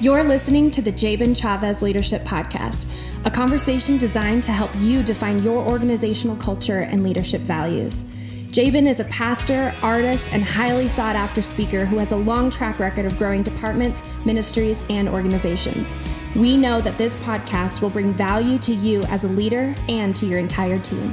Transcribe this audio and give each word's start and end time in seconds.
You're 0.00 0.22
listening 0.22 0.70
to 0.70 0.80
the 0.80 0.92
Jabin 0.92 1.34
Chavez 1.34 1.82
Leadership 1.82 2.22
Podcast, 2.22 2.88
a 3.24 3.30
conversation 3.32 3.98
designed 3.98 4.44
to 4.44 4.52
help 4.52 4.70
you 4.76 5.02
define 5.02 5.42
your 5.42 5.68
organizational 5.68 6.36
culture 6.36 6.82
and 6.82 7.02
leadership 7.02 7.40
values. 7.40 8.04
Jabin 8.52 8.86
is 8.86 9.00
a 9.00 9.04
pastor, 9.06 9.74
artist, 9.82 10.32
and 10.32 10.44
highly 10.44 10.86
sought 10.86 11.16
after 11.16 11.42
speaker 11.42 11.84
who 11.84 11.98
has 11.98 12.12
a 12.12 12.16
long 12.16 12.48
track 12.48 12.78
record 12.78 13.06
of 13.06 13.18
growing 13.18 13.42
departments, 13.42 14.04
ministries, 14.24 14.80
and 14.88 15.08
organizations. 15.08 15.96
We 16.36 16.56
know 16.56 16.80
that 16.80 16.96
this 16.96 17.16
podcast 17.16 17.82
will 17.82 17.90
bring 17.90 18.12
value 18.12 18.58
to 18.58 18.72
you 18.72 19.02
as 19.08 19.24
a 19.24 19.28
leader 19.28 19.74
and 19.88 20.14
to 20.14 20.26
your 20.26 20.38
entire 20.38 20.78
team. 20.78 21.12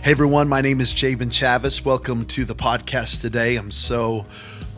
Hey 0.00 0.12
everyone, 0.12 0.48
my 0.48 0.60
name 0.60 0.80
is 0.80 0.94
Jabin 0.94 1.30
Chavez. 1.30 1.84
Welcome 1.84 2.24
to 2.26 2.44
the 2.44 2.54
podcast 2.54 3.20
today. 3.20 3.56
I'm 3.56 3.72
so 3.72 4.26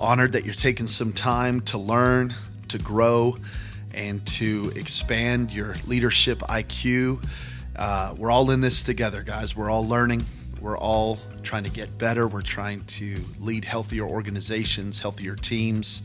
honored 0.00 0.32
that 0.32 0.44
you're 0.44 0.54
taking 0.54 0.86
some 0.86 1.12
time 1.12 1.60
to 1.60 1.78
learn, 1.78 2.34
to 2.68 2.78
grow, 2.78 3.36
and 3.92 4.24
to 4.26 4.72
expand 4.74 5.52
your 5.52 5.74
leadership 5.86 6.38
IQ. 6.40 7.24
Uh, 7.76 8.14
we're 8.16 8.30
all 8.30 8.50
in 8.50 8.60
this 8.60 8.82
together, 8.82 9.22
guys. 9.22 9.54
We're 9.54 9.70
all 9.70 9.86
learning. 9.86 10.24
We're 10.60 10.78
all 10.78 11.18
trying 11.42 11.64
to 11.64 11.70
get 11.70 11.98
better. 11.98 12.26
We're 12.26 12.40
trying 12.40 12.84
to 12.84 13.16
lead 13.38 13.64
healthier 13.64 14.04
organizations, 14.04 15.00
healthier 15.00 15.36
teams. 15.36 16.02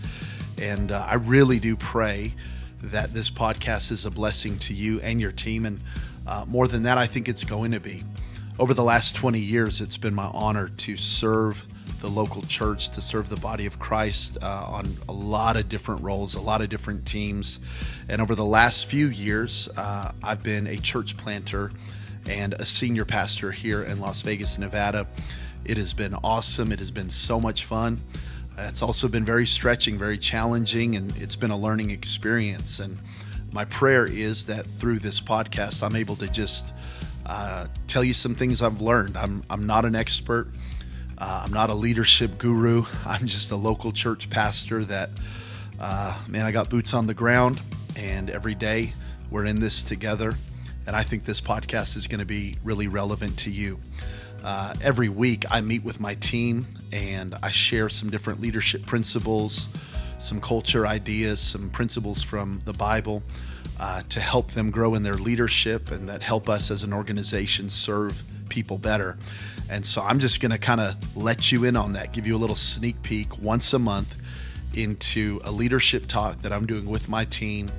And 0.62 0.92
uh, 0.92 1.06
I 1.10 1.16
really 1.16 1.60
do 1.60 1.76
pray 1.76 2.34
that 2.82 3.14
this 3.14 3.30
podcast 3.30 3.92
is 3.92 4.06
a 4.06 4.12
blessing 4.12 4.58
to 4.60 4.74
you 4.74 5.00
and 5.02 5.22
your 5.22 5.32
team. 5.32 5.66
And 5.66 5.80
uh, 6.28 6.46
more 6.48 6.68
than 6.68 6.84
that, 6.84 6.98
I 6.98 7.08
think 7.08 7.28
it's 7.28 7.44
going 7.44 7.72
to 7.72 7.80
be. 7.80 8.04
Over 8.58 8.74
the 8.74 8.84
last 8.84 9.16
20 9.16 9.40
years, 9.40 9.82
it's 9.82 9.98
been 9.98 10.16
my 10.16 10.30
honor 10.34 10.70
to 10.70 10.98
serve 10.98 11.66
the 12.06 12.12
local 12.12 12.44
church 12.44 12.90
to 12.90 13.02
serve 13.02 13.30
the 13.30 13.36
body 13.38 13.66
of 13.66 13.80
Christ 13.80 14.38
uh, 14.40 14.66
on 14.68 14.86
a 15.10 15.12
lot 15.12 15.58
of 15.58 15.68
different 15.68 16.04
roles, 16.04 16.36
a 16.36 16.40
lot 16.40 16.62
of 16.62 16.70
different 16.70 17.04
teams. 17.08 17.58
And 18.08 18.22
over 18.22 18.36
the 18.36 18.46
last 18.46 18.86
few 18.86 19.08
years, 19.08 19.68
uh, 19.76 20.12
I've 20.22 20.44
been 20.44 20.68
a 20.68 20.78
church 20.78 21.18
planter 21.18 21.72
and 22.30 22.54
a 22.54 22.66
senior 22.66 23.06
pastor 23.06 23.52
here 23.52 23.82
in 23.82 24.00
Las 24.00 24.22
Vegas, 24.22 24.60
Nevada. 24.60 25.08
It 25.66 25.78
has 25.78 25.96
been 25.96 26.14
awesome. 26.14 26.72
It 26.72 26.78
has 26.78 26.92
been 26.92 27.10
so 27.10 27.40
much 27.40 27.66
fun. 27.66 28.02
It's 28.56 28.84
also 28.84 29.08
been 29.08 29.26
very 29.26 29.48
stretching, 29.48 29.98
very 29.98 30.20
challenging, 30.20 30.96
and 30.96 31.12
it's 31.18 31.36
been 31.36 31.50
a 31.50 31.58
learning 31.58 31.90
experience. 31.90 32.78
And 32.80 33.00
my 33.52 33.66
prayer 33.66 34.06
is 34.06 34.46
that 34.46 34.68
through 34.68 35.00
this 35.00 35.20
podcast, 35.20 35.82
I'm 35.82 35.96
able 35.96 36.18
to 36.18 36.32
just 36.32 36.72
uh, 37.26 37.66
tell 37.88 38.04
you 38.04 38.14
some 38.14 38.36
things 38.36 38.62
I've 38.62 38.80
learned. 38.80 39.18
I'm, 39.18 39.44
I'm 39.50 39.66
not 39.66 39.86
an 39.86 39.96
expert. 39.96 40.50
Uh, 41.18 41.44
I'm 41.46 41.54
not 41.54 41.70
a 41.70 41.74
leadership 41.74 42.38
guru. 42.38 42.86
I'm 43.06 43.26
just 43.26 43.52
a 43.52 43.56
local 43.56 43.92
church 43.92 44.30
pastor 44.30 44.84
that, 44.86 45.10
uh, 45.80 46.18
man, 46.28 46.46
I 46.46 46.52
got 46.52 46.70
boots 46.70 46.94
on 46.94 47.08
the 47.08 47.14
ground, 47.14 47.62
and 47.96 48.30
every 48.30 48.56
day 48.56 48.94
we're 49.32 49.46
in 49.46 49.60
this 49.60 49.82
together. 49.82 50.34
And 50.88 50.96
I 50.96 51.04
think 51.04 51.26
this 51.26 51.42
podcast 51.42 51.96
is 51.98 52.08
going 52.08 52.20
to 52.20 52.26
be 52.26 52.56
really 52.64 52.88
relevant 52.88 53.38
to 53.40 53.52
you. 53.52 53.80
Uh, 54.44 54.74
every 54.84 55.10
week, 55.10 55.46
I 55.50 55.62
meet 55.62 55.84
with 55.84 56.00
my 56.00 56.14
team 56.16 56.68
and 56.94 57.36
I 57.42 57.50
share 57.50 57.90
some 57.90 58.12
different 58.12 58.42
leadership 58.42 58.86
principles, 58.86 59.68
some 60.20 60.40
culture 60.40 60.86
ideas, 60.86 61.40
some 61.40 61.72
principles 61.72 62.22
from 62.22 62.62
the 62.66 62.74
Bible 62.74 63.24
uh, 63.80 64.04
to 64.10 64.20
help 64.20 64.52
them 64.52 64.70
grow 64.70 64.94
in 64.94 65.02
their 65.02 65.16
leadership 65.16 65.90
and 65.90 66.08
that 66.08 66.22
help 66.22 66.48
us 66.48 66.70
as 66.70 66.84
an 66.84 66.94
organization 66.94 67.70
serve 67.70 68.24
people 68.50 68.78
better. 68.78 69.18
And 69.70 69.86
so 69.86 70.02
I'm 70.02 70.20
just 70.20 70.42
going 70.42 70.52
to 70.52 70.58
kind 70.58 70.80
of 70.80 71.18
let 71.18 71.52
you 71.52 71.64
in 71.64 71.76
on 71.76 71.94
that, 71.94 72.14
give 72.14 72.28
you 72.28 72.36
a 72.36 72.38
little 72.38 72.56
sneak 72.56 73.02
peek 73.02 73.40
once 73.40 73.74
a 73.74 73.80
month 73.80 74.16
into 74.76 75.40
a 75.44 75.52
leadership 75.52 76.08
talk 76.08 76.42
that 76.42 76.54
I'm 76.54 76.66
doing 76.66 76.86
with 76.86 77.10
my 77.10 77.26
team. 77.26 77.70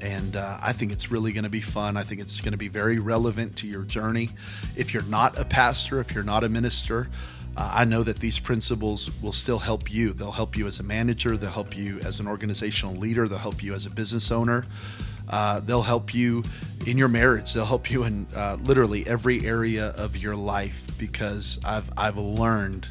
And 0.00 0.34
uh, 0.36 0.58
I 0.60 0.72
think 0.72 0.92
it's 0.92 1.10
really 1.10 1.32
going 1.32 1.44
to 1.44 1.50
be 1.50 1.60
fun. 1.60 1.96
I 1.96 2.02
think 2.02 2.20
it's 2.20 2.40
going 2.40 2.52
to 2.52 2.58
be 2.58 2.68
very 2.68 2.98
relevant 2.98 3.56
to 3.58 3.68
your 3.68 3.82
journey. 3.82 4.30
If 4.76 4.92
you're 4.92 5.04
not 5.04 5.38
a 5.38 5.44
pastor, 5.44 6.00
if 6.00 6.12
you're 6.12 6.24
not 6.24 6.44
a 6.44 6.48
minister, 6.48 7.08
uh, 7.56 7.70
I 7.74 7.84
know 7.84 8.02
that 8.02 8.18
these 8.18 8.38
principles 8.38 9.10
will 9.22 9.32
still 9.32 9.58
help 9.58 9.92
you. 9.92 10.12
They'll 10.12 10.32
help 10.32 10.56
you 10.56 10.66
as 10.66 10.80
a 10.80 10.82
manager, 10.82 11.36
they'll 11.36 11.50
help 11.50 11.76
you 11.76 12.00
as 12.00 12.18
an 12.18 12.26
organizational 12.26 12.94
leader, 12.94 13.28
they'll 13.28 13.38
help 13.38 13.62
you 13.62 13.74
as 13.74 13.86
a 13.86 13.90
business 13.90 14.30
owner. 14.30 14.64
Uh, 15.32 15.60
they'll 15.60 15.82
help 15.82 16.14
you 16.14 16.44
in 16.86 16.98
your 16.98 17.08
marriage. 17.08 17.54
They'll 17.54 17.64
help 17.64 17.90
you 17.90 18.04
in 18.04 18.26
uh, 18.36 18.58
literally 18.62 19.06
every 19.06 19.44
area 19.46 19.88
of 19.96 20.16
your 20.16 20.36
life 20.36 20.84
because 20.98 21.58
I've 21.64 21.90
I've 21.96 22.18
learned 22.18 22.86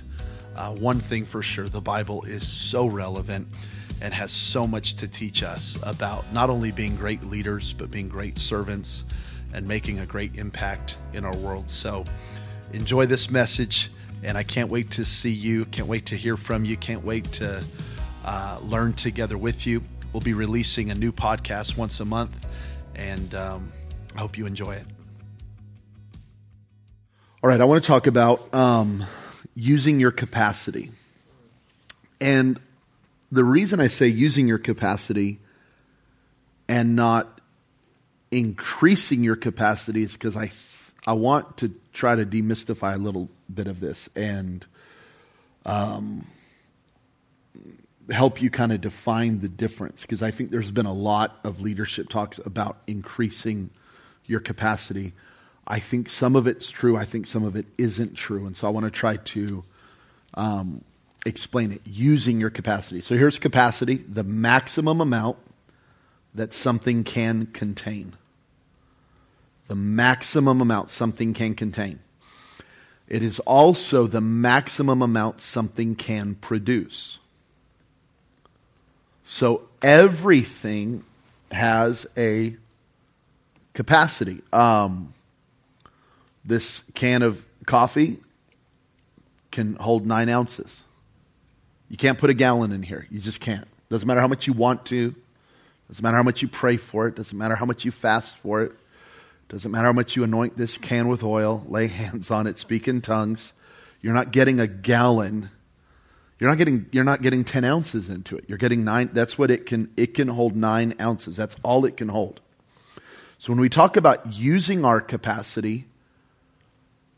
uh, 0.56 0.74
one 0.74 1.00
thing 1.00 1.24
for 1.24 1.42
sure: 1.42 1.68
the 1.68 1.82
Bible 1.82 2.24
is 2.24 2.48
so 2.48 2.88
relevant 2.88 3.48
and 4.02 4.14
has 4.14 4.32
so 4.32 4.66
much 4.66 4.96
to 4.96 5.08
teach 5.08 5.44
us 5.44 5.78
about 5.84 6.26
not 6.34 6.50
only 6.50 6.72
being 6.72 6.96
great 6.96 7.24
leaders 7.24 7.72
but 7.72 7.92
being 7.92 8.10
great 8.10 8.40
servants 8.40 9.06
and 9.54 9.68
making 9.68 10.00
a 10.00 10.06
great 10.06 10.38
impact 10.38 10.98
in 11.14 11.24
our 11.24 11.36
world. 11.38 11.70
So 11.70 12.04
enjoy 12.74 13.06
this 13.06 13.30
message, 13.30 13.92
and 14.24 14.38
I 14.38 14.44
can't 14.44 14.70
wait 14.70 14.90
to 14.92 15.06
see 15.06 15.32
you. 15.32 15.66
Can't 15.66 15.88
wait 15.88 16.08
to 16.08 16.16
hear 16.16 16.38
from 16.38 16.66
you. 16.66 16.78
Can't 16.78 17.04
wait 17.04 17.26
to 17.34 17.64
uh, 18.26 18.60
learn 18.64 18.94
together 18.94 19.38
with 19.38 19.68
you. 19.68 19.84
We'll 20.14 20.22
be 20.22 20.34
releasing 20.34 20.92
a 20.92 20.96
new 20.96 21.14
podcast 21.14 21.78
once 21.78 22.00
a 22.02 22.06
month, 22.06 22.46
and 22.96 23.34
um, 23.34 23.72
I 24.16 24.20
hope 24.20 24.38
you 24.38 24.46
enjoy 24.46 24.76
it. 24.76 24.86
All 27.42 27.50
right, 27.50 27.62
I 27.62 27.64
want 27.64 27.82
to 27.82 27.88
talk 27.88 28.08
about 28.08 28.54
um, 28.54 29.06
using 29.56 30.02
your 30.02 30.12
capacity. 30.12 30.92
And 32.20 32.60
the 33.32 33.46
reason 33.46 33.80
I 33.80 33.88
say 33.88 34.08
using 34.08 34.48
your 34.48 34.58
capacity 34.58 35.40
and 36.68 36.96
not 36.96 37.40
increasing 38.32 39.24
your 39.24 39.38
capacity 39.38 40.04
is 40.04 40.14
because 40.14 40.36
I, 40.36 40.52
I 41.08 41.14
want 41.14 41.58
to 41.58 41.74
try 41.94 42.16
to 42.16 42.26
demystify 42.26 42.96
a 42.96 42.98
little 42.98 43.30
bit 43.54 43.68
of 43.68 43.80
this 43.80 44.10
and 44.16 44.66
um, 45.66 46.28
help 48.12 48.42
you 48.42 48.50
kind 48.50 48.72
of 48.72 48.82
define 48.82 49.40
the 49.40 49.50
difference 49.50 50.02
because 50.02 50.22
I 50.22 50.32
think 50.32 50.52
there's 50.52 50.72
been 50.72 50.86
a 50.86 50.94
lot 50.94 51.40
of 51.44 51.62
leadership 51.62 52.10
talks 52.10 52.40
about 52.40 52.78
increasing 52.88 53.70
your 54.26 54.40
capacity. 54.40 55.14
I 55.68 55.80
think 55.80 56.10
some 56.10 56.36
of 56.36 56.48
it's 56.48 56.70
true. 56.70 56.98
I 56.98 57.06
think 57.06 57.26
some 57.26 57.44
of 57.44 57.56
it 57.56 57.66
isn't 57.78 58.16
true. 58.16 58.46
And 58.46 58.56
so 58.56 58.68
I 58.68 58.72
want 58.72 58.86
to 58.86 58.92
try 58.92 59.18
to 59.18 59.64
um, 60.34 60.84
explain 61.26 61.72
it 61.72 61.82
using 61.86 62.40
your 62.40 62.50
capacity. 62.50 63.02
So 63.02 63.16
here's 63.16 63.40
capacity 63.40 63.96
the 63.96 64.24
maximum 64.24 65.02
amount 65.02 65.38
that 66.34 66.54
something 66.54 67.04
can 67.04 67.48
contain. 67.48 68.16
The 69.68 69.76
maximum 69.76 70.62
amount 70.62 70.92
something 70.92 71.34
can 71.34 71.56
contain. 71.56 72.00
It 73.08 73.24
is 73.24 73.40
also 73.42 74.08
the 74.08 74.22
maximum 74.22 75.02
amount 75.02 75.42
something 75.42 75.96
can 75.96 76.36
produce. 76.36 77.21
So 79.32 79.70
everything 79.82 81.06
has 81.54 82.06
a 82.18 82.58
capacity. 83.74 84.42
Um, 84.52 85.14
this 86.44 86.84
can 86.96 87.22
of 87.22 87.42
coffee 87.66 88.18
can 89.50 89.76
hold 89.76 90.06
nine 90.06 90.28
ounces. 90.28 90.84
You 91.88 91.96
can't 91.96 92.18
put 92.18 92.30
a 92.30 92.34
gallon 92.34 92.74
in 92.74 92.84
here. 92.84 93.08
You 93.10 93.22
just 93.22 93.40
can't. 93.40 93.66
Doesn't 93.90 94.06
matter 94.06 94.20
how 94.20 94.28
much 94.28 94.48
you 94.48 94.54
want 94.54 94.86
to. 94.88 95.16
Doesn't 95.88 96.04
matter 96.04 96.18
how 96.18 96.24
much 96.24 96.42
you 96.42 96.50
pray 96.50 96.76
for 96.76 97.08
it. 97.08 97.16
Doesn't 97.16 97.38
matter 97.38 97.56
how 97.56 97.66
much 97.66 97.86
you 97.86 97.92
fast 97.92 98.36
for 98.36 98.64
it. 98.64 98.74
Doesn't 99.48 99.72
matter 99.72 99.86
how 99.86 99.94
much 99.94 100.18
you 100.18 100.26
anoint 100.26 100.58
this 100.58 100.78
can 100.78 101.08
with 101.08 101.24
oil, 101.24 101.64
lay 101.70 101.88
hands 102.02 102.32
on 102.32 102.48
it, 102.48 102.60
speak 102.60 102.86
in 102.86 103.00
tongues. 103.00 103.54
You're 104.02 104.14
not 104.14 104.34
getting 104.34 104.60
a 104.60 104.68
gallon 104.68 105.52
you're 106.42 106.50
not 106.50 106.58
getting 106.58 106.88
you're 106.92 107.04
not 107.04 107.22
getting 107.22 107.44
10 107.44 107.64
ounces 107.64 108.10
into 108.10 108.36
it. 108.36 108.46
You're 108.48 108.58
getting 108.58 108.84
nine. 108.84 109.12
That's 109.14 109.38
what 109.38 109.52
it 109.52 109.68
can 109.68 109.92
it 109.96 110.16
can 110.16 110.28
hold 110.28 110.56
nine 110.56 110.96
ounces. 111.00 111.38
That's 111.38 111.56
all 111.62 111.86
it 111.86 111.96
can 111.96 112.10
hold. 112.10 112.42
So 113.38 113.54
when 113.54 113.60
we 113.60 113.70
talk 113.70 113.96
about 113.96 114.34
using 114.34 114.84
our 114.84 115.02
capacity, 115.02 115.86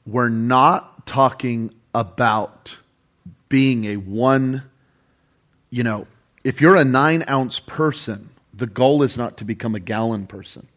we're 0.05 0.27
not 0.27 1.05
talking 1.05 1.73
about 1.95 2.79
being 3.47 3.85
a 3.85 3.95
one, 3.95 4.63
you 5.69 5.83
know, 5.83 6.05
if 6.43 6.59
you're 6.59 6.75
a 6.75 6.83
nine 6.83 7.23
ounce 7.29 7.61
person, 7.61 8.29
the 8.53 8.67
goal 8.67 9.03
is 9.03 9.17
not 9.17 9.37
to 9.37 9.45
become 9.45 9.73
a 9.73 9.79
gallon 9.79 10.27
person. 10.27 10.67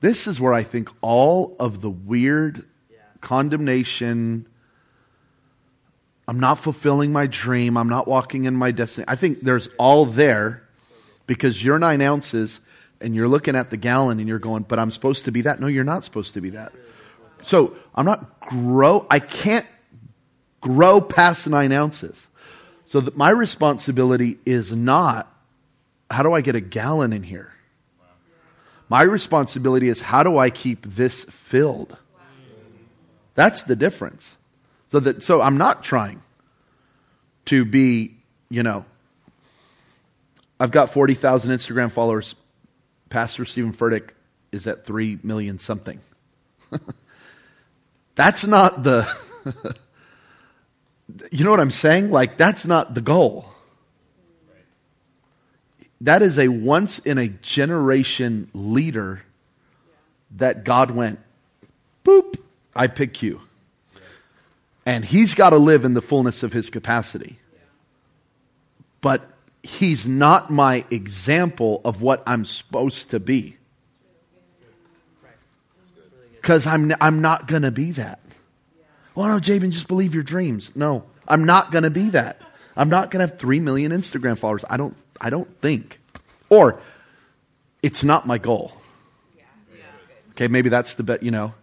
This 0.00 0.28
is 0.28 0.40
where 0.40 0.54
I 0.54 0.62
think 0.62 0.88
all 1.00 1.56
of 1.58 1.80
the 1.80 1.90
weird 1.90 2.64
condemnation, 3.20 4.46
I'm 6.26 6.40
not 6.40 6.58
fulfilling 6.58 7.12
my 7.12 7.26
dream. 7.26 7.76
I'm 7.76 7.88
not 7.88 8.08
walking 8.08 8.44
in 8.44 8.54
my 8.54 8.70
destiny. 8.70 9.04
I 9.08 9.16
think 9.16 9.40
there's 9.40 9.68
all 9.78 10.06
there 10.06 10.62
because 11.26 11.62
you're 11.62 11.78
nine 11.78 12.00
ounces 12.00 12.60
and 13.00 13.14
you're 13.14 13.28
looking 13.28 13.56
at 13.56 13.70
the 13.70 13.76
gallon 13.76 14.18
and 14.20 14.28
you're 14.28 14.38
going, 14.38 14.62
but 14.62 14.78
I'm 14.78 14.90
supposed 14.90 15.26
to 15.26 15.32
be 15.32 15.42
that. 15.42 15.60
No, 15.60 15.66
you're 15.66 15.84
not 15.84 16.04
supposed 16.04 16.34
to 16.34 16.40
be 16.40 16.50
that. 16.50 16.72
So 17.42 17.76
I'm 17.94 18.06
not 18.06 18.40
grow. 18.40 19.06
I 19.10 19.18
can't 19.18 19.70
grow 20.60 21.00
past 21.00 21.46
nine 21.46 21.72
ounces. 21.72 22.26
So 22.86 23.00
that 23.00 23.16
my 23.16 23.30
responsibility 23.30 24.38
is 24.46 24.74
not 24.74 25.30
how 26.10 26.22
do 26.22 26.32
I 26.32 26.40
get 26.40 26.54
a 26.54 26.60
gallon 26.60 27.12
in 27.12 27.22
here? 27.22 27.52
My 28.88 29.02
responsibility 29.02 29.88
is 29.88 30.00
how 30.00 30.22
do 30.22 30.38
I 30.38 30.50
keep 30.50 30.82
this 30.82 31.24
filled? 31.24 31.96
That's 33.34 33.62
the 33.64 33.74
difference. 33.74 34.36
So 34.94 35.00
that 35.00 35.24
so 35.24 35.40
I'm 35.40 35.56
not 35.58 35.82
trying 35.82 36.22
to 37.46 37.64
be, 37.64 38.14
you 38.48 38.62
know, 38.62 38.84
I've 40.60 40.70
got 40.70 40.88
40,000 40.90 41.50
Instagram 41.50 41.90
followers. 41.90 42.36
Pastor 43.10 43.44
Steven 43.44 43.72
Furtick 43.72 44.10
is 44.52 44.68
at 44.68 44.86
3 44.86 45.18
million 45.24 45.58
something. 45.58 45.98
that's 48.14 48.46
not 48.46 48.84
the 48.84 49.04
You 51.32 51.42
know 51.42 51.50
what 51.50 51.58
I'm 51.58 51.72
saying? 51.72 52.12
Like 52.12 52.36
that's 52.36 52.64
not 52.64 52.94
the 52.94 53.00
goal. 53.00 53.50
That 56.02 56.22
is 56.22 56.38
a 56.38 56.46
once 56.46 57.00
in 57.00 57.18
a 57.18 57.26
generation 57.26 58.48
leader 58.54 59.24
that 60.36 60.62
God 60.62 60.92
went, 60.92 61.18
boop, 62.04 62.38
I 62.76 62.86
pick 62.86 63.24
you. 63.24 63.40
And 64.86 65.04
he's 65.04 65.34
got 65.34 65.50
to 65.50 65.56
live 65.56 65.84
in 65.84 65.94
the 65.94 66.02
fullness 66.02 66.42
of 66.42 66.52
his 66.52 66.68
capacity. 66.70 67.38
But 69.00 69.28
he's 69.62 70.06
not 70.06 70.50
my 70.50 70.84
example 70.90 71.80
of 71.84 72.02
what 72.02 72.22
I'm 72.26 72.44
supposed 72.44 73.10
to 73.10 73.20
be. 73.20 73.56
Because 76.34 76.66
I'm, 76.66 76.92
I'm 77.00 77.22
not 77.22 77.48
going 77.48 77.62
to 77.62 77.70
be 77.70 77.92
that. 77.92 78.20
Well, 79.14 79.28
no, 79.28 79.40
Jabin, 79.40 79.70
just 79.70 79.88
believe 79.88 80.14
your 80.14 80.24
dreams. 80.24 80.74
No, 80.76 81.04
I'm 81.26 81.44
not 81.44 81.70
going 81.70 81.84
to 81.84 81.90
be 81.90 82.10
that. 82.10 82.40
I'm 82.76 82.88
not 82.88 83.10
going 83.10 83.26
to 83.26 83.30
have 83.30 83.38
3 83.38 83.60
million 83.60 83.92
Instagram 83.92 84.36
followers. 84.36 84.64
I 84.68 84.76
don't, 84.76 84.96
I 85.20 85.30
don't 85.30 85.48
think. 85.60 86.00
Or 86.50 86.80
it's 87.82 88.04
not 88.04 88.26
my 88.26 88.38
goal. 88.38 88.72
Okay, 90.30 90.48
maybe 90.48 90.68
that's 90.68 90.94
the 90.94 91.04
bet, 91.04 91.22
you 91.22 91.30
know. 91.30 91.54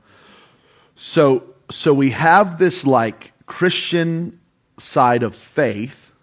So 0.96 1.51
so 1.72 1.94
we 1.94 2.12
have 2.12 2.58
this 2.58 2.86
like 2.86 3.34
Christian 3.46 4.40
side 4.78 5.24
of 5.24 5.36
faith, 5.36 6.14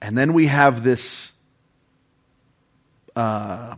and 0.00 0.16
then 0.16 0.34
we 0.34 0.46
have 0.46 0.82
this 0.82 1.32
uh, 3.14 3.74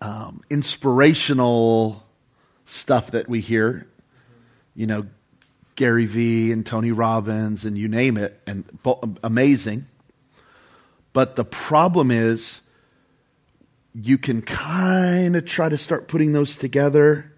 um, 0.00 0.42
inspirational 0.50 2.04
stuff 2.66 3.10
that 3.12 3.28
we 3.28 3.40
hear, 3.40 3.86
you 4.74 4.86
know, 4.86 5.06
Gary 5.74 6.06
Vee 6.06 6.52
and 6.52 6.64
Tony 6.64 6.92
Robbins 6.92 7.64
and 7.64 7.78
you 7.78 7.88
name 7.88 8.18
it, 8.18 8.38
and 8.46 8.64
amazing. 9.24 9.86
But 11.14 11.36
the 11.36 11.44
problem 11.44 12.10
is, 12.10 12.60
you 13.94 14.18
can 14.18 14.42
kind 14.42 15.36
of 15.36 15.44
try 15.46 15.68
to 15.68 15.78
start 15.78 16.08
putting 16.08 16.32
those 16.32 16.56
together 16.56 17.31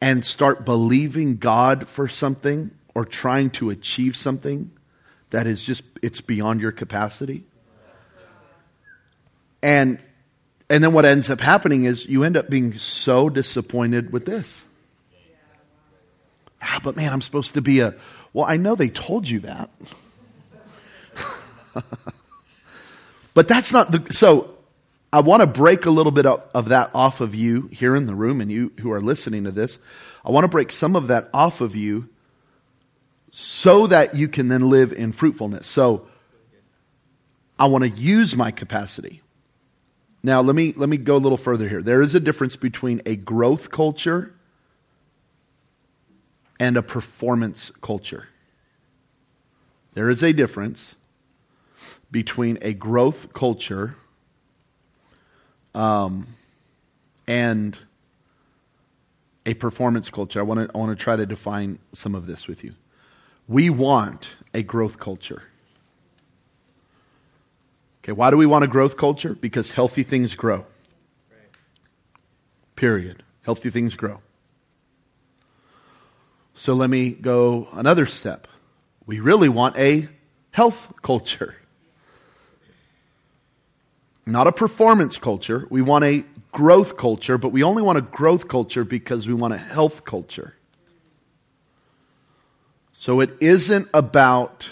and 0.00 0.24
start 0.24 0.64
believing 0.64 1.36
God 1.36 1.88
for 1.88 2.08
something 2.08 2.70
or 2.94 3.04
trying 3.04 3.50
to 3.50 3.70
achieve 3.70 4.16
something 4.16 4.70
that 5.30 5.46
is 5.46 5.64
just 5.64 5.84
it's 6.02 6.20
beyond 6.20 6.60
your 6.60 6.72
capacity. 6.72 7.44
And 9.62 9.98
and 10.70 10.84
then 10.84 10.92
what 10.92 11.04
ends 11.04 11.30
up 11.30 11.40
happening 11.40 11.84
is 11.84 12.06
you 12.06 12.24
end 12.24 12.36
up 12.36 12.50
being 12.50 12.72
so 12.74 13.28
disappointed 13.28 14.12
with 14.12 14.26
this. 14.26 14.64
Ah, 16.60 16.80
but 16.82 16.96
man, 16.96 17.12
I'm 17.12 17.22
supposed 17.22 17.54
to 17.54 17.62
be 17.62 17.80
a 17.80 17.94
well, 18.32 18.44
I 18.44 18.56
know 18.56 18.74
they 18.74 18.88
told 18.88 19.28
you 19.28 19.40
that. 19.40 19.70
but 23.34 23.48
that's 23.48 23.72
not 23.72 23.90
the 23.90 24.12
so 24.12 24.57
I 25.12 25.20
want 25.20 25.40
to 25.40 25.46
break 25.46 25.86
a 25.86 25.90
little 25.90 26.12
bit 26.12 26.26
of, 26.26 26.68
that 26.68 26.90
off 26.94 27.20
of 27.20 27.34
you 27.34 27.68
here 27.72 27.96
in 27.96 28.06
the 28.06 28.14
room 28.14 28.40
and 28.40 28.50
you 28.50 28.72
who 28.80 28.92
are 28.92 29.00
listening 29.00 29.44
to 29.44 29.50
this. 29.50 29.78
I 30.24 30.30
want 30.30 30.44
to 30.44 30.48
break 30.48 30.70
some 30.70 30.96
of 30.96 31.08
that 31.08 31.30
off 31.32 31.60
of 31.60 31.74
you 31.74 32.10
so 33.30 33.86
that 33.86 34.14
you 34.14 34.28
can 34.28 34.48
then 34.48 34.68
live 34.68 34.92
in 34.92 35.12
fruitfulness. 35.12 35.66
So 35.66 36.08
I 37.58 37.66
want 37.66 37.84
to 37.84 37.90
use 37.90 38.36
my 38.36 38.50
capacity. 38.50 39.22
Now, 40.22 40.42
let 40.42 40.54
me, 40.54 40.72
let 40.76 40.88
me 40.88 40.98
go 40.98 41.16
a 41.16 41.18
little 41.18 41.38
further 41.38 41.68
here. 41.68 41.82
There 41.82 42.02
is 42.02 42.14
a 42.14 42.20
difference 42.20 42.56
between 42.56 43.00
a 43.06 43.16
growth 43.16 43.70
culture 43.70 44.34
and 46.60 46.76
a 46.76 46.82
performance 46.82 47.70
culture. 47.80 48.28
There 49.94 50.10
is 50.10 50.22
a 50.22 50.32
difference 50.32 50.96
between 52.10 52.58
a 52.60 52.74
growth 52.74 53.32
culture 53.32 53.96
um, 55.78 56.26
and 57.28 57.78
a 59.46 59.54
performance 59.54 60.10
culture. 60.10 60.40
I 60.40 60.42
want 60.42 60.68
to 60.68 60.74
I 60.74 60.78
want 60.78 60.98
to 60.98 61.02
try 61.02 61.16
to 61.16 61.24
define 61.24 61.78
some 61.92 62.14
of 62.14 62.26
this 62.26 62.48
with 62.48 62.64
you. 62.64 62.74
We 63.46 63.70
want 63.70 64.36
a 64.52 64.62
growth 64.62 64.98
culture. 64.98 65.44
Okay, 68.02 68.12
why 68.12 68.30
do 68.30 68.36
we 68.36 68.44
want 68.44 68.64
a 68.64 68.66
growth 68.66 68.96
culture? 68.96 69.34
Because 69.34 69.72
healthy 69.72 70.02
things 70.02 70.34
grow. 70.34 70.66
Period. 72.74 73.22
Healthy 73.42 73.70
things 73.70 73.94
grow. 73.94 74.20
So 76.54 76.74
let 76.74 76.90
me 76.90 77.10
go 77.10 77.68
another 77.72 78.06
step. 78.06 78.48
We 79.06 79.20
really 79.20 79.48
want 79.48 79.76
a 79.78 80.08
health 80.50 80.92
culture 81.02 81.57
not 84.28 84.46
a 84.46 84.52
performance 84.52 85.18
culture. 85.18 85.66
We 85.70 85.82
want 85.82 86.04
a 86.04 86.24
growth 86.52 86.96
culture, 86.96 87.38
but 87.38 87.50
we 87.50 87.62
only 87.62 87.82
want 87.82 87.98
a 87.98 88.02
growth 88.02 88.48
culture 88.48 88.84
because 88.84 89.26
we 89.26 89.34
want 89.34 89.54
a 89.54 89.58
health 89.58 90.04
culture. 90.04 90.54
So 92.92 93.20
it 93.20 93.30
isn't 93.40 93.88
about 93.94 94.70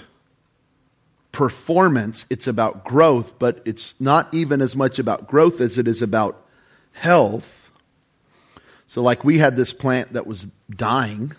performance, 1.33 2.27
it's 2.31 2.47
about 2.47 2.83
growth, 2.83 3.39
but 3.39 3.63
it's 3.65 3.95
not 4.01 4.33
even 4.33 4.61
as 4.61 4.75
much 4.75 4.99
about 4.99 5.29
growth 5.29 5.61
as 5.61 5.79
it 5.79 5.87
is 5.87 6.03
about 6.03 6.45
health. 6.93 7.71
So, 8.87 9.03
like, 9.03 9.23
we 9.23 9.39
had 9.39 9.57
this 9.57 9.73
plant 9.73 10.15
that 10.15 10.27
was 10.27 10.49
dying, 10.71 11.33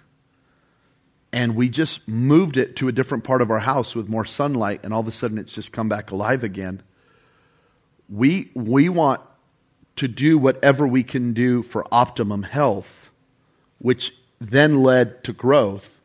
and 1.33 1.55
we 1.55 1.69
just 1.69 2.07
moved 2.07 2.57
it 2.57 2.75
to 2.77 2.87
a 2.87 2.91
different 2.91 3.23
part 3.23 3.41
of 3.41 3.49
our 3.49 3.59
house 3.59 3.95
with 3.95 4.07
more 4.07 4.25
sunlight, 4.25 4.81
and 4.83 4.93
all 4.93 5.01
of 5.01 5.07
a 5.07 5.11
sudden 5.11 5.37
it's 5.37 5.55
just 5.55 5.71
come 5.71 5.89
back 5.89 6.11
alive 6.11 6.43
again 6.43 6.83
we, 8.09 8.49
we 8.53 8.89
want 8.89 9.21
to 9.97 10.07
do 10.07 10.37
whatever 10.37 10.87
we 10.87 11.03
can 11.03 11.33
do 11.33 11.63
for 11.63 11.85
optimum 11.91 12.43
health, 12.43 13.11
which 13.79 14.13
then 14.39 14.83
led 14.83 15.23
to 15.23 15.33
growth, 15.33 15.99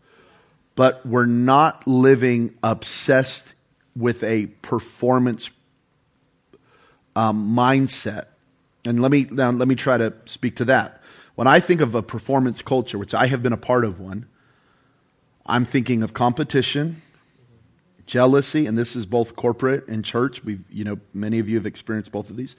but 0.74 1.04
we're 1.04 1.26
not 1.26 1.86
living 1.86 2.54
obsessed 2.62 3.54
with 3.94 4.22
a 4.22 4.46
performance 4.62 5.50
um, 7.14 7.54
mindset. 7.54 8.26
And 8.84 9.00
let 9.00 9.10
me 9.12 9.26
now 9.30 9.50
let 9.50 9.68
me 9.68 9.74
try 9.74 9.98
to 9.98 10.12
speak 10.24 10.56
to 10.56 10.64
that. 10.66 11.00
When 11.34 11.46
I 11.46 11.60
think 11.60 11.80
of 11.80 11.94
a 11.94 12.02
performance 12.02 12.62
culture, 12.62 12.98
which 12.98 13.14
I 13.14 13.26
have 13.26 13.42
been 13.42 13.52
a 13.52 13.58
part 13.58 13.84
of 13.84 14.00
one, 14.00 14.26
I'm 15.46 15.64
thinking 15.64 16.02
of 16.02 16.14
competition, 16.14 17.02
jealousy, 18.06 18.66
and 18.66 18.76
this 18.76 18.96
is 18.96 19.06
both 19.06 19.36
corporate 19.36 19.86
and 19.88 20.04
church. 20.04 20.44
We, 20.44 20.60
you 20.70 20.84
know, 20.84 20.98
many 21.12 21.38
of 21.38 21.48
you 21.48 21.56
have 21.56 21.66
experienced 21.66 22.12
both 22.12 22.30
of 22.30 22.36
these. 22.36 22.56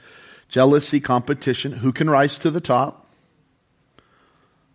Jealousy, 0.50 1.00
competition, 1.00 1.71
who 1.73 1.91
can 1.91 2.09
rise 2.09 2.38
to 2.39 2.51
the 2.51 2.62
top? 2.62 3.07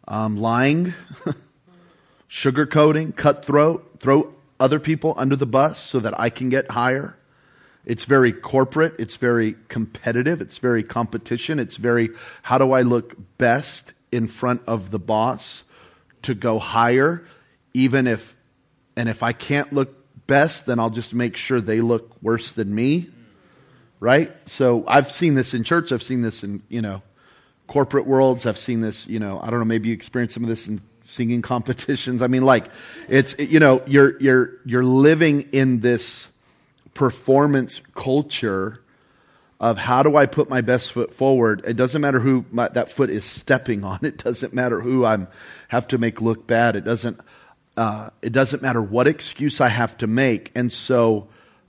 Um, 0.06 0.36
lying, 0.36 0.94
sugarcoating, 2.30 3.14
cutthroat, 3.14 4.00
throw 4.00 4.34
other 4.58 4.80
people 4.80 5.14
under 5.16 5.36
the 5.36 5.46
bus 5.46 5.78
so 5.78 6.00
that 6.00 6.18
I 6.18 6.30
can 6.30 6.48
get 6.48 6.70
higher. 6.70 7.16
It's 7.84 8.04
very 8.04 8.32
corporate. 8.32 8.94
It's 8.98 9.16
very 9.16 9.54
competitive. 9.68 10.40
It's 10.40 10.58
very 10.58 10.82
competition. 10.82 11.58
It's 11.58 11.76
very, 11.76 12.10
how 12.42 12.58
do 12.58 12.72
I 12.72 12.82
look 12.82 13.16
best 13.38 13.92
in 14.10 14.28
front 14.28 14.62
of 14.66 14.90
the 14.90 14.98
boss 14.98 15.64
to 16.22 16.34
go 16.34 16.58
higher, 16.58 17.24
even 17.72 18.06
if, 18.06 18.36
and 18.96 19.08
if 19.08 19.22
I 19.22 19.32
can't 19.32 19.72
look 19.72 19.97
best, 20.28 20.66
then 20.66 20.78
I'll 20.78 20.90
just 20.90 21.12
make 21.12 21.36
sure 21.36 21.60
they 21.60 21.80
look 21.80 22.16
worse 22.22 22.52
than 22.52 22.72
me. 22.72 23.08
Right? 23.98 24.30
So 24.48 24.84
I've 24.86 25.10
seen 25.10 25.34
this 25.34 25.54
in 25.54 25.64
church. 25.64 25.90
I've 25.90 26.04
seen 26.04 26.22
this 26.22 26.44
in, 26.44 26.62
you 26.68 26.80
know, 26.80 27.02
corporate 27.66 28.06
worlds. 28.06 28.46
I've 28.46 28.56
seen 28.56 28.80
this, 28.80 29.08
you 29.08 29.18
know, 29.18 29.40
I 29.42 29.50
don't 29.50 29.58
know, 29.58 29.64
maybe 29.64 29.88
you 29.88 29.94
experienced 29.94 30.34
some 30.34 30.44
of 30.44 30.48
this 30.48 30.68
in 30.68 30.80
singing 31.02 31.42
competitions. 31.54 32.22
I 32.22 32.28
mean, 32.28 32.44
like, 32.44 32.66
it's, 33.08 33.36
you 33.40 33.58
know, 33.58 33.82
you're, 33.86 34.20
you're, 34.20 34.52
you're 34.64 34.84
living 34.84 35.48
in 35.52 35.80
this 35.80 36.28
performance 36.94 37.80
culture 37.94 38.80
of 39.60 39.76
how 39.76 40.04
do 40.04 40.16
I 40.16 40.26
put 40.26 40.48
my 40.48 40.60
best 40.60 40.92
foot 40.92 41.12
forward. 41.12 41.64
It 41.66 41.76
doesn't 41.76 42.00
matter 42.00 42.20
who 42.20 42.44
my, 42.52 42.68
that 42.68 42.90
foot 42.90 43.10
is 43.10 43.24
stepping 43.24 43.84
on. 43.84 43.98
It 44.04 44.18
doesn't 44.18 44.54
matter 44.54 44.80
who 44.80 45.04
I'm 45.04 45.26
have 45.68 45.88
to 45.88 45.98
make 45.98 46.20
look 46.20 46.46
bad. 46.46 46.76
It 46.76 46.84
doesn't 46.84 47.20
uh, 47.78 48.10
it 48.22 48.32
doesn't 48.32 48.60
matter 48.60 48.82
what 48.82 49.06
excuse 49.06 49.60
I 49.60 49.68
have 49.68 49.96
to 49.98 50.08
make. 50.08 50.50
And 50.56 50.72
so, 50.72 51.28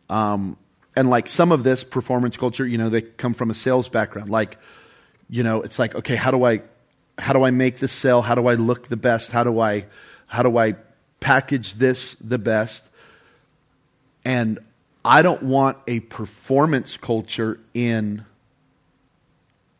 um, 0.09 0.57
and 0.95 1.07
like 1.07 1.27
some 1.27 1.51
of 1.51 1.61
this 1.61 1.83
performance 1.83 2.35
culture, 2.35 2.65
you 2.65 2.79
know, 2.79 2.89
they 2.89 3.03
come 3.03 3.35
from 3.35 3.51
a 3.51 3.53
sales 3.53 3.89
background. 3.89 4.31
Like, 4.31 4.57
you 5.29 5.43
know, 5.43 5.61
it's 5.61 5.77
like, 5.77 5.93
okay, 5.93 6.15
how 6.15 6.31
do 6.31 6.43
I, 6.43 6.63
how 7.19 7.33
do 7.33 7.43
I 7.43 7.51
make 7.51 7.77
this 7.77 7.91
sale? 7.91 8.23
How 8.23 8.33
do 8.33 8.47
I 8.47 8.55
look 8.55 8.87
the 8.87 8.97
best? 8.97 9.31
How 9.31 9.43
do 9.43 9.59
I, 9.59 9.85
how 10.25 10.41
do 10.41 10.57
I 10.57 10.77
package 11.19 11.75
this 11.75 12.15
the 12.15 12.39
best? 12.39 12.89
And 14.25 14.57
I 15.05 15.21
don't 15.21 15.43
want 15.43 15.77
a 15.87 15.99
performance 15.99 16.97
culture 16.97 17.59
in 17.75 18.25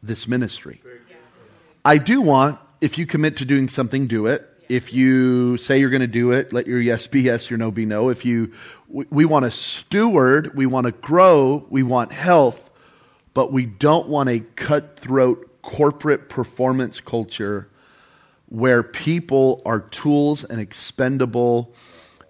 this 0.03 0.27
ministry. 0.27 0.79
I 1.83 1.97
do 1.97 2.21
want, 2.21 2.59
if 2.81 2.99
you 2.99 3.07
commit 3.07 3.37
to 3.37 3.45
doing 3.45 3.67
something, 3.67 4.05
do 4.05 4.27
it. 4.27 4.48
If 4.69 4.93
you 4.93 5.57
say 5.57 5.79
you're 5.79 5.89
going 5.89 6.01
to 6.01 6.07
do 6.07 6.31
it, 6.31 6.53
let 6.53 6.67
your 6.67 6.79
yes 6.79 7.07
be 7.07 7.21
yes, 7.21 7.49
your 7.49 7.57
no 7.57 7.71
be 7.71 7.85
no. 7.85 8.09
If 8.09 8.23
you, 8.23 8.53
we, 8.87 9.05
we 9.09 9.25
want 9.25 9.45
to 9.45 9.51
steward, 9.51 10.55
we 10.55 10.67
want 10.67 10.85
to 10.85 10.91
grow, 10.91 11.65
we 11.69 11.83
want 11.83 12.11
health, 12.11 12.69
but 13.33 13.51
we 13.51 13.65
don't 13.65 14.07
want 14.07 14.29
a 14.29 14.39
cutthroat 14.39 15.61
corporate 15.61 16.29
performance 16.29 17.01
culture 17.01 17.67
where 18.47 18.83
people 18.83 19.61
are 19.65 19.79
tools 19.79 20.43
and 20.43 20.61
expendable 20.61 21.73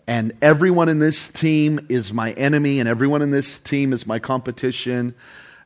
and 0.07 0.33
everyone 0.41 0.89
in 0.89 0.97
this 0.97 1.27
team 1.27 1.79
is 1.87 2.11
my 2.11 2.31
enemy 2.31 2.79
and 2.79 2.89
everyone 2.89 3.21
in 3.21 3.29
this 3.29 3.59
team 3.59 3.93
is 3.93 4.07
my 4.07 4.17
competition 4.17 5.13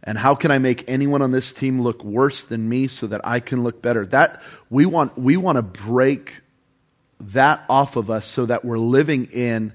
and 0.03 0.17
how 0.17 0.35
can 0.35 0.51
I 0.51 0.57
make 0.57 0.83
anyone 0.89 1.21
on 1.21 1.31
this 1.31 1.53
team 1.53 1.81
look 1.81 2.03
worse 2.03 2.43
than 2.43 2.67
me 2.67 2.87
so 2.87 3.07
that 3.07 3.21
I 3.23 3.39
can 3.39 3.63
look 3.63 3.81
better? 3.81 4.05
That 4.07 4.41
we 4.69 4.85
want 4.85 5.17
we 5.17 5.37
want 5.37 5.55
to 5.55 5.61
break 5.61 6.41
that 7.31 7.63
off 7.69 7.95
of 7.95 8.09
us 8.09 8.25
so 8.25 8.45
that 8.45 8.63
we're 8.65 8.77
living 8.77 9.25
in 9.25 9.73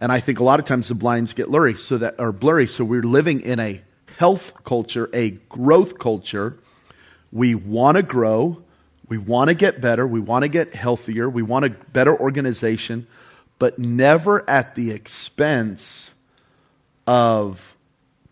and 0.00 0.12
I 0.12 0.20
think 0.20 0.38
a 0.38 0.44
lot 0.44 0.60
of 0.60 0.66
times 0.66 0.88
the 0.88 0.94
blinds 0.94 1.32
get 1.32 1.48
blurry 1.48 1.74
so 1.74 1.98
that 1.98 2.20
are 2.20 2.32
blurry 2.32 2.66
so 2.66 2.84
we're 2.84 3.02
living 3.02 3.40
in 3.40 3.58
a 3.58 3.82
health 4.16 4.64
culture, 4.64 5.08
a 5.12 5.30
growth 5.30 5.98
culture. 5.98 6.56
We 7.30 7.54
want 7.54 7.96
to 7.96 8.02
grow, 8.02 8.62
we 9.08 9.18
want 9.18 9.48
to 9.48 9.54
get 9.54 9.80
better, 9.80 10.06
we 10.06 10.20
want 10.20 10.44
to 10.44 10.48
get 10.48 10.74
healthier, 10.74 11.28
we 11.28 11.42
want 11.42 11.64
a 11.64 11.70
better 11.70 12.18
organization, 12.18 13.06
but 13.58 13.78
never 13.78 14.48
at 14.48 14.76
the 14.76 14.92
expense 14.92 16.14
of 17.06 17.76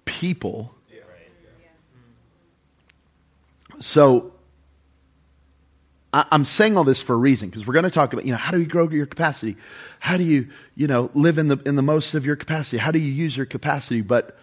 people 0.04 0.76
So 3.78 4.32
I, 6.16 6.25
am 6.32 6.46
saying 6.46 6.78
all 6.78 6.85
this 6.85 7.02
for 7.02 7.12
a 7.12 7.18
reason 7.18 7.50
because 7.50 7.66
we're 7.66 7.75
going 7.75 7.85
to 7.85 7.90
talk 7.90 8.14
about, 8.14 8.25
you 8.25 8.32
know, 8.32 8.38
how 8.38 8.50
do 8.50 8.58
you 8.58 8.66
grow 8.66 8.88
your 8.88 9.04
capacity? 9.04 9.54
How 10.00 10.16
do 10.16 10.23
you, 10.23 10.49
you 10.75 10.87
know, 10.87 11.11
live 11.12 11.37
in 11.37 11.49
the, 11.49 11.61
in 11.66 11.76
the 11.76 11.82
most 11.82 12.14
of 12.14 12.25
your 12.25 12.37
capacity? 12.37 12.78
How 12.78 12.90
do 12.90 12.99
you 12.99 13.12
use 13.12 13.37
your 13.37 13.44
capacity? 13.44 14.00
But 14.00 14.35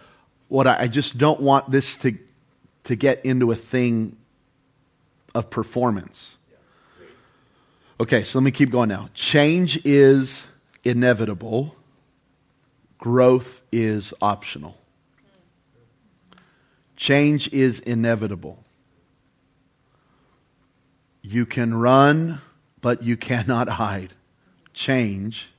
what 0.46 0.68
I, 0.68 0.82
I 0.82 0.86
just 0.86 1.18
don't 1.18 1.40
want 1.40 1.72
this 1.72 1.96
to, 1.96 2.16
to 2.84 2.94
get 2.94 3.26
into 3.26 3.50
a 3.50 3.56
thing 3.56 4.16
of 5.34 5.50
performance. 5.50 6.36
Okay, 7.98 8.22
so 8.22 8.38
let 8.38 8.44
me 8.44 8.52
keep 8.52 8.70
going 8.70 8.88
now. 8.88 9.08
Change 9.12 9.84
is 9.84 10.46
inevitable, 10.84 11.74
growth 12.98 13.62
is 13.72 14.14
optional. 14.22 14.76
Change 16.96 17.52
is 17.52 17.80
inevitable. 17.80 18.63
You 21.26 21.46
can 21.46 21.72
run, 21.72 22.40
but 22.82 23.02
you 23.02 23.16
cannot 23.16 23.70
hide. 23.70 24.12
Change 24.74 25.52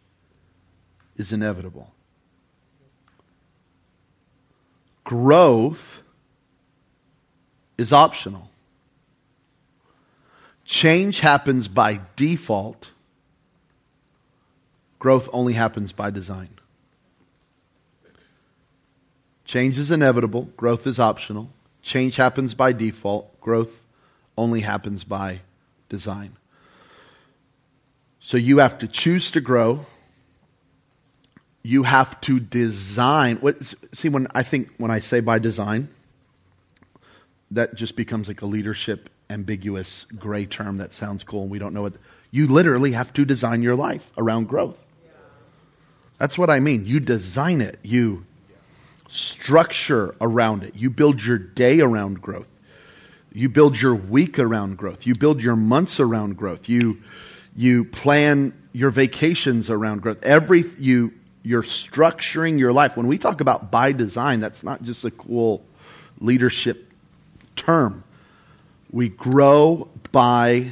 is 1.18 1.34
inevitable. 1.34 1.92
Growth 5.04 6.04
is 7.80 7.92
optional. 7.92 8.52
Change 10.66 11.22
happens 11.22 11.68
by 11.68 12.02
default. 12.16 12.92
Growth 15.00 15.28
only 15.34 15.54
happens 15.54 15.92
by 15.94 16.12
design. 16.12 16.50
Change 19.46 19.80
is 19.80 19.90
inevitable. 19.90 20.44
Growth 20.58 20.86
is 20.86 21.00
optional. 21.00 21.50
Change 21.82 22.18
happens 22.18 22.54
by 22.54 22.72
default. 22.72 23.40
Growth 23.42 23.84
only 24.38 24.62
happens 24.62 25.04
by 25.04 25.42
design. 25.90 26.38
So 28.20 28.38
you 28.38 28.58
have 28.58 28.78
to 28.80 28.88
choose 28.88 29.30
to 29.32 29.42
grow. 29.42 29.86
You 31.64 31.84
have 31.84 32.20
to 32.22 32.40
design. 32.40 33.38
What, 33.38 33.62
see, 33.92 34.10
when 34.10 34.28
I 34.34 34.44
think 34.44 34.72
when 34.78 34.92
I 34.92 35.00
say 35.00 35.20
by 35.20 35.40
design, 35.40 35.90
that 37.52 37.76
just 37.76 37.96
becomes 37.96 38.28
like 38.28 38.42
a 38.42 38.46
leadership 38.46 39.10
ambiguous 39.30 40.06
gray 40.18 40.46
term 40.46 40.78
that 40.78 40.94
sounds 40.94 41.24
cool 41.24 41.44
and 41.44 41.52
we 41.52 41.60
don't 41.60 41.74
know 41.74 41.82
what. 41.82 41.94
You 42.32 42.48
literally 42.48 42.92
have 42.92 43.14
to 43.14 43.26
design 43.26 43.62
your 43.62 43.76
life 43.76 44.12
around 44.18 44.48
growth. 44.48 44.86
That's 46.18 46.38
what 46.38 46.50
I 46.50 46.60
mean. 46.60 46.86
You 46.86 47.00
design 47.00 47.62
it. 47.62 47.80
You 47.84 48.26
structure 49.08 50.16
around 50.20 50.64
it. 50.64 50.76
You 50.76 50.90
build 50.90 51.24
your 51.24 51.38
day 51.38 51.80
around 51.80 52.22
growth. 52.22 52.48
You 53.36 53.50
build 53.50 53.80
your 53.82 53.94
week 53.94 54.40
around 54.40 54.78
growth. 54.78 55.06
You 55.06 55.14
build 55.14 55.44
your 55.44 55.58
months 55.58 56.00
around 56.00 56.38
growth. 56.38 56.70
You, 56.70 57.02
you 57.54 57.84
plan 57.84 58.54
your 58.72 58.92
vacations 58.92 59.70
around 59.70 60.02
growth. 60.02 60.24
Every, 60.24 60.64
you, 60.80 61.12
you're 61.44 61.62
structuring 61.62 62.58
your 62.58 62.72
life. 62.72 62.96
When 62.96 63.08
we 63.08 63.18
talk 63.18 63.42
about 63.42 63.70
by 63.70 63.92
design, 63.92 64.40
that's 64.40 64.64
not 64.64 64.84
just 64.84 65.04
a 65.04 65.12
cool 65.12 65.66
leadership 66.22 66.90
term. 67.58 68.06
We 68.90 69.10
grow 69.10 69.90
by 70.14 70.72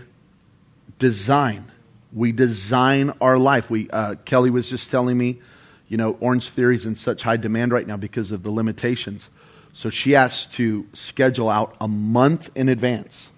design. 0.99 1.69
We 2.13 2.31
design 2.31 3.11
our 3.19 3.37
life. 3.37 3.69
We, 3.69 3.89
uh, 3.89 4.15
Kelly 4.23 4.49
was 4.49 4.69
just 4.69 4.89
telling 4.89 5.17
me, 5.17 5.41
you 5.89 5.97
know, 5.97 6.17
Orange 6.21 6.47
Theory 6.47 6.77
is 6.77 6.85
in 6.85 6.95
such 6.95 7.23
high 7.23 7.35
demand 7.35 7.73
right 7.73 7.85
now 7.85 7.97
because 7.97 8.31
of 8.31 8.43
the 8.43 8.51
limitations. 8.51 9.29
So 9.73 9.89
she 9.89 10.11
has 10.11 10.45
to 10.47 10.87
schedule 10.93 11.49
out 11.49 11.75
a 11.81 11.87
month 11.87 12.51
in 12.55 12.69
advance. 12.69 13.29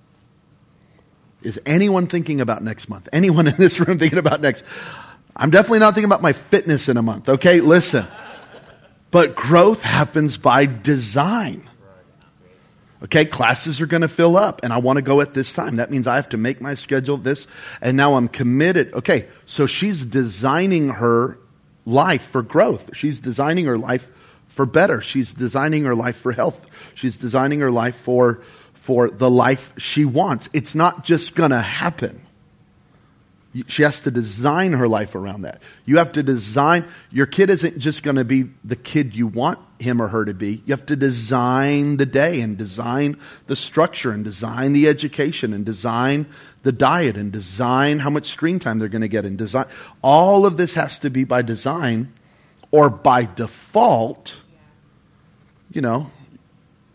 Is 1.42 1.60
anyone 1.65 2.08
thinking 2.08 2.42
about 2.42 2.62
next 2.62 2.89
month? 2.89 3.08
Anyone 3.13 3.48
in 3.48 3.56
this 3.58 3.80
room 3.80 3.98
thinking 3.98 4.20
about 4.20 4.42
next? 4.42 4.65
I'm 5.36 5.50
definitely 5.50 5.80
not 5.80 5.94
thinking 5.94 6.10
about 6.10 6.22
my 6.22 6.34
fitness 6.34 6.89
in 6.89 6.98
a 6.98 7.01
month, 7.01 7.30
okay? 7.30 7.62
Listen. 7.62 8.06
But 9.12 9.36
growth 9.36 9.82
happens 9.82 10.38
by 10.38 10.65
design. 10.65 11.70
Okay, 13.04 13.24
classes 13.24 13.80
are 13.80 13.86
going 13.86 14.01
to 14.01 14.08
fill 14.08 14.36
up 14.36 14.62
and 14.63 14.74
I 14.74 14.80
want 14.80 14.98
to 14.98 15.01
go 15.01 15.22
at 15.22 15.34
this 15.34 15.54
time. 15.54 15.77
That 15.77 15.92
means 15.92 16.08
I 16.08 16.15
have 16.15 16.30
to 16.30 16.38
make 16.38 16.60
my 16.60 16.74
schedule 16.74 17.18
this 17.18 17.48
and 17.80 17.96
now 17.96 18.15
I'm 18.15 18.27
committed. 18.27 18.94
Okay, 18.94 19.27
so 19.46 19.68
she's 19.68 20.04
designing 20.04 20.89
her 20.89 21.38
life 21.86 22.24
for 22.24 22.42
growth. 22.42 22.89
She's 22.96 23.20
designing 23.20 23.65
her 23.65 23.77
life 23.77 24.12
for 24.56 24.66
better. 24.66 25.02
She's 25.02 25.34
designing 25.34 25.84
her 25.84 25.94
life 25.94 26.18
for 26.18 26.32
health. 26.32 26.66
She's 26.96 27.18
designing 27.18 27.60
her 27.60 27.72
life 27.72 27.96
for, 27.98 28.42
for 28.74 29.10
the 29.10 29.30
life 29.30 29.74
she 29.78 30.06
wants. 30.06 30.50
It's 30.54 30.74
not 30.74 31.04
just 31.04 31.36
going 31.36 31.52
to 31.52 31.62
happen. 31.62 32.22
She 33.68 33.84
has 33.84 34.02
to 34.02 34.12
design 34.12 34.74
her 34.74 34.88
life 34.88 35.16
around 35.16 35.44
that. 35.44 35.62
You 35.86 35.98
have 35.98 36.12
to 36.14 36.24
design, 36.24 36.86
your 37.10 37.26
kid 37.26 37.50
isn't 37.50 37.80
just 37.80 38.04
going 38.04 38.18
to 38.18 38.26
be 38.26 38.46
the 38.66 38.76
kid 38.76 39.16
you 39.16 39.28
want 39.28 39.60
him 39.80 40.02
or 40.02 40.10
her 40.10 40.26
to 40.26 40.34
be. 40.34 40.62
You 40.66 40.74
have 40.74 40.86
to 40.88 40.96
design 40.96 41.98
the 41.98 42.06
day 42.06 42.42
and 42.42 42.58
design 42.58 43.18
the 43.48 43.56
structure 43.56 44.12
and 44.12 44.24
design 44.24 44.74
the 44.74 44.88
education 44.88 45.54
and 45.54 45.66
design 45.66 46.28
the 46.64 46.74
diet 46.74 47.16
and 47.16 47.32
design 47.32 48.00
how 48.00 48.10
much 48.10 48.26
screen 48.26 48.60
time 48.60 48.80
they're 48.80 48.90
going 48.90 49.02
to 49.02 49.08
get 49.08 49.26
and 49.26 49.38
design. 49.38 49.66
All 50.02 50.46
of 50.46 50.58
this 50.58 50.74
has 50.74 51.00
to 51.00 51.10
be 51.10 51.24
by 51.24 51.42
design 51.42 52.14
or 52.72 52.90
by 52.90 53.24
default 53.24 54.42
you 55.75 55.82
know, 55.82 56.10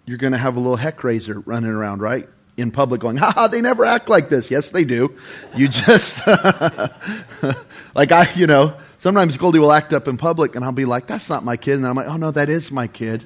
you're 0.06 0.18
going 0.18 0.32
to 0.32 0.38
have 0.38 0.56
a 0.56 0.60
little 0.60 0.76
heck 0.76 1.04
raiser 1.04 1.40
running 1.40 1.70
around, 1.70 2.00
right? 2.00 2.26
In 2.56 2.70
public 2.70 3.00
going, 3.00 3.16
ha 3.18 3.30
ha, 3.30 3.48
they 3.48 3.60
never 3.60 3.84
act 3.84 4.08
like 4.08 4.28
this. 4.28 4.50
Yes, 4.50 4.70
they 4.70 4.84
do. 4.84 5.14
You 5.54 5.68
just, 5.68 6.26
like 7.94 8.10
I, 8.10 8.28
you 8.34 8.46
know, 8.46 8.74
sometimes 8.98 9.36
Goldie 9.36 9.58
will 9.58 9.72
act 9.72 9.92
up 9.92 10.08
in 10.08 10.16
public 10.16 10.56
and 10.56 10.64
I'll 10.64 10.72
be 10.72 10.86
like, 10.86 11.06
that's 11.06 11.28
not 11.28 11.44
my 11.44 11.56
kid. 11.56 11.74
And 11.74 11.86
I'm 11.86 11.94
like, 11.94 12.08
oh 12.08 12.16
no, 12.16 12.30
that 12.30 12.48
is 12.48 12.70
my 12.70 12.86
kid. 12.86 13.24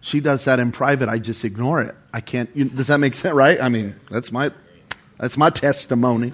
She 0.00 0.20
does 0.20 0.44
that 0.46 0.58
in 0.58 0.72
private. 0.72 1.08
I 1.08 1.18
just 1.18 1.44
ignore 1.44 1.82
it. 1.82 1.94
I 2.12 2.20
can't, 2.20 2.50
you, 2.54 2.64
does 2.64 2.88
that 2.88 2.98
make 2.98 3.14
sense, 3.14 3.34
right? 3.34 3.60
I 3.60 3.68
mean, 3.68 3.94
that's 4.10 4.32
my, 4.32 4.50
that's 5.18 5.36
my 5.36 5.50
testimony. 5.50 6.32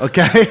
Okay? 0.00 0.44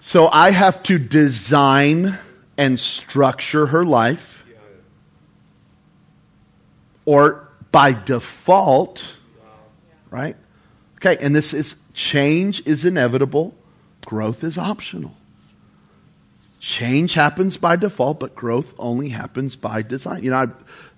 So 0.00 0.28
I 0.28 0.50
have 0.50 0.82
to 0.84 0.98
design 0.98 2.18
and 2.56 2.78
structure 2.78 3.66
her 3.66 3.84
life 3.84 4.39
or 7.10 7.48
by 7.72 7.92
default, 7.92 9.16
right? 10.10 10.36
Okay, 10.94 11.16
and 11.20 11.34
this 11.34 11.52
is 11.52 11.74
change 11.92 12.64
is 12.68 12.84
inevitable, 12.84 13.52
growth 14.06 14.44
is 14.44 14.56
optional. 14.56 15.16
change 16.60 17.14
happens 17.14 17.56
by 17.56 17.74
default, 17.74 18.20
but 18.20 18.36
growth 18.36 18.74
only 18.78 19.08
happens 19.08 19.56
by 19.56 19.82
design. 19.82 20.22
You 20.22 20.30
know, 20.30 20.36
I 20.36 20.46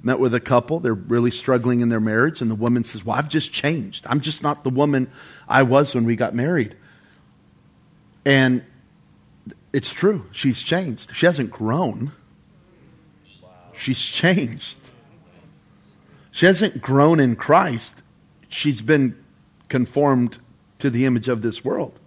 met 0.03 0.21
with 0.21 0.35
a 0.35 0.41
couple, 0.41 0.81
they're 0.81 0.93
really 0.93 1.31
struggling 1.31 1.81
in 1.81 1.89
their 1.89 2.01
marriage, 2.01 2.43
and 2.43 2.51
the 2.51 2.57
woman 2.57 2.85
says, 2.85 3.07
Well, 3.07 3.17
I've 3.17 3.31
just 3.31 3.51
changed. 3.51 4.07
I'm 4.07 4.21
just 4.21 4.43
not 4.43 4.65
the 4.65 4.71
woman 4.71 5.11
I 5.49 5.63
was 5.63 5.95
when 5.95 6.05
we 6.05 6.15
got 6.15 6.35
married. 6.35 6.77
And 8.27 8.67
it's 9.73 9.91
true, 9.91 10.27
she's 10.31 10.63
changed. 10.63 11.17
She 11.17 11.25
hasn't 11.25 11.51
grown, 11.51 12.13
she's 13.73 14.03
changed. 14.03 14.82
She 16.33 16.47
hasn't 16.47 16.81
grown 16.81 17.21
in 17.21 17.37
Christ, 17.37 18.03
she's 18.49 18.83
been 18.83 19.23
conformed 19.69 20.39
to 20.81 20.91
the 20.91 21.07
image 21.07 21.29
of 21.29 21.43
this 21.43 21.65
world. 21.65 21.99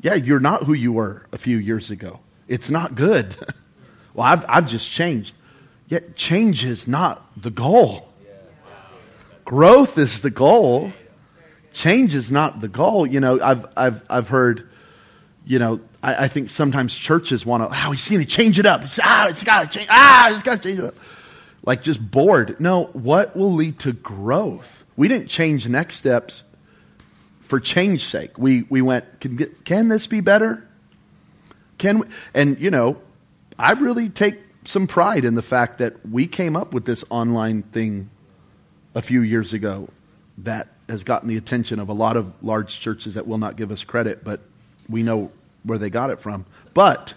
Yeah, 0.00 0.14
you're 0.14 0.40
not 0.40 0.64
who 0.64 0.72
you 0.72 0.92
were 0.92 1.26
a 1.32 1.38
few 1.38 1.58
years 1.58 1.90
ago. 1.90 2.20
It's 2.48 2.70
not 2.70 2.94
good. 2.94 3.36
well, 4.14 4.26
I've, 4.26 4.44
I've 4.48 4.66
just 4.66 4.90
changed. 4.90 5.34
Yet, 5.88 6.16
change 6.16 6.64
is 6.64 6.88
not 6.88 7.22
the 7.40 7.50
goal. 7.50 8.08
Growth 9.44 9.98
is 9.98 10.22
the 10.22 10.30
goal. 10.30 10.92
Change 11.72 12.14
is 12.14 12.30
not 12.30 12.60
the 12.60 12.68
goal. 12.68 13.06
You 13.06 13.20
know, 13.20 13.40
I've, 13.40 13.66
I've, 13.76 14.02
I've 14.08 14.28
heard, 14.28 14.68
you 15.44 15.58
know, 15.58 15.80
I, 16.02 16.24
I 16.24 16.28
think 16.28 16.48
sometimes 16.48 16.96
churches 16.96 17.44
want 17.44 17.62
to, 17.62 17.68
oh, 17.70 17.90
he's 17.90 18.08
going 18.08 18.22
to 18.22 18.28
change 18.28 18.58
it 18.58 18.66
up. 18.66 18.82
It's, 18.82 18.98
ah, 19.02 19.28
it's 19.28 19.44
got 19.44 19.70
to 19.70 19.78
change. 19.78 19.88
Ah, 19.90 20.32
it's 20.32 20.42
got 20.42 20.62
to 20.62 20.68
change 20.68 20.78
it 20.78 20.84
up. 20.86 20.94
Like 21.64 21.82
just 21.82 22.10
bored. 22.10 22.58
No, 22.60 22.84
what 22.92 23.36
will 23.36 23.52
lead 23.52 23.78
to 23.80 23.92
growth? 23.92 24.84
We 24.96 25.08
didn't 25.08 25.28
change 25.28 25.68
next 25.68 25.96
steps 25.96 26.44
for 27.40 27.60
change 27.60 28.04
sake. 28.04 28.38
We, 28.38 28.62
we 28.68 28.82
went, 28.82 29.20
can, 29.20 29.38
can 29.64 29.88
this 29.88 30.06
be 30.06 30.20
better? 30.20 30.66
Can 31.78 32.00
we? 32.00 32.06
And, 32.34 32.58
you 32.60 32.70
know, 32.70 33.00
I 33.58 33.72
really 33.72 34.08
take 34.08 34.40
some 34.64 34.86
pride 34.86 35.24
in 35.24 35.34
the 35.34 35.42
fact 35.42 35.78
that 35.78 36.06
we 36.08 36.26
came 36.26 36.56
up 36.56 36.72
with 36.72 36.84
this 36.84 37.04
online 37.10 37.62
thing 37.62 38.10
a 38.94 39.02
few 39.02 39.20
years 39.20 39.52
ago 39.52 39.88
that 40.38 40.68
has 40.88 41.04
gotten 41.04 41.28
the 41.28 41.36
attention 41.36 41.78
of 41.78 41.88
a 41.88 41.92
lot 41.92 42.16
of 42.16 42.32
large 42.42 42.80
churches 42.80 43.14
that 43.14 43.26
will 43.26 43.38
not 43.38 43.56
give 43.56 43.70
us 43.70 43.84
credit, 43.84 44.24
but 44.24 44.40
we 44.88 45.02
know 45.02 45.30
where 45.62 45.78
they 45.78 45.90
got 45.90 46.10
it 46.10 46.20
from. 46.20 46.46
But 46.74 47.14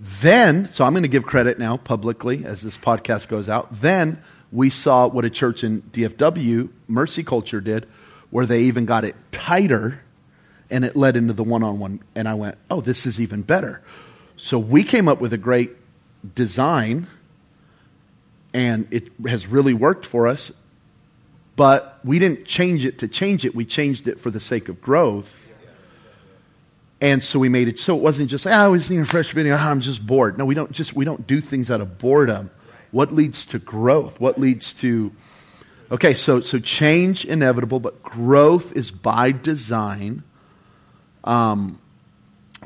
then, 0.00 0.66
so 0.72 0.86
I'm 0.86 0.92
going 0.92 1.02
to 1.02 1.08
give 1.08 1.26
credit 1.26 1.58
now 1.58 1.76
publicly 1.76 2.42
as 2.46 2.62
this 2.62 2.78
podcast 2.78 3.28
goes 3.28 3.50
out. 3.50 3.68
Then 3.70 4.22
we 4.50 4.70
saw 4.70 5.06
what 5.06 5.26
a 5.26 5.30
church 5.30 5.62
in 5.62 5.82
DFW, 5.82 6.70
Mercy 6.88 7.22
Culture, 7.22 7.60
did, 7.60 7.86
where 8.30 8.46
they 8.46 8.62
even 8.62 8.86
got 8.86 9.04
it 9.04 9.14
tighter 9.30 10.02
and 10.70 10.86
it 10.86 10.96
led 10.96 11.16
into 11.16 11.34
the 11.34 11.44
one 11.44 11.62
on 11.62 11.78
one. 11.78 12.00
And 12.14 12.26
I 12.26 12.34
went, 12.34 12.56
oh, 12.70 12.80
this 12.80 13.04
is 13.04 13.20
even 13.20 13.42
better. 13.42 13.82
So 14.36 14.58
we 14.58 14.84
came 14.84 15.06
up 15.06 15.20
with 15.20 15.34
a 15.34 15.38
great 15.38 15.72
design 16.34 17.06
and 18.54 18.88
it 18.90 19.08
has 19.26 19.46
really 19.46 19.74
worked 19.74 20.06
for 20.06 20.26
us. 20.26 20.50
But 21.56 22.00
we 22.02 22.18
didn't 22.18 22.46
change 22.46 22.86
it 22.86 22.98
to 23.00 23.08
change 23.08 23.44
it, 23.44 23.54
we 23.54 23.66
changed 23.66 24.08
it 24.08 24.18
for 24.18 24.30
the 24.30 24.40
sake 24.40 24.70
of 24.70 24.80
growth. 24.80 25.46
And 27.00 27.24
so 27.24 27.38
we 27.38 27.48
made 27.48 27.68
it 27.68 27.78
so 27.78 27.96
it 27.96 28.02
wasn't 28.02 28.28
just, 28.28 28.46
ah, 28.46 28.64
I 28.64 28.68
was 28.68 28.90
need 28.90 29.00
a 29.00 29.06
fresh 29.06 29.32
video, 29.32 29.56
ah, 29.58 29.70
I'm 29.70 29.80
just 29.80 30.06
bored. 30.06 30.36
No, 30.36 30.44
we 30.44 30.54
don't 30.54 30.72
just 30.72 30.94
we 30.94 31.04
don't 31.04 31.26
do 31.26 31.40
things 31.40 31.70
out 31.70 31.80
of 31.80 31.98
boredom. 31.98 32.50
What 32.90 33.12
leads 33.12 33.46
to 33.46 33.58
growth? 33.58 34.20
What 34.20 34.38
leads 34.38 34.74
to 34.74 35.12
Okay, 35.92 36.14
so 36.14 36.40
so 36.40 36.60
change 36.60 37.24
inevitable, 37.24 37.80
but 37.80 38.00
growth 38.02 38.76
is 38.76 38.92
by 38.92 39.32
design. 39.32 40.22
Um, 41.24 41.80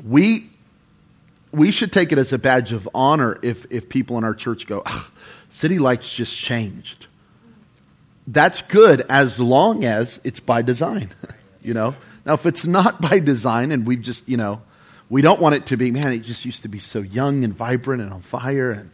we 0.05 0.49
we 1.51 1.71
should 1.71 1.91
take 1.91 2.11
it 2.11 2.19
as 2.19 2.31
a 2.33 2.37
badge 2.37 2.71
of 2.71 2.87
honor 2.93 3.39
if 3.41 3.65
if 3.71 3.89
people 3.89 4.17
in 4.19 4.23
our 4.23 4.35
church 4.35 4.67
go, 4.67 4.83
City 5.49 5.79
Lights 5.79 6.13
just 6.13 6.37
changed. 6.37 7.07
That's 8.27 8.61
good 8.61 9.01
as 9.09 9.39
long 9.39 9.85
as 9.85 10.19
it's 10.23 10.39
by 10.39 10.61
design, 10.61 11.09
you 11.63 11.73
know. 11.73 11.95
Now, 12.25 12.33
if 12.33 12.45
it's 12.45 12.65
not 12.65 13.01
by 13.01 13.19
design 13.19 13.71
and 13.71 13.85
we 13.85 13.97
just, 13.97 14.27
you 14.27 14.37
know, 14.37 14.61
we 15.09 15.21
don't 15.21 15.39
want 15.39 15.55
it 15.55 15.67
to 15.67 15.77
be, 15.77 15.91
man, 15.91 16.11
it 16.11 16.19
just 16.19 16.45
used 16.45 16.63
to 16.63 16.67
be 16.67 16.79
so 16.79 16.99
young 16.99 17.43
and 17.43 17.53
vibrant 17.53 18.01
and 18.01 18.11
on 18.11 18.21
fire 18.21 18.71
and 18.71 18.91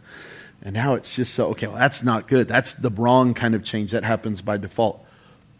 and 0.64 0.74
now 0.74 0.94
it's 0.94 1.16
just 1.16 1.34
so 1.34 1.48
okay, 1.48 1.66
well 1.66 1.76
that's 1.76 2.04
not 2.04 2.28
good. 2.28 2.46
That's 2.46 2.74
the 2.74 2.90
wrong 2.90 3.34
kind 3.34 3.54
of 3.54 3.64
change 3.64 3.90
that 3.92 4.04
happens 4.04 4.42
by 4.42 4.58
default 4.58 5.04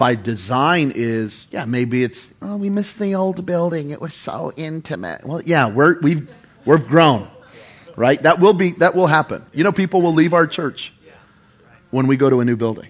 by 0.03 0.17
design 0.17 0.93
is, 0.95 1.47
yeah, 1.53 1.65
maybe 1.65 2.03
it's, 2.03 2.33
oh, 2.43 2.57
we 2.57 2.71
missed 2.71 2.99
the 2.99 3.15
old 3.15 3.47
building. 3.47 3.91
It 3.91 4.01
was 4.01 4.15
so 4.15 4.53
intimate. 4.57 5.25
Well, 5.25 5.43
yeah, 5.45 5.71
we're, 5.71 6.01
we've, 6.01 6.29
we've 6.65 6.87
grown, 6.89 7.29
right? 7.95 8.21
That 8.23 8.41
will 8.41 8.53
be, 8.53 8.73
that 8.79 8.97
will 8.97 9.07
happen. 9.07 9.47
You 9.53 9.65
know, 9.65 9.71
people 9.71 10.03
will 10.03 10.15
leave 10.15 10.35
our 10.35 10.49
church 10.49 10.93
when 11.91 12.09
we 12.09 12.17
go 12.17 12.29
to 12.29 12.41
a 12.41 12.45
new 12.45 12.57
building. 12.57 12.89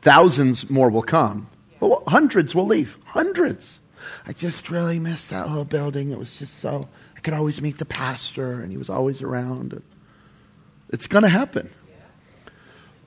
Thousands 0.00 0.68
more 0.68 0.90
will 0.90 1.02
come, 1.02 1.48
but 1.82 2.04
hundreds 2.06 2.54
will 2.54 2.66
leave. 2.66 2.96
Hundreds. 3.06 3.80
I 4.24 4.32
just 4.32 4.70
really 4.70 5.00
missed 5.00 5.30
that 5.30 5.48
whole 5.48 5.64
building. 5.64 6.12
It 6.12 6.18
was 6.18 6.38
just 6.38 6.60
so, 6.60 6.88
I 7.16 7.20
could 7.20 7.34
always 7.34 7.60
meet 7.60 7.78
the 7.78 7.84
pastor 7.84 8.60
and 8.60 8.70
he 8.70 8.78
was 8.78 8.88
always 8.88 9.20
around. 9.20 9.82
It's 10.90 11.08
going 11.08 11.22
to 11.22 11.28
happen. 11.28 11.70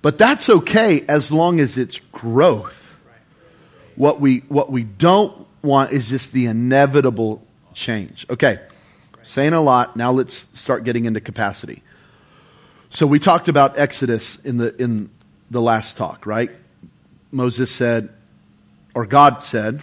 But 0.02 0.18
that's 0.18 0.50
okay 0.50 1.06
as 1.08 1.32
long 1.32 1.62
as 1.62 1.78
it's 1.78 2.00
growth. 2.12 2.98
What 3.96 4.20
we, 4.20 4.40
what 4.50 4.70
we 4.70 4.84
don't 4.84 5.48
want 5.62 5.94
is 5.94 6.10
just 6.10 6.34
the 6.34 6.48
inevitable 6.48 7.48
change. 7.74 8.26
Okay, 8.30 8.60
saying 9.24 9.54
a 9.54 9.62
lot. 9.62 9.96
Now 9.96 10.12
let's 10.12 10.48
start 10.52 10.84
getting 10.84 11.06
into 11.06 11.22
capacity. 11.22 11.82
So 12.90 13.08
we 13.08 13.20
talked 13.20 13.48
about 13.48 13.80
Exodus 13.80 14.36
in 14.40 14.58
the, 14.58 14.76
in 14.82 15.10
the 15.50 15.62
last 15.62 15.96
talk, 15.96 16.26
right? 16.26 16.52
Moses 17.32 17.72
said, 17.72 18.10
or 18.96 19.06
God 19.06 19.44
said, 19.44 19.82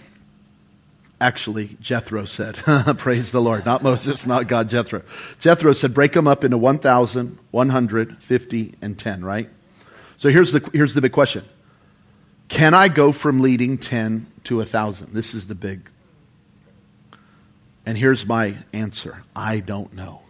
actually, 1.20 1.76
Jethro 1.80 2.24
said, 2.24 2.56
praise 2.98 3.30
the 3.30 3.40
Lord, 3.40 3.66
not 3.66 3.82
Moses, 3.82 4.26
not 4.26 4.48
God, 4.48 4.70
Jethro. 4.70 5.02
Jethro 5.38 5.74
said, 5.74 5.94
break 5.94 6.14
them 6.14 6.26
up 6.26 6.42
into 6.42 6.56
1,000, 6.56 7.38
150, 7.50 8.74
and 8.80 8.98
10, 8.98 9.24
right? 9.24 9.50
So 10.16 10.30
here's 10.30 10.52
the, 10.52 10.68
here's 10.72 10.94
the 10.94 11.02
big 11.02 11.12
question 11.12 11.44
Can 12.48 12.74
I 12.74 12.88
go 12.88 13.12
from 13.12 13.40
leading 13.40 13.76
10 13.76 14.26
to 14.44 14.56
1,000? 14.56 15.12
This 15.12 15.34
is 15.34 15.46
the 15.46 15.54
big. 15.54 15.90
And 17.84 17.98
here's 17.98 18.26
my 18.26 18.54
answer 18.72 19.22
I 19.36 19.60
don't 19.60 19.92
know. 19.92 20.22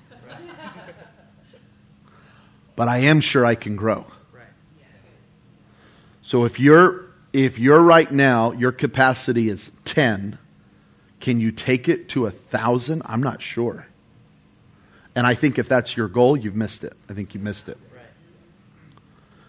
but 2.75 2.89
I 2.89 2.99
am 2.99 3.21
sure 3.21 3.47
I 3.47 3.55
can 3.55 3.77
grow. 3.77 4.07
So 6.21 6.45
if 6.45 6.59
you're 6.59 7.02
if 7.33 7.59
you're 7.59 7.81
right 7.81 8.11
now, 8.11 8.53
your 8.53 8.73
capacity 8.73 9.49
is 9.49 9.73
10, 9.85 10.39
can 11.21 11.41
you 11.41 11.53
take 11.53 11.89
it 11.89 12.09
to 12.11 12.27
a 12.27 12.31
thousand? 12.31 13.03
I'm 13.07 13.23
not 13.23 13.41
sure. 13.41 13.87
And 15.15 15.27
I 15.27 15.35
think 15.35 15.59
if 15.59 15.69
that's 15.69 15.97
your 15.97 16.09
goal, 16.09 16.37
you've 16.37 16.57
missed 16.57 16.85
it. 16.85 16.95
I 17.09 17.13
think 17.13 17.35
you 17.35 17.41
missed 17.41 17.69
it. 17.69 17.79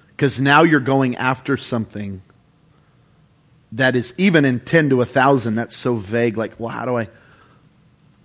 Because 0.09 0.39
now 0.39 0.63
you're 0.63 0.79
going 0.79 1.15
after 1.15 1.57
something 1.57 2.21
that 3.71 3.95
is 3.95 4.13
even 4.17 4.45
in 4.45 4.59
10 4.59 4.89
to 4.89 4.95
a 4.95 4.97
1,000, 4.99 5.55
that's 5.55 5.75
so 5.75 5.95
vague. 5.95 6.37
Like, 6.37 6.59
well, 6.59 6.69
how 6.69 6.85
do 6.85 6.97
I? 6.97 7.09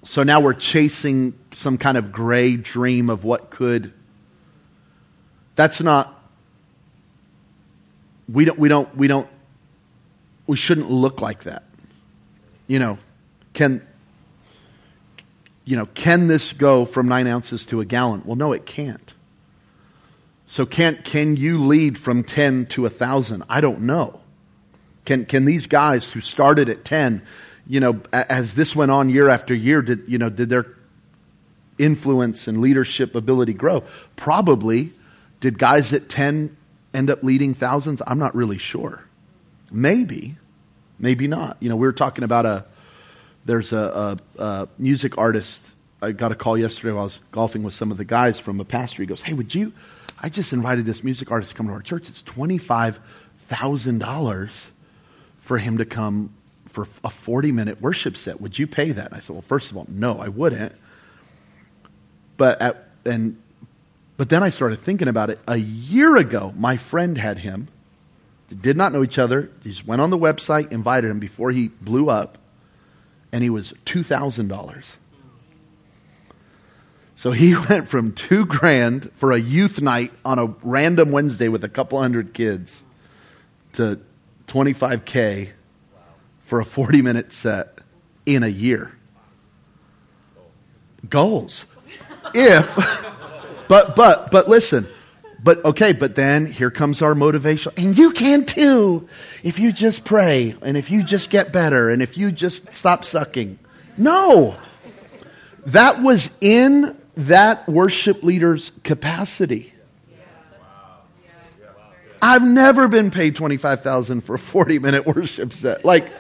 So 0.03 0.23
now 0.23 0.41
we're 0.41 0.55
chasing 0.55 1.35
some 1.53 1.79
kind 1.79 1.97
of 1.97 2.13
gray 2.13 2.57
dream 2.57 3.09
of 3.09 3.25
what 3.25 3.51
could. 3.51 3.93
That's 5.57 5.81
not. 5.81 6.15
We 8.29 8.45
don't, 8.45 8.59
we 8.59 8.69
don't, 8.69 8.95
we 8.95 9.09
don't, 9.09 9.29
we 10.49 10.57
shouldn't 10.57 10.91
look 10.91 11.21
like 11.21 11.45
that. 11.45 11.63
You 12.67 12.81
know, 12.81 12.99
can, 13.53 13.87
you 15.65 15.77
know, 15.77 15.87
can 15.95 16.27
this 16.27 16.53
go 16.53 16.85
from 16.85 17.07
nine 17.07 17.29
ounces 17.29 17.65
to 17.67 17.81
a 17.81 17.85
gallon? 17.85 18.23
Well, 18.25 18.35
no, 18.35 18.53
it 18.53 18.67
can't. 18.67 19.15
So 20.47 20.65
can, 20.65 20.97
can 21.05 21.37
you 21.37 21.59
lead 21.59 21.99
from 21.99 22.25
10 22.25 22.67
to 22.67 22.87
a 22.87 22.89
1,000? 22.89 23.45
I 23.49 23.61
don't 23.61 23.83
know. 23.83 24.21
Can, 25.05 25.27
can 25.27 25.45
these 25.45 25.67
guys 25.67 26.11
who 26.13 26.23
started 26.23 26.71
at 26.71 26.85
10, 26.85 27.23
you 27.67 27.81
know, 27.81 28.01
as 28.13 28.55
this 28.55 28.75
went 28.75 28.91
on 28.91 29.11
year 29.11 29.29
after 29.29 29.55
year, 29.55 29.83
did, 29.83 30.05
you 30.09 30.17
know, 30.17 30.31
did 30.31 30.49
their 30.49 30.67
influence 31.79 32.49
and 32.49 32.63
leadership 32.63 33.15
ability 33.15 33.53
grow? 33.53 33.85
Probably. 34.17 34.93
Did 35.41 35.59
guys 35.59 35.93
at 35.93 36.09
10 36.09 36.57
end 36.95 37.11
up 37.11 37.23
leading 37.23 37.53
thousands? 37.53 38.01
I'm 38.07 38.19
not 38.19 38.35
really 38.35 38.59
sure. 38.59 39.08
Maybe. 39.71 40.37
Maybe 40.99 41.29
not. 41.29 41.57
You 41.61 41.69
know, 41.69 41.77
we 41.77 41.87
were 41.87 41.93
talking 41.93 42.25
about 42.25 42.47
a, 42.47 42.65
there's 43.45 43.73
a, 43.73 44.19
a, 44.39 44.43
a 44.43 44.69
music 44.79 45.17
artist. 45.19 45.63
I 46.03 46.13
got 46.13 46.33
a 46.33 46.35
call 46.35 46.57
yesterday 46.59 46.93
while 46.93 47.03
I 47.03 47.05
was 47.05 47.23
golfing 47.31 47.63
with 47.63 47.75
some 47.75 47.91
of 47.91 47.97
the 47.97 48.05
guys 48.05 48.41
from 48.41 48.61
a 48.61 48.65
pastor. 48.65 49.03
He 49.03 49.07
goes, 49.07 49.23
Hey, 49.23 49.35
would 49.35 49.55
you, 49.55 49.73
I 50.21 50.29
just 50.29 50.53
invited 50.53 50.85
this 50.87 51.05
music 51.05 51.31
artist 51.31 51.53
to 51.53 51.57
come 51.57 51.69
to 51.69 51.73
our 51.73 51.83
church. 51.83 52.09
It's 52.09 52.23
$25,000 52.25 54.71
for 55.41 55.59
him 55.59 55.79
to 55.79 55.85
come 55.85 56.31
for 56.67 56.89
a 57.05 57.11
40 57.11 57.53
minute 57.53 57.81
worship 57.81 58.17
set. 58.17 58.41
Would 58.41 58.59
you 58.59 58.67
pay 58.67 58.91
that? 58.93 59.07
And 59.07 59.15
I 59.15 59.21
said, 59.21 59.35
Well, 59.35 59.43
first 59.43 59.71
of 59.71 59.77
all, 59.77 59.87
no, 59.89 60.19
I 60.19 60.29
wouldn't. 60.29 60.73
but 62.37 62.61
at, 62.61 62.89
and 63.05 63.41
but 64.17 64.29
then 64.29 64.43
I 64.43 64.51
started 64.51 64.81
thinking 64.81 65.07
about 65.09 65.31
it. 65.31 65.39
A 65.47 65.57
year 65.57 66.17
ago, 66.17 66.53
my 66.57 66.77
friend 66.77 67.17
had 67.17 67.39
him. 67.39 67.69
Did 68.49 68.77
not 68.77 68.93
know 68.93 69.03
each 69.03 69.19
other. 69.19 69.51
He 69.63 69.71
just 69.71 69.87
went 69.87 70.01
on 70.01 70.11
the 70.11 70.19
website, 70.19 70.73
invited 70.73 71.11
him 71.11 71.19
before 71.19 71.51
he 71.51 71.69
blew 71.69 72.09
up, 72.09 72.39
and 73.31 73.43
he 73.43 73.51
was 73.51 73.75
two 73.85 74.03
thousand 74.03 74.49
dollars. 74.49 74.97
So 77.15 77.33
he 77.33 77.55
went 77.69 77.89
from 77.89 78.13
two 78.13 78.47
grand 78.47 79.11
for 79.17 79.33
a 79.33 79.39
youth 79.39 79.83
night 79.83 80.13
on 80.25 80.39
a 80.39 80.47
random 80.63 81.11
Wednesday 81.11 81.49
with 81.49 81.65
a 81.65 81.69
couple 81.69 82.01
hundred 82.01 82.33
kids 82.33 82.83
to 83.73 84.01
25K 84.47 85.51
for 86.45 86.61
a 86.61 86.65
40 86.65 87.03
minute 87.03 87.33
set 87.33 87.81
in 88.25 88.43
a 88.43 88.49
year. 88.49 88.93
Goals. 91.09 91.65
If, 92.35 92.75
but, 93.69 93.95
but, 93.97 94.31
but 94.31 94.49
listen, 94.49 94.87
but 95.43 95.65
okay, 95.65 95.93
but 95.93 96.17
then 96.17 96.47
here 96.47 96.71
comes 96.71 97.01
our 97.01 97.15
motivation. 97.15 97.73
And 97.77 97.97
you 97.97 98.11
can 98.11 98.45
too 98.45 99.09
if 99.43 99.59
you 99.59 99.73
just 99.73 100.05
pray 100.05 100.57
and 100.63 100.77
if 100.77 100.91
you 100.91 101.05
just 101.05 101.31
get 101.31 101.53
better 101.53 101.91
and 101.91 102.03
if 102.03 102.17
you 102.17 102.33
just 102.33 102.75
stop 102.75 103.05
sucking. 103.05 103.59
No. 103.97 104.57
That 105.67 106.03
was 106.03 106.37
in 106.41 106.97
that 107.15 107.69
worship 107.69 108.23
leader's 108.23 108.71
capacity. 108.83 109.73
I've 112.21 112.43
never 112.43 112.89
been 112.89 113.13
paid 113.13 113.37
25,000 113.37 114.23
for 114.23 114.35
a 114.35 114.39
40 114.39 114.79
minute 114.81 115.07
worship 115.07 115.53
set. 115.53 115.85
Like 115.85 116.11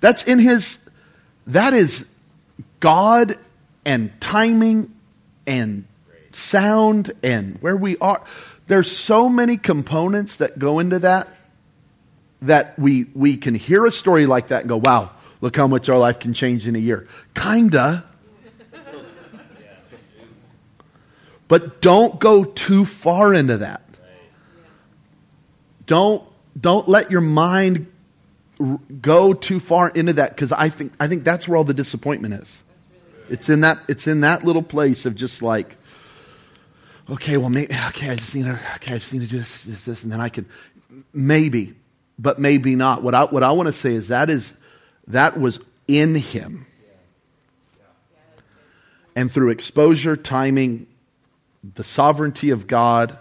that's 0.00 0.22
in 0.24 0.38
his 0.38 0.78
that 1.48 1.74
is 1.74 2.06
God 2.78 3.36
and 3.84 4.20
timing 4.20 4.94
and 5.46 5.85
sound 6.36 7.12
and 7.22 7.56
where 7.60 7.76
we 7.76 7.96
are. 7.98 8.22
There's 8.66 8.90
so 8.90 9.28
many 9.28 9.56
components 9.56 10.36
that 10.36 10.58
go 10.58 10.78
into 10.78 10.98
that 11.00 11.28
that 12.42 12.78
we 12.78 13.06
we 13.14 13.36
can 13.36 13.54
hear 13.54 13.86
a 13.86 13.92
story 13.92 14.26
like 14.26 14.48
that 14.48 14.62
and 14.62 14.68
go, 14.68 14.76
"Wow, 14.76 15.10
look 15.40 15.56
how 15.56 15.66
much 15.66 15.88
our 15.88 15.98
life 15.98 16.18
can 16.18 16.34
change 16.34 16.66
in 16.66 16.76
a 16.76 16.80
year." 16.80 17.06
Kinda. 17.34 18.04
But 21.48 21.80
don't 21.80 22.18
go 22.18 22.44
too 22.44 22.84
far 22.84 23.32
into 23.32 23.58
that. 23.58 23.82
Don't 25.86 26.24
don't 26.60 26.88
let 26.88 27.10
your 27.10 27.20
mind 27.20 27.86
go 29.00 29.34
too 29.34 29.60
far 29.60 29.90
into 29.90 30.14
that 30.14 30.30
because 30.30 30.50
I 30.52 30.68
think 30.68 30.92
I 30.98 31.06
think 31.06 31.24
that's 31.24 31.46
where 31.46 31.56
all 31.56 31.64
the 31.64 31.74
disappointment 31.74 32.34
is. 32.34 32.62
It's 33.28 33.48
in 33.48 33.60
that 33.60 33.78
it's 33.88 34.06
in 34.06 34.20
that 34.20 34.44
little 34.44 34.62
place 34.62 35.06
of 35.06 35.14
just 35.14 35.42
like, 35.42 35.76
okay, 37.10 37.36
well, 37.36 37.50
maybe, 37.50 37.72
okay, 37.88 38.10
I 38.10 38.16
just 38.16 38.34
need 38.34 38.44
to 38.44 38.60
okay, 38.76 38.94
I 38.94 38.98
just 38.98 39.12
need 39.12 39.20
to 39.20 39.26
do 39.26 39.38
this, 39.38 39.64
this, 39.64 39.84
this, 39.84 40.02
and 40.02 40.12
then 40.12 40.20
I 40.20 40.28
can 40.28 40.46
maybe, 41.12 41.74
but 42.18 42.38
maybe 42.38 42.76
not. 42.76 43.02
What 43.02 43.14
I 43.14 43.24
what 43.24 43.42
I 43.42 43.52
want 43.52 43.66
to 43.66 43.72
say 43.72 43.94
is 43.94 44.08
that 44.08 44.30
is 44.30 44.54
that 45.08 45.38
was 45.38 45.64
in 45.88 46.14
him, 46.14 46.66
and 49.14 49.30
through 49.30 49.50
exposure, 49.50 50.16
timing, 50.16 50.86
the 51.74 51.84
sovereignty 51.84 52.50
of 52.50 52.66
God, 52.66 53.18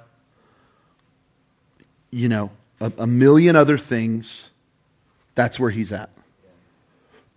you 2.11 2.29
know, 2.29 2.51
a, 2.79 2.91
a 2.99 3.07
million 3.07 3.55
other 3.55 3.77
things, 3.77 4.49
that's 5.35 5.59
where 5.59 5.71
he's 5.71 5.91
at. 5.91 6.09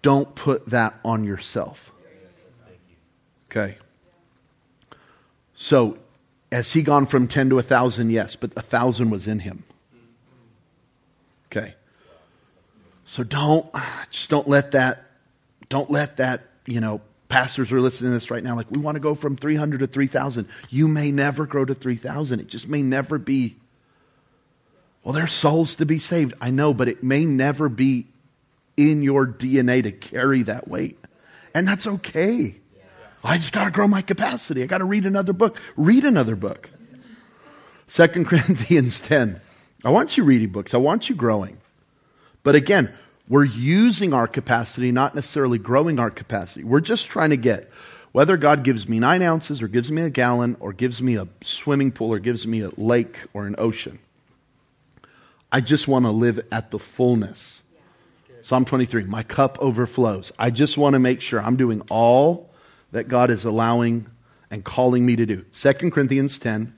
Don't 0.02 0.34
put 0.34 0.66
that 0.66 0.94
on 1.04 1.24
yourself. 1.24 1.92
Okay. 3.50 3.76
So, 5.54 5.98
has 6.50 6.72
he 6.72 6.82
gone 6.82 7.06
from 7.06 7.28
10 7.28 7.50
to 7.50 7.54
1,000? 7.56 8.10
Yes, 8.10 8.36
but 8.36 8.52
a 8.52 8.62
1,000 8.62 9.10
was 9.10 9.26
in 9.26 9.40
him. 9.40 9.64
Okay. 11.50 11.74
So 13.04 13.24
don't, 13.24 13.66
just 14.10 14.30
don't 14.30 14.48
let 14.48 14.72
that, 14.72 15.04
don't 15.68 15.90
let 15.90 16.18
that, 16.18 16.42
you 16.66 16.80
know, 16.80 17.00
pastors 17.28 17.72
are 17.72 17.80
listening 17.80 18.10
to 18.10 18.14
this 18.14 18.30
right 18.30 18.42
now, 18.42 18.56
like, 18.56 18.70
we 18.70 18.78
want 18.78 18.96
to 18.96 19.00
go 19.00 19.14
from 19.14 19.36
300 19.36 19.80
to 19.80 19.86
3,000. 19.86 20.48
You 20.70 20.88
may 20.88 21.10
never 21.10 21.46
grow 21.46 21.64
to 21.64 21.74
3,000. 21.74 22.40
It 22.40 22.48
just 22.48 22.68
may 22.68 22.82
never 22.82 23.18
be. 23.18 23.56
Well, 25.02 25.14
there's 25.14 25.32
souls 25.32 25.76
to 25.76 25.86
be 25.86 25.98
saved. 25.98 26.34
I 26.40 26.50
know, 26.50 26.74
but 26.74 26.88
it 26.88 27.02
may 27.02 27.24
never 27.24 27.68
be 27.68 28.06
in 28.76 29.02
your 29.02 29.26
DNA 29.26 29.82
to 29.82 29.92
carry 29.92 30.42
that 30.42 30.68
weight. 30.68 30.98
And 31.54 31.66
that's 31.66 31.86
okay. 31.86 32.56
I 33.28 33.36
just 33.36 33.52
got 33.52 33.66
to 33.66 33.70
grow 33.70 33.86
my 33.86 34.00
capacity. 34.00 34.62
I 34.62 34.66
got 34.66 34.78
to 34.78 34.86
read 34.86 35.04
another 35.04 35.34
book. 35.34 35.60
Read 35.76 36.04
another 36.04 36.34
book. 36.34 36.70
Second 37.86 38.26
Corinthians 38.28 39.02
10. 39.02 39.40
I 39.84 39.90
want 39.90 40.16
you 40.16 40.24
reading 40.24 40.48
books. 40.48 40.72
I 40.72 40.78
want 40.78 41.10
you 41.10 41.14
growing. 41.14 41.58
But 42.42 42.54
again, 42.54 42.90
we're 43.28 43.44
using 43.44 44.14
our 44.14 44.26
capacity, 44.26 44.92
not 44.92 45.14
necessarily 45.14 45.58
growing 45.58 45.98
our 45.98 46.10
capacity. 46.10 46.64
We're 46.64 46.80
just 46.80 47.08
trying 47.08 47.28
to 47.28 47.36
get, 47.36 47.70
whether 48.12 48.38
God 48.38 48.64
gives 48.64 48.88
me 48.88 48.98
nine 48.98 49.20
ounces 49.20 49.60
or 49.60 49.68
gives 49.68 49.92
me 49.92 50.00
a 50.02 50.10
gallon 50.10 50.56
or 50.58 50.72
gives 50.72 51.02
me 51.02 51.16
a 51.16 51.28
swimming 51.42 51.92
pool 51.92 52.14
or 52.14 52.18
gives 52.18 52.46
me 52.46 52.62
a 52.62 52.70
lake 52.78 53.26
or 53.34 53.46
an 53.46 53.56
ocean. 53.58 53.98
I 55.52 55.60
just 55.60 55.86
want 55.86 56.06
to 56.06 56.10
live 56.10 56.40
at 56.50 56.70
the 56.70 56.78
fullness. 56.78 57.62
Psalm 58.40 58.64
23, 58.64 59.04
my 59.04 59.22
cup 59.22 59.58
overflows. 59.60 60.32
I 60.38 60.50
just 60.50 60.78
want 60.78 60.94
to 60.94 60.98
make 60.98 61.20
sure 61.20 61.40
I'm 61.40 61.56
doing 61.56 61.82
all 61.90 62.47
that 62.92 63.08
God 63.08 63.30
is 63.30 63.44
allowing 63.44 64.06
and 64.50 64.64
calling 64.64 65.04
me 65.04 65.16
to 65.16 65.26
do. 65.26 65.44
2 65.52 65.90
Corinthians 65.90 66.38
10, 66.38 66.74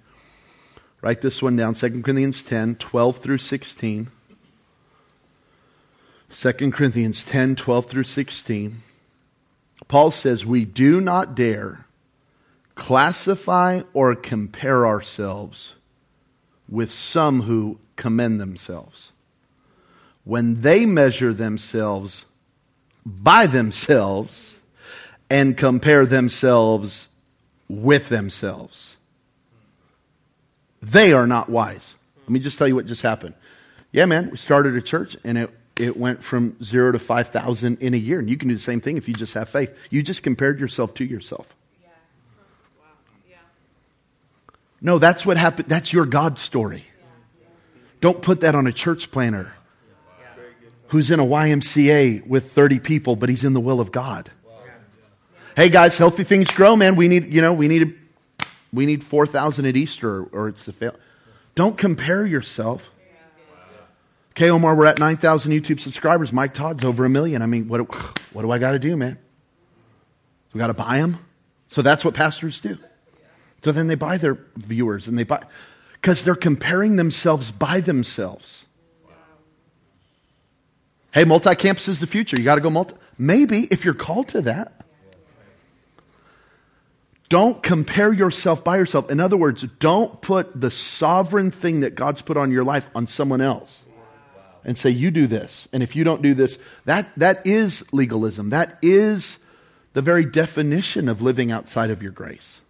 write 1.03 1.21
this 1.21 1.43
one 1.43 1.57
down 1.57 1.75
2 1.75 2.03
Corinthians 2.03 2.43
10, 2.43 2.77
12 2.77 3.17
through 3.19 3.39
16. 3.39 4.09
2 6.33 6.53
Corinthians 6.71 7.25
10 7.25 7.57
12 7.57 7.87
through 7.87 8.05
16. 8.05 8.83
Paul 9.89 10.11
says, 10.11 10.47
We 10.47 10.65
do 10.65 11.01
not 11.01 11.35
dare 11.35 11.87
classify 12.77 13.83
or 13.93 14.15
compare 14.15 14.87
ourselves 14.87 15.75
with 16.69 16.93
some 16.93 17.43
who 17.43 17.79
commend 17.97 18.41
themselves. 18.41 19.13
When 20.25 20.61
they 20.61 20.87
measure 20.87 21.35
themselves 21.35 22.27
by 23.05 23.47
themselves 23.47 24.60
and 25.31 25.57
compare 25.57 26.05
themselves 26.05 27.09
with 27.69 28.09
themselves, 28.09 28.97
they 30.83 31.13
are 31.13 31.27
not 31.27 31.49
wise. 31.49 31.97
Let 32.23 32.31
me 32.31 32.41
just 32.41 32.59
tell 32.59 32.69
you 32.69 32.75
what 32.75 32.87
just 32.87 33.03
happened. 33.03 33.35
Yeah, 33.93 34.07
man, 34.07 34.31
we 34.31 34.37
started 34.37 34.75
a 34.75 34.83
church 34.83 35.17
and 35.25 35.39
it 35.39 35.51
it 35.81 35.97
went 35.97 36.23
from 36.23 36.63
zero 36.63 36.93
to 36.93 36.99
5,000 36.99 37.79
in 37.81 37.95
a 37.95 37.97
year. 37.97 38.19
And 38.19 38.29
you 38.29 38.37
can 38.37 38.49
do 38.49 38.55
the 38.55 38.61
same 38.61 38.81
thing 38.81 38.97
if 38.97 39.09
you 39.09 39.15
just 39.15 39.35
have 39.35 39.49
faith. 39.49 39.75
You 39.89 40.03
just 40.03 40.23
compared 40.23 40.61
yourself 40.61 40.95
to 40.95 41.05
yourself. 41.05 41.55
No, 44.83 44.99
that's 44.99 45.27
what 45.27 45.37
happened. 45.37 45.69
That's 45.69 45.93
your 45.93 46.07
God 46.07 46.39
story. 46.39 46.85
Don't 48.01 48.23
put 48.23 48.41
that 48.41 48.55
on 48.55 48.67
a 48.67 48.73
church 48.73 49.11
planter 49.11 49.53
who's 50.89 51.11
in 51.11 51.21
a 51.21 51.25
YMCA 51.25 52.27
with 52.27 52.51
30 52.51 52.79
people, 52.79 53.15
but 53.15 53.29
he's 53.29 53.45
in 53.45 53.53
the 53.53 53.61
will 53.61 53.81
of 53.81 53.93
God. 53.93 54.31
Hey 55.57 55.69
guys, 55.69 55.99
healthy 55.99 56.23
things 56.23 56.51
grow, 56.53 56.77
man. 56.77 56.95
We 56.95 57.09
need, 57.09 57.27
you 57.27 57.43
know, 57.43 57.53
we 57.53 57.67
need, 57.67 57.99
we 58.73 58.87
need 58.87 59.03
4,000 59.03 59.67
at 59.67 59.77
Easter 59.77 60.25
or 60.25 60.49
it's 60.49 60.67
a 60.69 60.73
fail. 60.73 60.95
Don't 61.57 61.77
compare 61.77 62.25
yourself. 62.25 62.91
Okay, 64.31 64.49
Omar, 64.49 64.77
we're 64.77 64.87
at 64.87 65.01
9,000 65.01 65.51
YouTube 65.51 65.81
subscribers. 65.81 66.33
Mike 66.33 66.55
Todd's 66.55 66.85
over 66.85 67.05
a 67.05 67.09
million. 67.09 67.43
I 67.43 67.47
mean, 67.47 67.67
what, 67.67 67.81
what 68.33 68.43
do 68.43 68.51
I 68.53 68.59
got 68.59 68.73
to 68.73 68.79
do, 68.79 68.97
man? 68.97 69.19
We 70.53 70.59
got 70.59 70.69
to 70.69 70.75
buy 70.75 70.99
them? 70.99 71.19
So 71.69 71.83
that's 71.83 72.05
what 72.05 72.15
pastors 72.15 72.61
do. 72.61 72.79
So 73.65 73.73
then 73.73 73.89
they 73.89 73.97
buy 73.97 74.19
their 74.19 74.39
viewers 74.57 75.09
and 75.09 75.19
they 75.19 75.25
buy, 75.25 75.43
because 75.95 76.23
they're 76.23 76.37
comparing 76.37 76.95
themselves 76.95 77.51
by 77.51 77.81
themselves. 77.81 78.67
Hey, 81.13 81.25
multi 81.25 81.57
campus 81.57 81.89
is 81.89 81.99
the 81.99 82.07
future. 82.07 82.37
You 82.39 82.45
got 82.45 82.55
to 82.55 82.61
go 82.61 82.71
multi. 82.71 82.95
Maybe 83.19 83.67
if 83.73 83.85
you're 83.85 83.95
called 83.95 84.29
to 84.29 84.43
that. 84.43 84.80
Don't 87.31 87.63
compare 87.63 88.13
yourself 88.13 88.65
by 88.65 88.77
yourself. 88.77 89.09
In 89.09 89.21
other 89.21 89.37
words, 89.37 89.63
don't 89.63 90.21
put 90.21 90.61
the 90.61 90.71
sovereign 90.71 91.53
thing 91.53 91.81
that 91.81 91.95
God's 91.95 92.23
put 92.23 92.37
on 92.37 92.51
your 92.51 92.65
life 92.65 92.89
on 92.93 93.07
someone 93.07 93.41
else 93.41 93.85
and 94.65 94.77
say, 94.77 94.91
you 94.91 95.13
do 95.13 95.29
this. 95.29 95.69
And 95.73 95.81
if 95.81 95.95
you 95.95 96.03
don't 96.03 96.23
do 96.23 96.35
this, 96.35 96.59
that, 96.87 97.09
that 97.17 97.47
is 97.47 97.85
legalism. 97.93 98.51
That 98.51 98.77
is 98.83 99.39
the 99.93 100.03
very 100.03 100.25
definition 100.25 101.09
of 101.09 101.23
living 101.23 101.53
outside 101.53 101.91
of 101.91 102.03
your 102.03 102.11
grace. 102.11 102.61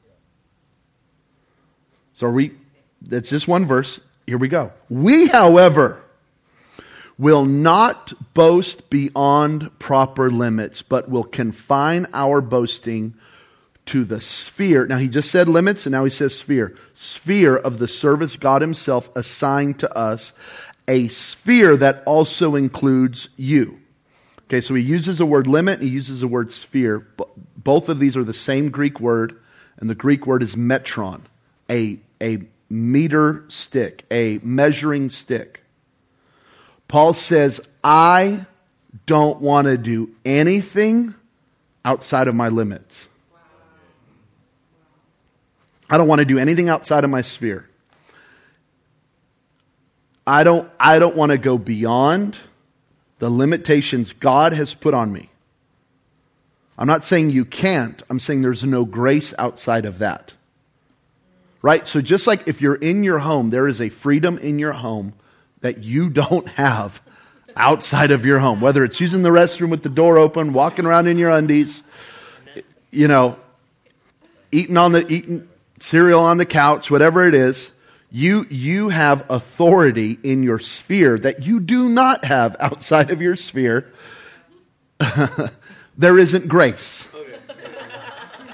So 2.13 2.29
we, 2.29 2.53
that's 3.01 3.31
just 3.31 3.49
one 3.49 3.65
verse. 3.65 4.03
Here 4.27 4.37
we 4.37 4.49
go. 4.49 4.75
We, 4.91 5.29
however, 5.29 6.03
will 7.17 7.47
not 7.47 8.13
boast 8.35 8.91
beyond 8.91 9.79
proper 9.79 10.31
limits, 10.31 10.83
but 10.83 11.09
will 11.09 11.25
confine 11.25 12.07
our 12.13 12.43
boasting 12.43 13.15
to 13.91 14.05
the 14.05 14.21
sphere. 14.21 14.87
Now, 14.87 14.99
he 14.99 15.09
just 15.09 15.33
said 15.33 15.49
limits, 15.49 15.85
and 15.85 15.93
now 15.93 16.05
he 16.05 16.11
says 16.11 16.39
sphere. 16.39 16.77
Sphere 16.95 17.57
of 17.57 17.81
the 17.81 17.89
service 17.89 18.37
God 18.37 18.63
Himself 18.63 19.11
assigned 19.17 19.81
to 19.81 19.99
us, 19.99 20.33
a 20.87 21.09
sphere 21.09 21.77
that 21.77 22.05
also 22.07 22.55
includes 22.55 23.31
you. 23.37 23.81
Okay, 24.43 24.61
so 24.61 24.75
he 24.75 24.83
uses 24.83 25.19
the 25.19 25.27
word 25.27 25.49
limit, 25.49 25.81
he 25.81 25.89
uses 25.89 26.21
the 26.21 26.29
word 26.29 26.53
sphere. 26.53 27.05
Both 27.57 27.89
of 27.89 27.99
these 27.99 28.17
are 28.17 28.23
the 28.23 28.33
same 28.33 28.71
Greek 28.71 29.01
word, 29.01 29.41
and 29.79 29.91
the 29.91 29.97
Greek 29.97 30.25
word 30.25 30.45
is 30.45 30.55
metron, 30.55 31.23
a, 31.69 31.99
a 32.23 32.39
meter 32.69 33.45
stick, 33.49 34.05
a 34.09 34.39
measuring 34.45 35.09
stick. 35.09 35.65
Paul 36.87 37.13
says, 37.13 37.61
I 37.83 38.47
don't 39.07 39.41
want 39.41 39.67
to 39.67 39.77
do 39.77 40.15
anything 40.25 41.15
outside 41.85 42.29
of 42.29 42.37
my 42.37 42.49
limits. 42.49 43.09
I 45.91 45.99
don't 45.99 46.07
want 46.07 46.21
to 46.21 46.25
do 46.25 46.39
anything 46.39 46.69
outside 46.69 47.03
of 47.03 47.11
my 47.11 47.21
sphere. 47.21 47.69
I 50.27 50.45
don't, 50.45 50.71
I 50.79 51.01
don't 51.01 51.17
want 51.17 51.33
to 51.33 51.39
go 51.39 51.59
beyond 51.59 52.39
the 53.19 53.29
limitations 53.29 54.13
God 54.13 54.53
has 54.53 54.75
put 54.75 54.95
on 54.95 55.13
me. 55.13 55.31
I'm 56.79 56.87
not 56.87 57.05
saying 57.05 57.31
you 57.31 57.45
can't, 57.45 58.03
I'm 58.09 58.21
saying 58.21 58.43
there's 58.43 58.65
no 58.65 58.85
grace 58.85 59.35
outside 59.39 59.85
of 59.85 59.99
that. 59.99 60.35
Right? 61.63 61.87
So, 61.87 62.01
just 62.01 62.27
like 62.27 62.49
if 62.49 62.63
you're 62.63 62.77
in 62.77 63.05
your 63.05 63.19
home, 63.19 63.51
there 63.51 63.69
is 63.69 63.83
a 63.83 63.91
freedom 63.91 64.39
in 64.39 64.59
your 64.59 64.73
home 64.73 65.13
that 65.61 65.83
you 65.83 66.09
don't 66.09 66.49
have 66.51 67.03
outside 67.55 68.13
of 68.13 68.25
your 68.25 68.39
home, 68.39 68.63
whether 68.63 68.83
it's 68.83 68.99
using 68.99 69.23
the 69.23 69.29
restroom 69.29 69.71
with 69.71 69.83
the 69.83 69.91
door 69.91 70.17
open, 70.17 70.55
walking 70.55 70.87
around 70.87 71.07
in 71.07 71.19
your 71.19 71.29
undies, 71.29 71.83
you 72.91 73.09
know, 73.09 73.37
eating 74.51 74.79
on 74.79 74.93
the 74.93 75.07
eating 75.13 75.50
cereal 75.81 76.21
on 76.21 76.39
the 76.39 76.47
couch, 76.47 76.91
whatever 76.91 77.27
it 77.27 77.35
is, 77.35 77.73
you 78.11 78.45
you 78.51 78.89
have 78.89 79.25
authority 79.31 80.19
in 80.23 80.43
your 80.43 80.59
sphere 80.59 81.19
that 81.19 81.45
you 81.45 81.61
do 81.61 81.89
not 81.89 82.25
have 82.25 82.57
outside 82.61 83.11
of 83.11 83.21
your 83.21 83.37
sphere. 83.37 83.91
there 85.99 86.19
isn't 86.19 86.49
grace. 86.49 87.07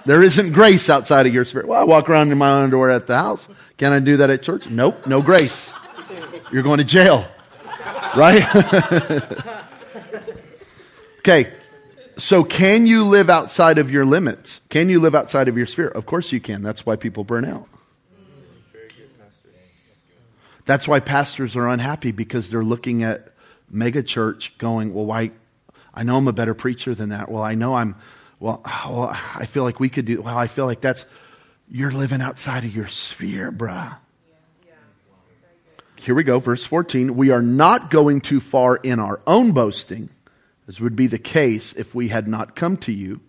There 0.05 0.23
isn't 0.23 0.53
grace 0.53 0.89
outside 0.89 1.27
of 1.27 1.35
your 1.35 1.45
sphere. 1.45 1.67
Well, 1.67 1.81
I 1.81 1.85
walk 1.85 2.09
around 2.09 2.31
in 2.31 2.39
my 2.39 2.63
underwear 2.63 2.91
at 2.91 3.09
the 3.09 3.17
house. 3.17 3.49
Can 3.77 3.93
I 3.93 3.99
do 3.99 4.19
that 4.19 4.31
at 4.31 4.43
church? 4.43 4.71
Nope, 4.71 5.07
no 5.07 5.21
grace. 5.21 5.75
You're 6.53 6.63
going 6.63 6.79
to 6.79 6.85
jail. 6.85 7.27
Right? 8.17 8.47
okay, 11.19 11.53
so, 12.19 12.45
can 12.45 12.87
you 12.87 13.05
live 13.05 13.29
outside 13.29 13.77
of 13.77 13.91
your 13.91 14.07
limits? 14.07 14.63
Can 14.71 14.89
you 14.89 15.01
live 15.01 15.15
outside 15.15 15.49
of 15.49 15.57
your 15.59 15.67
sphere? 15.67 15.89
Of 15.89 16.07
course 16.07 16.33
you 16.33 16.41
can. 16.41 16.63
That's 16.63 16.87
why 16.87 16.97
people 16.97 17.25
burn 17.25 17.45
out. 17.45 17.69
That's 20.65 20.89
why 20.89 21.01
pastors 21.01 21.57
are 21.57 21.69
unhappy 21.69 22.13
because 22.13 22.49
they're 22.49 22.65
looking 22.65 23.03
at 23.03 23.29
mega 23.71 24.03
church 24.03 24.57
going, 24.57 24.95
well, 24.95 25.05
why? 25.05 25.31
I 25.95 26.05
know 26.05 26.17
I'm 26.17 26.27
a 26.27 26.33
better 26.33 26.55
preacher 26.55 26.95
than 26.95 27.11
that. 27.11 27.31
Well, 27.31 27.43
I 27.43 27.55
know 27.55 27.75
I'm, 27.75 27.97
well, 28.41 28.63
well, 28.89 29.17
I 29.35 29.45
feel 29.45 29.63
like 29.63 29.79
we 29.79 29.91
could 29.91 30.07
do, 30.07 30.23
well, 30.23 30.39
I 30.39 30.47
feel 30.47 30.65
like 30.65 30.81
that's, 30.81 31.05
you're 31.71 31.93
living 31.93 32.23
outside 32.23 32.65
of 32.65 32.75
your 32.75 32.89
sphere, 32.89 33.53
bruh. 33.53 33.95
Here 35.97 36.15
we 36.15 36.25
go, 36.25 36.39
verse 36.39 36.65
14. 36.65 37.15
We 37.17 37.31
are 37.31 37.43
not 37.43 37.91
going 37.91 38.21
too 38.21 38.41
far 38.41 38.77
in 38.77 39.01
our 39.01 39.21
own 39.27 39.53
boasting 39.53 40.09
as 40.67 40.81
would 40.81 40.97
be 40.97 41.07
the 41.07 41.19
case 41.19 41.73
if 41.73 41.95
we 41.95 42.09
had 42.09 42.27
not 42.27 42.57
come 42.57 42.77
to 42.79 42.93
you. 42.93 43.21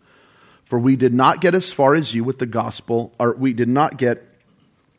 For 0.66 0.80
we 0.80 0.96
did 0.96 1.14
not 1.14 1.40
get 1.40 1.56
as 1.56 1.72
far 1.72 1.96
as 1.96 2.14
you 2.14 2.24
with 2.24 2.40
the 2.40 2.46
gospel, 2.46 3.14
or 3.20 3.36
we 3.36 3.54
did 3.54 3.70
not 3.70 3.98
get 3.98 4.24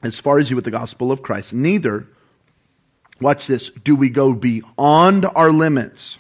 as 0.02 0.18
far 0.18 0.38
as 0.38 0.48
you 0.48 0.56
with 0.56 0.64
the 0.64 0.70
gospel 0.70 1.12
of 1.12 1.22
Christ. 1.22 1.52
Neither, 1.52 2.06
watch 3.20 3.46
this, 3.46 3.70
do 3.70 3.94
we 3.94 4.08
go 4.08 4.32
beyond 4.32 5.26
our 5.34 5.50
limits 5.50 6.18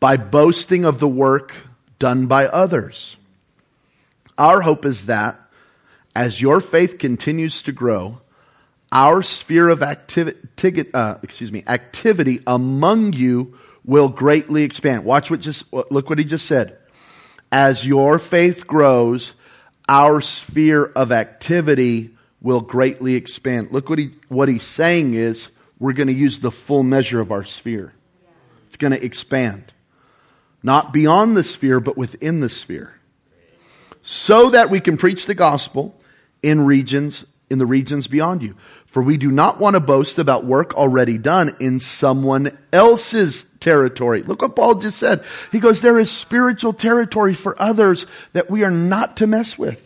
by 0.00 0.16
boasting 0.16 0.84
of 0.84 1.00
the 1.00 1.08
work 1.08 1.54
done 1.98 2.26
by 2.26 2.46
others. 2.46 3.16
Our 4.36 4.60
hope 4.60 4.84
is 4.84 5.06
that 5.06 5.40
as 6.14 6.40
your 6.40 6.60
faith 6.60 6.98
continues 6.98 7.62
to 7.62 7.72
grow, 7.72 8.20
our 8.90 9.22
sphere 9.22 9.68
of 9.68 9.82
activity, 9.82 10.90
uh, 10.94 11.16
excuse 11.22 11.52
me, 11.52 11.62
activity 11.66 12.40
among 12.46 13.12
you 13.12 13.58
will 13.88 14.10
greatly 14.10 14.64
expand. 14.64 15.02
Watch 15.02 15.30
what 15.30 15.40
just 15.40 15.72
look 15.72 16.10
what 16.10 16.18
he 16.18 16.24
just 16.24 16.46
said. 16.46 16.76
As 17.50 17.86
your 17.86 18.18
faith 18.18 18.66
grows, 18.66 19.32
our 19.88 20.20
sphere 20.20 20.84
of 20.94 21.10
activity 21.10 22.10
will 22.42 22.60
greatly 22.60 23.14
expand. 23.14 23.72
Look 23.72 23.88
what 23.88 23.98
he 23.98 24.10
what 24.28 24.50
he's 24.50 24.62
saying 24.62 25.14
is 25.14 25.48
we're 25.78 25.94
going 25.94 26.08
to 26.08 26.12
use 26.12 26.40
the 26.40 26.50
full 26.50 26.82
measure 26.82 27.20
of 27.20 27.32
our 27.32 27.44
sphere. 27.44 27.94
It's 28.66 28.76
going 28.76 28.92
to 28.92 29.02
expand. 29.02 29.72
Not 30.62 30.92
beyond 30.92 31.34
the 31.34 31.44
sphere, 31.44 31.80
but 31.80 31.96
within 31.96 32.40
the 32.40 32.50
sphere. 32.50 32.94
So 34.02 34.50
that 34.50 34.68
we 34.68 34.80
can 34.80 34.98
preach 34.98 35.24
the 35.24 35.34
gospel 35.34 35.96
in 36.42 36.60
regions 36.66 37.24
in 37.48 37.58
the 37.58 37.66
regions 37.66 38.06
beyond 38.06 38.42
you. 38.42 38.54
For 38.88 39.02
we 39.02 39.18
do 39.18 39.30
not 39.30 39.60
want 39.60 39.74
to 39.74 39.80
boast 39.80 40.18
about 40.18 40.44
work 40.44 40.74
already 40.74 41.18
done 41.18 41.54
in 41.60 41.78
someone 41.78 42.56
else's 42.72 43.44
territory. 43.60 44.22
Look 44.22 44.40
what 44.40 44.56
Paul 44.56 44.76
just 44.76 44.98
said. 44.98 45.22
He 45.52 45.60
goes, 45.60 45.80
There 45.80 45.98
is 45.98 46.10
spiritual 46.10 46.72
territory 46.72 47.34
for 47.34 47.60
others 47.60 48.06
that 48.32 48.50
we 48.50 48.64
are 48.64 48.70
not 48.70 49.18
to 49.18 49.26
mess 49.26 49.58
with. 49.58 49.84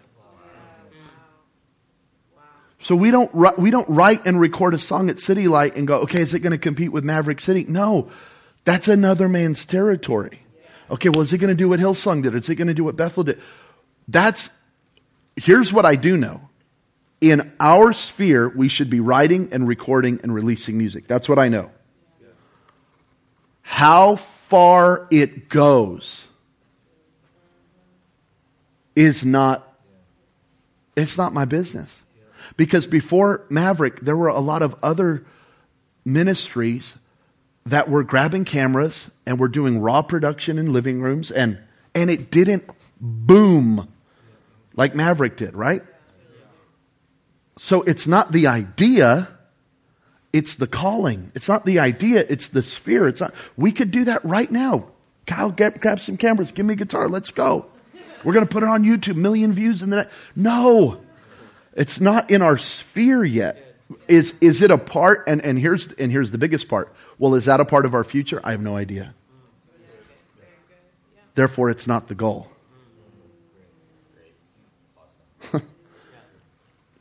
So 2.82 2.96
we 2.96 3.12
don't, 3.12 3.32
we 3.58 3.70
don't 3.70 3.88
write 3.88 4.26
and 4.26 4.40
record 4.40 4.74
a 4.74 4.78
song 4.78 5.08
at 5.08 5.20
City 5.20 5.46
Light 5.46 5.76
and 5.76 5.86
go, 5.86 6.00
okay, 6.00 6.20
is 6.20 6.34
it 6.34 6.40
going 6.40 6.50
to 6.50 6.58
compete 6.58 6.90
with 6.90 7.04
Maverick 7.04 7.38
City? 7.38 7.64
No, 7.68 8.10
that's 8.64 8.88
another 8.88 9.28
man's 9.28 9.64
territory. 9.64 10.40
Okay, 10.90 11.08
well, 11.08 11.20
is 11.20 11.32
it 11.32 11.38
going 11.38 11.48
to 11.48 11.54
do 11.54 11.68
what 11.68 11.78
Hillsong 11.78 12.24
did? 12.24 12.34
Is 12.34 12.48
it 12.48 12.56
going 12.56 12.66
to 12.66 12.74
do 12.74 12.82
what 12.82 12.96
Bethel 12.96 13.22
did? 13.22 13.40
That's, 14.08 14.50
here's 15.36 15.72
what 15.72 15.86
I 15.86 15.94
do 15.94 16.16
know. 16.16 16.48
In 17.22 17.52
our 17.60 17.92
sphere, 17.92 18.48
we 18.48 18.68
should 18.68 18.90
be 18.90 18.98
writing 18.98 19.48
and 19.52 19.68
recording 19.68 20.18
and 20.24 20.34
releasing 20.34 20.76
music. 20.76 21.06
That's 21.06 21.28
what 21.28 21.38
I 21.38 21.48
know. 21.48 21.70
How 23.62 24.16
far 24.16 25.06
it 25.12 25.48
goes 25.48 26.26
is 28.96 29.24
not 29.24 29.68
it's 30.96 31.16
not 31.16 31.32
my 31.32 31.44
business. 31.44 32.02
Because 32.56 32.86
before 32.86 33.46
Maverick, 33.48 34.00
there 34.00 34.16
were 34.16 34.28
a 34.28 34.40
lot 34.40 34.60
of 34.60 34.74
other 34.82 35.24
ministries 36.04 36.96
that 37.64 37.88
were 37.88 38.02
grabbing 38.02 38.44
cameras 38.44 39.10
and 39.24 39.38
were 39.38 39.48
doing 39.48 39.78
raw 39.78 40.02
production 40.02 40.58
in 40.58 40.72
living 40.72 41.00
rooms 41.00 41.30
and 41.30 41.58
and 41.94 42.10
it 42.10 42.30
didn't 42.30 42.68
boom 43.00 43.88
like 44.74 44.94
Maverick 44.94 45.36
did, 45.36 45.54
right? 45.54 45.82
So 47.56 47.82
it's 47.82 48.06
not 48.06 48.32
the 48.32 48.46
idea 48.46 49.28
it's 50.32 50.54
the 50.54 50.66
calling. 50.66 51.30
It's 51.34 51.46
not 51.46 51.66
the 51.66 51.78
idea, 51.78 52.24
it's 52.28 52.48
the 52.48 52.62
sphere. 52.62 53.06
It's 53.06 53.20
not, 53.20 53.34
we 53.56 53.70
could 53.70 53.90
do 53.90 54.04
that 54.04 54.24
right 54.24 54.50
now. 54.50 54.86
Kyle, 55.26 55.50
get, 55.50 55.80
grab 55.80 56.00
some 56.00 56.16
cameras, 56.16 56.52
give 56.52 56.64
me 56.64 56.72
a 56.72 56.76
guitar, 56.76 57.08
let's 57.08 57.30
go. 57.30 57.66
We're 58.24 58.32
going 58.32 58.46
to 58.46 58.52
put 58.52 58.62
it 58.62 58.68
on 58.68 58.84
YouTube, 58.84 59.16
million 59.16 59.52
views 59.52 59.82
in 59.82 59.90
the 59.90 59.96
night. 59.96 60.08
No, 60.34 61.02
it's 61.74 62.00
not 62.00 62.30
in 62.30 62.40
our 62.40 62.56
sphere 62.56 63.24
yet. 63.24 63.58
Is, 64.08 64.38
is 64.40 64.62
it 64.62 64.70
a 64.70 64.78
part? 64.78 65.24
And, 65.26 65.44
and, 65.44 65.58
here's, 65.58 65.92
and 65.94 66.10
here's 66.10 66.30
the 66.30 66.38
biggest 66.38 66.68
part. 66.68 66.94
Well, 67.18 67.34
is 67.34 67.44
that 67.44 67.60
a 67.60 67.64
part 67.64 67.84
of 67.84 67.94
our 67.94 68.04
future? 68.04 68.40
I 68.42 68.52
have 68.52 68.62
no 68.62 68.76
idea. 68.76 69.14
Therefore, 71.34 71.68
it's 71.70 71.86
not 71.86 72.08
the 72.08 72.14
goal. 72.14 72.48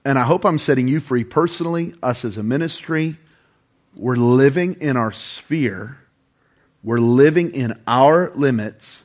And 0.04 0.18
I 0.18 0.24
hope 0.24 0.46
I'm 0.46 0.58
setting 0.58 0.88
you 0.88 1.00
free 1.00 1.24
personally, 1.24 1.94
us 2.02 2.26
as 2.26 2.38
a 2.38 2.44
ministry. 2.44 3.18
We're 3.96 4.16
living 4.16 4.76
in 4.82 4.98
our 4.98 5.12
sphere, 5.12 5.98
we're 6.84 7.00
living 7.00 7.54
in 7.54 7.80
our 7.86 8.32
limits. 8.36 9.04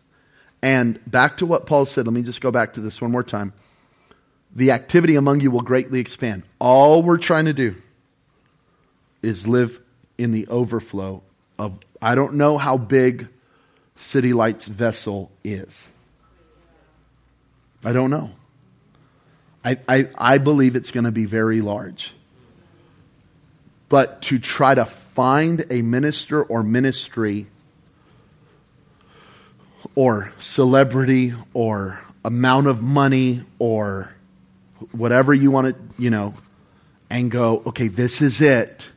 And 0.62 0.98
back 1.06 1.36
to 1.38 1.46
what 1.46 1.66
Paul 1.66 1.86
said, 1.86 2.06
let 2.06 2.14
me 2.14 2.22
just 2.22 2.40
go 2.40 2.50
back 2.50 2.72
to 2.74 2.80
this 2.80 3.00
one 3.00 3.10
more 3.10 3.22
time. 3.22 3.52
The 4.54 4.70
activity 4.70 5.16
among 5.16 5.40
you 5.40 5.50
will 5.50 5.60
greatly 5.60 6.00
expand. 6.00 6.44
All 6.58 7.02
we're 7.02 7.18
trying 7.18 7.44
to 7.44 7.52
do 7.52 7.76
is 9.22 9.46
live 9.46 9.80
in 10.16 10.30
the 10.30 10.46
overflow 10.48 11.22
of, 11.58 11.78
I 12.00 12.14
don't 12.14 12.34
know 12.34 12.56
how 12.56 12.78
big 12.78 13.28
City 13.96 14.32
Light's 14.32 14.66
vessel 14.66 15.30
is. 15.44 15.90
I 17.84 17.92
don't 17.92 18.10
know. 18.10 18.30
I, 19.66 19.78
I, 19.88 20.08
I 20.16 20.38
believe 20.38 20.76
it's 20.76 20.92
going 20.92 21.04
to 21.04 21.10
be 21.12 21.24
very 21.24 21.60
large. 21.60 22.14
But 23.88 24.22
to 24.22 24.38
try 24.38 24.76
to 24.76 24.86
find 24.86 25.64
a 25.70 25.82
minister 25.82 26.40
or 26.40 26.62
ministry 26.62 27.46
or 29.96 30.32
celebrity 30.38 31.34
or 31.52 32.00
amount 32.24 32.68
of 32.68 32.80
money 32.80 33.42
or 33.58 34.14
whatever 34.92 35.34
you 35.34 35.50
want 35.50 35.74
to, 35.74 36.02
you 36.02 36.10
know, 36.10 36.34
and 37.10 37.28
go, 37.28 37.64
okay, 37.66 37.88
this 37.88 38.22
is 38.22 38.40
it. 38.40 38.90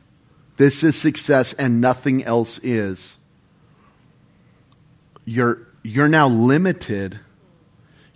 This 0.56 0.84
is 0.84 0.96
success 0.96 1.52
and 1.52 1.80
nothing 1.80 2.22
else 2.22 2.58
is. 2.58 3.16
You're, 5.24 5.66
you're 5.82 6.08
now 6.08 6.28
limited. 6.28 7.18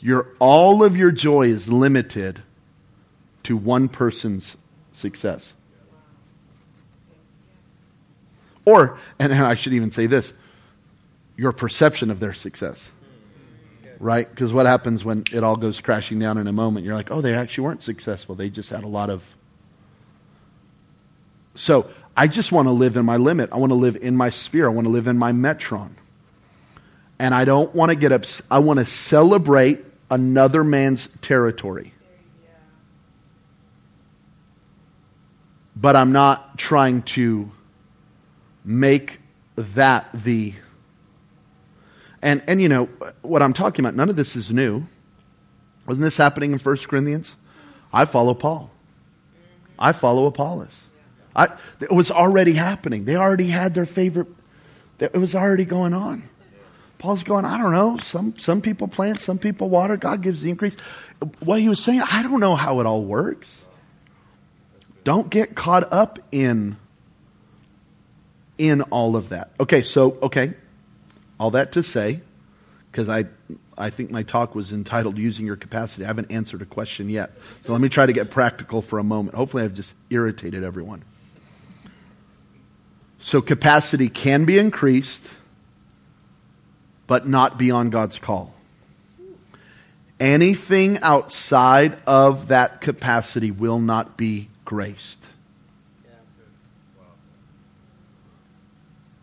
Your, 0.04 0.28
all 0.38 0.84
of 0.84 0.98
your 0.98 1.10
joy 1.10 1.46
is 1.46 1.72
limited 1.72 2.42
to 3.44 3.56
one 3.56 3.88
person's 3.88 4.54
success. 4.92 5.54
Or, 8.66 8.98
and, 9.18 9.32
and 9.32 9.42
I 9.42 9.54
should 9.54 9.72
even 9.72 9.90
say 9.90 10.04
this 10.06 10.34
your 11.36 11.52
perception 11.52 12.10
of 12.10 12.20
their 12.20 12.34
success. 12.34 12.90
Right? 13.98 14.28
Because 14.28 14.52
what 14.52 14.66
happens 14.66 15.06
when 15.06 15.24
it 15.32 15.42
all 15.42 15.56
goes 15.56 15.80
crashing 15.80 16.18
down 16.18 16.36
in 16.36 16.46
a 16.48 16.52
moment? 16.52 16.84
You're 16.84 16.94
like, 16.94 17.10
oh, 17.10 17.22
they 17.22 17.34
actually 17.34 17.64
weren't 17.64 17.82
successful. 17.82 18.34
They 18.34 18.50
just 18.50 18.68
had 18.68 18.84
a 18.84 18.88
lot 18.88 19.08
of. 19.08 19.22
So 21.54 21.88
I 22.14 22.26
just 22.26 22.52
want 22.52 22.68
to 22.68 22.72
live 22.72 22.98
in 22.98 23.06
my 23.06 23.16
limit. 23.16 23.50
I 23.52 23.56
want 23.56 23.70
to 23.70 23.76
live 23.76 23.96
in 23.96 24.18
my 24.18 24.28
sphere. 24.28 24.66
I 24.66 24.70
want 24.70 24.86
to 24.86 24.92
live 24.92 25.06
in 25.06 25.16
my 25.16 25.32
metron. 25.32 25.92
And 27.18 27.34
I 27.34 27.46
don't 27.46 27.74
want 27.74 27.90
to 27.90 27.96
get 27.96 28.12
up. 28.12 28.24
I 28.50 28.58
want 28.58 28.80
to 28.80 28.84
celebrate 28.84 29.82
another 30.10 30.64
man's 30.64 31.08
territory. 31.20 31.92
But 35.76 35.96
I'm 35.96 36.12
not 36.12 36.56
trying 36.56 37.02
to 37.02 37.50
make 38.64 39.20
that 39.56 40.08
the 40.12 40.54
and 42.22 42.42
and 42.48 42.60
you 42.60 42.68
know 42.68 42.86
what 43.22 43.42
I'm 43.42 43.52
talking 43.52 43.84
about 43.84 43.94
none 43.94 44.08
of 44.08 44.16
this 44.16 44.36
is 44.36 44.50
new. 44.50 44.86
Wasn't 45.86 46.02
this 46.02 46.16
happening 46.16 46.52
in 46.52 46.58
1 46.58 46.76
Corinthians? 46.88 47.36
I 47.92 48.06
follow 48.06 48.32
Paul. 48.32 48.70
I 49.78 49.92
follow 49.92 50.26
Apollos. 50.26 50.86
I, 51.36 51.48
it 51.80 51.92
was 51.92 52.10
already 52.10 52.52
happening. 52.52 53.04
They 53.04 53.16
already 53.16 53.48
had 53.48 53.74
their 53.74 53.84
favorite 53.84 54.28
it 54.98 55.12
was 55.14 55.34
already 55.34 55.64
going 55.64 55.92
on 55.92 56.28
Paul's 57.04 57.22
going 57.22 57.44
I 57.44 57.58
don't 57.58 57.72
know 57.72 57.98
some 57.98 58.36
some 58.38 58.60
people 58.60 58.88
plant 58.88 59.20
some 59.20 59.38
people 59.38 59.68
water 59.68 59.96
God 59.96 60.22
gives 60.22 60.40
the 60.42 60.50
increase 60.50 60.76
what 61.40 61.60
he 61.60 61.68
was 61.68 61.82
saying 61.82 62.02
I 62.10 62.22
don't 62.22 62.40
know 62.40 62.54
how 62.54 62.80
it 62.80 62.86
all 62.86 63.04
works 63.04 63.62
don't 65.04 65.28
get 65.28 65.54
caught 65.54 65.92
up 65.92 66.18
in 66.32 66.76
in 68.58 68.82
all 68.82 69.16
of 69.16 69.30
that. 69.30 69.50
Okay, 69.60 69.82
so, 69.82 70.16
okay, 70.22 70.54
all 71.38 71.50
that 71.52 71.72
to 71.72 71.82
say, 71.82 72.20
because 72.90 73.08
I, 73.08 73.24
I 73.76 73.90
think 73.90 74.10
my 74.10 74.22
talk 74.22 74.54
was 74.54 74.72
entitled 74.72 75.18
Using 75.18 75.46
Your 75.46 75.56
Capacity. 75.56 76.04
I 76.04 76.06
haven't 76.06 76.30
answered 76.30 76.62
a 76.62 76.66
question 76.66 77.08
yet. 77.08 77.32
So 77.62 77.72
let 77.72 77.80
me 77.80 77.88
try 77.88 78.06
to 78.06 78.12
get 78.12 78.30
practical 78.30 78.82
for 78.82 78.98
a 78.98 79.04
moment. 79.04 79.36
Hopefully, 79.36 79.64
I've 79.64 79.74
just 79.74 79.94
irritated 80.10 80.62
everyone. 80.62 81.02
So, 83.18 83.40
capacity 83.40 84.08
can 84.08 84.44
be 84.44 84.58
increased, 84.58 85.30
but 87.06 87.26
not 87.26 87.58
beyond 87.58 87.92
God's 87.92 88.18
call. 88.18 88.54
Anything 90.20 90.98
outside 91.02 91.98
of 92.06 92.48
that 92.48 92.80
capacity 92.80 93.50
will 93.50 93.78
not 93.78 94.16
be 94.16 94.48
graced. 94.64 95.24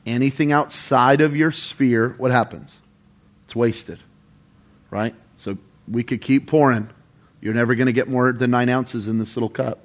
anything 0.05 0.51
outside 0.51 1.21
of 1.21 1.35
your 1.35 1.51
sphere, 1.51 2.15
what 2.17 2.31
happens? 2.31 2.79
It's 3.45 3.55
wasted, 3.55 3.99
right? 4.89 5.15
So 5.37 5.57
we 5.87 6.03
could 6.03 6.21
keep 6.21 6.47
pouring. 6.47 6.89
You're 7.39 7.53
never 7.53 7.75
going 7.75 7.87
to 7.87 7.93
get 7.93 8.07
more 8.07 8.31
than 8.31 8.51
nine 8.51 8.69
ounces 8.69 9.07
in 9.07 9.17
this 9.17 9.35
little 9.35 9.49
cup. 9.49 9.79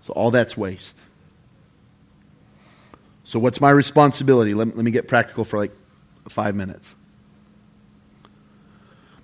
So 0.00 0.12
all 0.12 0.30
that's 0.30 0.56
waste. 0.56 0.98
So, 3.26 3.38
what's 3.38 3.58
my 3.58 3.70
responsibility? 3.70 4.52
Let, 4.52 4.76
let 4.76 4.84
me 4.84 4.90
get 4.90 5.08
practical 5.08 5.46
for 5.46 5.58
like 5.58 5.72
five 6.28 6.54
minutes. 6.54 6.94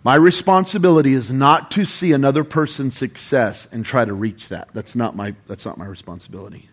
My 0.02 0.14
responsibility 0.14 1.12
is 1.12 1.30
not 1.30 1.70
to 1.72 1.84
see 1.84 2.12
another 2.12 2.42
person's 2.42 2.96
success 2.96 3.68
and 3.70 3.84
try 3.84 4.04
to 4.04 4.14
reach 4.14 4.48
that. 4.48 4.68
That's 4.72 4.96
not 4.96 5.14
my, 5.14 5.34
that's 5.46 5.66
not 5.66 5.76
my 5.76 5.84
responsibility. 5.84 6.70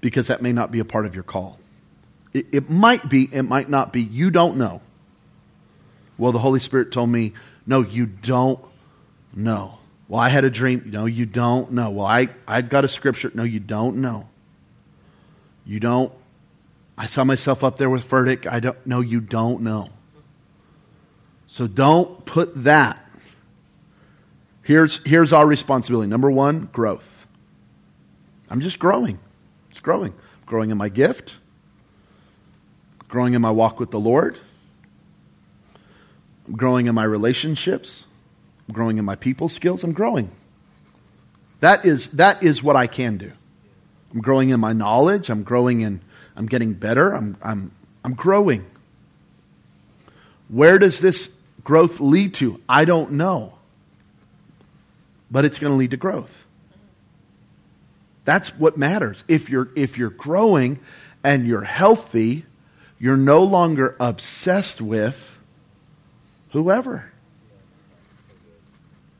because 0.00 0.28
that 0.28 0.42
may 0.42 0.52
not 0.52 0.70
be 0.70 0.78
a 0.78 0.84
part 0.84 1.06
of 1.06 1.14
your 1.14 1.24
call. 1.24 1.58
It, 2.32 2.46
it, 2.52 2.70
might 2.70 3.08
be, 3.08 3.28
it 3.32 3.42
might 3.42 3.68
not 3.68 3.92
be. 3.92 4.02
You 4.02 4.30
don't 4.30 4.56
know. 4.56 4.80
Well, 6.16 6.32
the 6.32 6.38
Holy 6.38 6.60
Spirit 6.60 6.92
told 6.92 7.10
me, 7.10 7.32
no, 7.66 7.80
you 7.80 8.06
don't 8.06 8.60
know. 9.34 9.78
Well, 10.08 10.20
I 10.20 10.28
had 10.28 10.44
a 10.44 10.50
dream. 10.50 10.84
No, 10.86 11.06
you 11.06 11.26
don't 11.26 11.72
know. 11.72 11.90
Well, 11.90 12.06
I, 12.06 12.28
I 12.46 12.62
got 12.62 12.84
a 12.84 12.88
scripture. 12.88 13.30
No, 13.34 13.42
you 13.42 13.60
don't 13.60 13.96
know. 13.96 14.28
You 15.64 15.80
don't. 15.80 16.12
I 17.00 17.06
saw 17.06 17.24
myself 17.24 17.64
up 17.64 17.78
there 17.78 17.88
with 17.88 18.06
Furtick. 18.06 18.46
I 18.46 18.60
don't 18.60 18.86
know. 18.86 19.00
You 19.00 19.22
don't 19.22 19.62
know. 19.62 19.88
So 21.46 21.66
don't 21.66 22.26
put 22.26 22.64
that. 22.64 23.02
Here's, 24.62 25.02
here's 25.04 25.32
our 25.32 25.46
responsibility. 25.46 26.10
Number 26.10 26.30
one, 26.30 26.66
growth. 26.66 27.26
I'm 28.50 28.60
just 28.60 28.78
growing. 28.78 29.18
It's 29.70 29.80
growing. 29.80 30.12
growing 30.44 30.68
in 30.68 30.76
my 30.76 30.90
gift, 30.90 31.36
growing 33.08 33.32
in 33.32 33.40
my 33.40 33.50
walk 33.50 33.80
with 33.80 33.92
the 33.92 33.98
Lord, 33.98 34.38
I'm 36.46 36.54
growing 36.54 36.84
in 36.84 36.94
my 36.94 37.04
relationships, 37.04 38.04
I'm 38.68 38.74
growing 38.74 38.98
in 38.98 39.06
my 39.06 39.16
people 39.16 39.48
skills. 39.48 39.82
I'm 39.84 39.94
growing. 39.94 40.30
That 41.60 41.86
is, 41.86 42.08
that 42.10 42.42
is 42.42 42.62
what 42.62 42.76
I 42.76 42.86
can 42.86 43.16
do. 43.16 43.32
I'm 44.12 44.20
growing 44.20 44.50
in 44.50 44.60
my 44.60 44.74
knowledge. 44.74 45.30
I'm 45.30 45.44
growing 45.44 45.80
in, 45.80 46.02
I'm 46.40 46.46
getting 46.46 46.72
better. 46.72 47.12
I'm, 47.12 47.36
I'm, 47.42 47.70
I'm 48.02 48.14
growing. 48.14 48.64
Where 50.48 50.78
does 50.78 50.98
this 50.98 51.30
growth 51.62 52.00
lead 52.00 52.32
to? 52.36 52.62
I 52.66 52.86
don't 52.86 53.12
know. 53.12 53.58
But 55.30 55.44
it's 55.44 55.58
going 55.58 55.70
to 55.70 55.76
lead 55.76 55.90
to 55.90 55.98
growth. 55.98 56.46
That's 58.24 58.56
what 58.56 58.78
matters. 58.78 59.22
If 59.28 59.50
you're, 59.50 59.68
if 59.76 59.98
you're 59.98 60.08
growing 60.08 60.78
and 61.22 61.46
you're 61.46 61.64
healthy, 61.64 62.46
you're 62.98 63.18
no 63.18 63.42
longer 63.42 63.94
obsessed 64.00 64.80
with 64.80 65.38
whoever. 66.52 67.12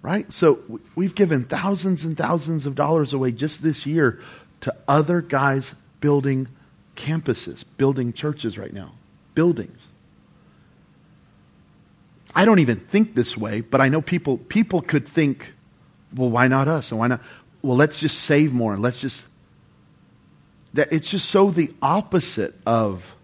Right? 0.01 0.33
So 0.33 0.81
we've 0.95 1.15
given 1.15 1.45
thousands 1.45 2.03
and 2.03 2.17
thousands 2.17 2.65
of 2.65 2.75
dollars 2.75 3.13
away 3.13 3.33
just 3.33 3.63
this 3.63 3.85
year 3.85 4.19
to 4.63 4.75
other 4.89 5.21
guys 5.21 5.75
building 6.01 6.49
campuses, 6.97 7.65
building 7.77 8.13
churches 8.13 8.59
right 8.59 8.73
now, 8.73 8.93
buildings. 9.35 9.93
I 12.35 12.45
don't 12.45 12.61
even 12.61 12.77
think 12.77 13.15
this 13.15 13.37
way, 13.37 13.61
but 13.61 13.81
I 13.81 13.89
know 13.89 14.01
people 14.01 14.39
people 14.39 14.81
could 14.81 15.07
think, 15.07 15.55
well, 16.15 16.31
why 16.31 16.47
not 16.49 16.69
us? 16.69 16.93
And 16.93 17.01
why 17.01 17.09
not? 17.09 17.21
well, 17.63 17.77
let's 17.77 18.01
just 18.01 18.21
save 18.21 18.53
more. 18.53 18.75
And 18.75 18.83
let's 18.83 19.01
just. 19.01 19.27
That 20.75 20.93
it's 20.93 21.11
just 21.11 21.29
so 21.29 21.51
the 21.51 21.71
opposite 21.83 22.55
of 22.65 23.17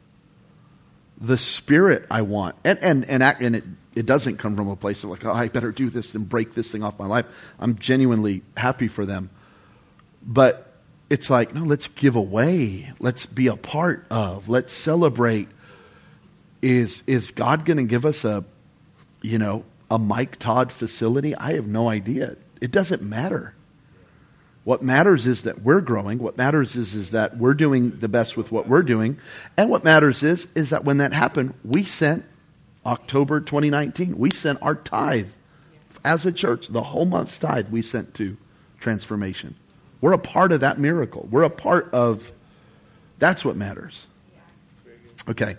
the 1.18 1.38
spirit 1.38 2.04
I 2.10 2.22
want. 2.22 2.56
And, 2.64 2.78
and, 2.82 3.04
and, 3.04 3.22
and 3.22 3.56
it, 3.56 3.64
it 3.94 4.04
doesn't 4.04 4.38
come 4.38 4.56
from 4.56 4.68
a 4.68 4.74
place 4.74 5.04
of 5.04 5.10
like, 5.10 5.24
oh, 5.24 5.32
I 5.32 5.48
better 5.48 5.70
do 5.70 5.88
this 5.88 6.14
and 6.14 6.28
break 6.28 6.54
this 6.54 6.72
thing 6.72 6.82
off 6.82 6.98
my 6.98 7.06
life. 7.06 7.24
I'm 7.60 7.78
genuinely 7.78 8.42
happy 8.56 8.88
for 8.88 9.06
them. 9.06 9.30
But 10.22 10.75
it's 11.08 11.30
like, 11.30 11.54
no, 11.54 11.62
let's 11.62 11.88
give 11.88 12.16
away. 12.16 12.92
Let's 12.98 13.26
be 13.26 13.46
a 13.46 13.56
part 13.56 14.06
of. 14.10 14.48
Let's 14.48 14.72
celebrate. 14.72 15.48
Is, 16.62 17.02
is 17.06 17.30
God 17.30 17.64
going 17.64 17.76
to 17.76 17.84
give 17.84 18.04
us 18.04 18.24
a, 18.24 18.44
you 19.22 19.38
know, 19.38 19.64
a 19.90 19.98
Mike 19.98 20.38
Todd 20.38 20.72
facility? 20.72 21.34
I 21.34 21.52
have 21.52 21.66
no 21.66 21.88
idea. 21.88 22.36
It 22.60 22.72
doesn't 22.72 23.02
matter. 23.02 23.54
What 24.64 24.82
matters 24.82 25.28
is 25.28 25.42
that 25.42 25.62
we're 25.62 25.80
growing. 25.80 26.18
What 26.18 26.36
matters 26.36 26.74
is, 26.74 26.92
is 26.92 27.12
that 27.12 27.36
we're 27.36 27.54
doing 27.54 28.00
the 28.00 28.08
best 28.08 28.36
with 28.36 28.50
what 28.50 28.66
we're 28.66 28.82
doing. 28.82 29.18
And 29.56 29.70
what 29.70 29.84
matters 29.84 30.24
is, 30.24 30.48
is 30.56 30.70
that 30.70 30.84
when 30.84 30.98
that 30.98 31.12
happened, 31.12 31.54
we 31.64 31.84
sent 31.84 32.24
October 32.84 33.40
2019, 33.40 34.18
we 34.18 34.32
sent 34.32 34.60
our 34.62 34.74
tithe 34.74 35.28
as 36.04 36.26
a 36.26 36.32
church, 36.32 36.68
the 36.68 36.82
whole 36.82 37.04
month's 37.04 37.38
tithe 37.38 37.68
we 37.68 37.82
sent 37.82 38.14
to 38.14 38.36
transformation. 38.78 39.56
We're 40.00 40.12
a 40.12 40.18
part 40.18 40.52
of 40.52 40.60
that 40.60 40.78
miracle. 40.78 41.26
We're 41.30 41.44
a 41.44 41.50
part 41.50 41.92
of 41.92 42.30
that's 43.18 43.44
what 43.44 43.56
matters. 43.56 44.06
Okay. 45.28 45.56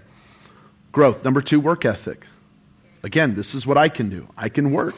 Growth. 0.92 1.24
Number 1.24 1.42
two, 1.42 1.60
work 1.60 1.86
ethic. 1.86 2.26
Again, 3.04 3.36
this 3.36 3.54
is 3.54 3.66
what 3.68 3.78
I 3.78 3.90
can 3.90 4.10
do. 4.10 4.28
I 4.38 4.50
can 4.50 4.72
work. 4.72 4.96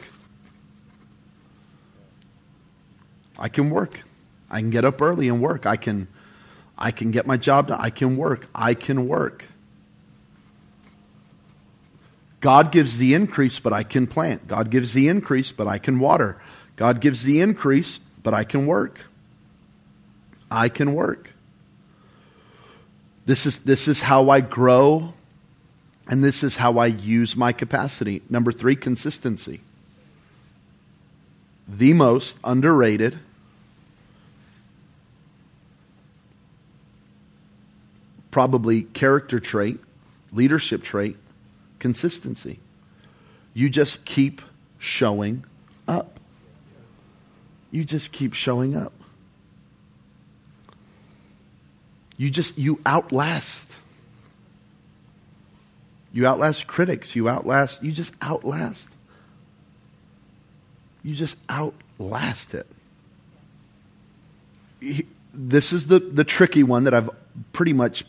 I 3.38 3.48
can 3.48 3.70
work. 3.70 4.02
I 4.50 4.60
can 4.60 4.70
get 4.70 4.84
up 4.84 5.00
early 5.00 5.28
and 5.28 5.40
work. 5.40 5.64
I 5.66 5.76
can, 5.76 6.08
I 6.76 6.90
can 6.90 7.10
get 7.10 7.26
my 7.26 7.36
job 7.36 7.68
done. 7.68 7.80
I 7.80 7.90
can 7.90 8.16
work. 8.16 8.48
I 8.54 8.74
can 8.74 9.08
work. 9.08 9.46
God 12.40 12.72
gives 12.72 12.98
the 12.98 13.14
increase, 13.14 13.58
but 13.58 13.72
I 13.72 13.82
can 13.82 14.06
plant. 14.06 14.48
God 14.48 14.70
gives 14.70 14.92
the 14.92 15.08
increase, 15.08 15.52
but 15.52 15.68
I 15.68 15.78
can 15.78 15.98
water. 15.98 16.40
God 16.76 17.00
gives 17.00 17.22
the 17.22 17.40
increase, 17.40 17.98
but 18.22 18.32
I 18.32 18.44
can 18.44 18.66
work. 18.66 19.00
I 20.50 20.68
can 20.68 20.94
work. 20.94 21.32
This 23.26 23.46
is, 23.46 23.60
this 23.60 23.86
is 23.86 24.00
how 24.00 24.30
I 24.30 24.40
grow, 24.40 25.14
and 26.08 26.24
this 26.24 26.42
is 26.42 26.56
how 26.56 26.78
I 26.78 26.86
use 26.86 27.36
my 27.36 27.52
capacity. 27.52 28.22
Number 28.28 28.50
three, 28.50 28.74
consistency. 28.74 29.60
The 31.68 31.92
most 31.92 32.38
underrated 32.42 33.18
probably 38.30 38.82
character 38.82 39.40
trait, 39.40 39.78
leadership 40.32 40.82
trait, 40.82 41.16
consistency. 41.78 42.58
You 43.54 43.68
just 43.68 44.04
keep 44.04 44.42
showing 44.78 45.44
up. 45.88 46.20
You 47.70 47.84
just 47.84 48.12
keep 48.12 48.34
showing 48.34 48.76
up. 48.76 48.92
You 52.20 52.28
just, 52.28 52.58
you 52.58 52.78
outlast. 52.84 53.66
You 56.12 56.26
outlast 56.26 56.66
critics. 56.66 57.16
You 57.16 57.30
outlast, 57.30 57.82
you 57.82 57.92
just 57.92 58.12
outlast. 58.22 58.90
You 61.02 61.14
just 61.14 61.38
outlast 61.48 62.52
it. 62.52 62.66
This 65.32 65.72
is 65.72 65.86
the, 65.86 65.98
the 65.98 66.24
tricky 66.24 66.62
one 66.62 66.84
that 66.84 66.92
I've 66.92 67.08
pretty 67.54 67.72
much 67.72 68.04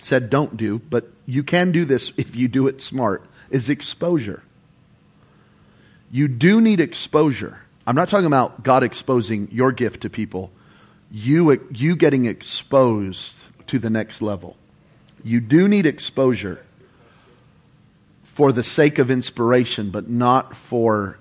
said 0.00 0.30
don't 0.30 0.56
do, 0.56 0.80
but 0.90 1.06
you 1.24 1.44
can 1.44 1.70
do 1.70 1.84
this 1.84 2.12
if 2.16 2.34
you 2.34 2.48
do 2.48 2.66
it 2.66 2.82
smart, 2.82 3.24
is 3.50 3.68
exposure. 3.68 4.42
You 6.10 6.26
do 6.26 6.60
need 6.60 6.80
exposure. 6.80 7.60
I'm 7.86 7.94
not 7.94 8.08
talking 8.08 8.26
about 8.26 8.64
God 8.64 8.82
exposing 8.82 9.46
your 9.52 9.70
gift 9.70 10.00
to 10.02 10.10
people, 10.10 10.50
you, 11.12 11.68
you 11.70 11.94
getting 11.94 12.24
exposed 12.24 13.43
to 13.68 13.78
the 13.78 13.90
next 13.90 14.22
level. 14.22 14.56
You 15.22 15.40
do 15.40 15.68
need 15.68 15.86
exposure 15.86 16.64
for 18.24 18.52
the 18.52 18.62
sake 18.62 18.98
of 18.98 19.10
inspiration, 19.10 19.90
but 19.90 20.08
not 20.08 20.56
for, 20.56 21.18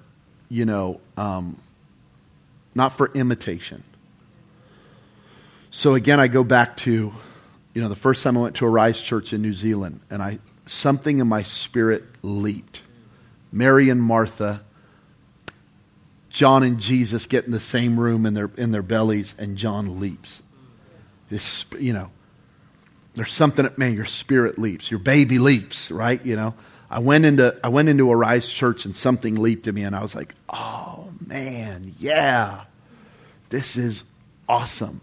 you 0.49 0.65
know, 0.65 0.99
um, 1.15 1.57
not 2.75 2.93
for 2.93 3.11
imitation. 3.13 3.83
So 5.69 5.93
again, 5.95 6.19
I 6.19 6.27
go 6.27 6.43
back 6.43 6.77
to 6.77 7.13
you 7.73 7.81
know, 7.81 7.89
the 7.89 7.95
first 7.95 8.23
time 8.23 8.37
I 8.37 8.41
went 8.41 8.55
to 8.57 8.65
Arise 8.65 9.01
Church 9.01 9.33
in 9.33 9.41
New 9.41 9.53
Zealand, 9.53 9.99
and 10.09 10.21
I 10.21 10.39
something 10.65 11.17
in 11.19 11.27
my 11.27 11.43
spirit 11.43 12.03
leaped. 12.21 12.81
Mary 13.51 13.89
and 13.89 14.01
Martha, 14.01 14.63
John 16.29 16.63
and 16.63 16.79
Jesus 16.79 17.25
get 17.25 17.45
in 17.45 17.51
the 17.51 17.59
same 17.59 17.99
room 17.99 18.25
in 18.25 18.35
their 18.35 18.51
in 18.57 18.71
their 18.71 18.83
bellies, 18.83 19.33
and 19.39 19.57
John 19.57 19.99
leaps. 19.99 20.41
This, 21.29 21.65
you 21.79 21.93
know, 21.93 22.11
there's 23.15 23.31
something. 23.31 23.69
Man, 23.77 23.93
your 23.93 24.05
spirit 24.05 24.57
leaps. 24.57 24.89
Your 24.89 24.99
baby 24.99 25.39
leaps. 25.39 25.91
Right? 25.91 26.23
You 26.25 26.35
know. 26.35 26.53
I 26.89 26.99
went 26.99 27.25
into 27.25 27.57
I 27.63 27.69
went 27.69 27.89
into 27.89 28.11
Arise 28.11 28.51
Church, 28.51 28.85
and 28.85 28.95
something 28.95 29.41
leaped 29.41 29.67
in 29.67 29.73
me, 29.73 29.81
and 29.81 29.95
I 29.95 30.01
was 30.03 30.13
like, 30.13 30.35
"Oh 30.49 31.11
man, 31.25 31.95
yeah, 31.97 32.65
this 33.49 33.75
is 33.75 34.03
awesome." 34.47 35.01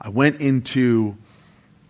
I 0.00 0.08
went 0.08 0.40
into 0.40 1.16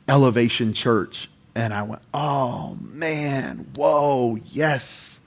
Elevation 0.09 0.73
Church. 0.73 1.29
And 1.55 1.75
I 1.75 1.83
went, 1.83 2.03
oh 2.15 2.79
man, 2.81 3.67
whoa, 3.75 4.39
yes. 4.47 5.21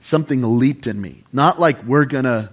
Something 0.00 0.58
leaped 0.58 0.86
in 0.86 1.00
me. 1.00 1.24
Not 1.32 1.58
like 1.58 1.82
we're 1.84 2.04
going 2.04 2.24
to, 2.24 2.50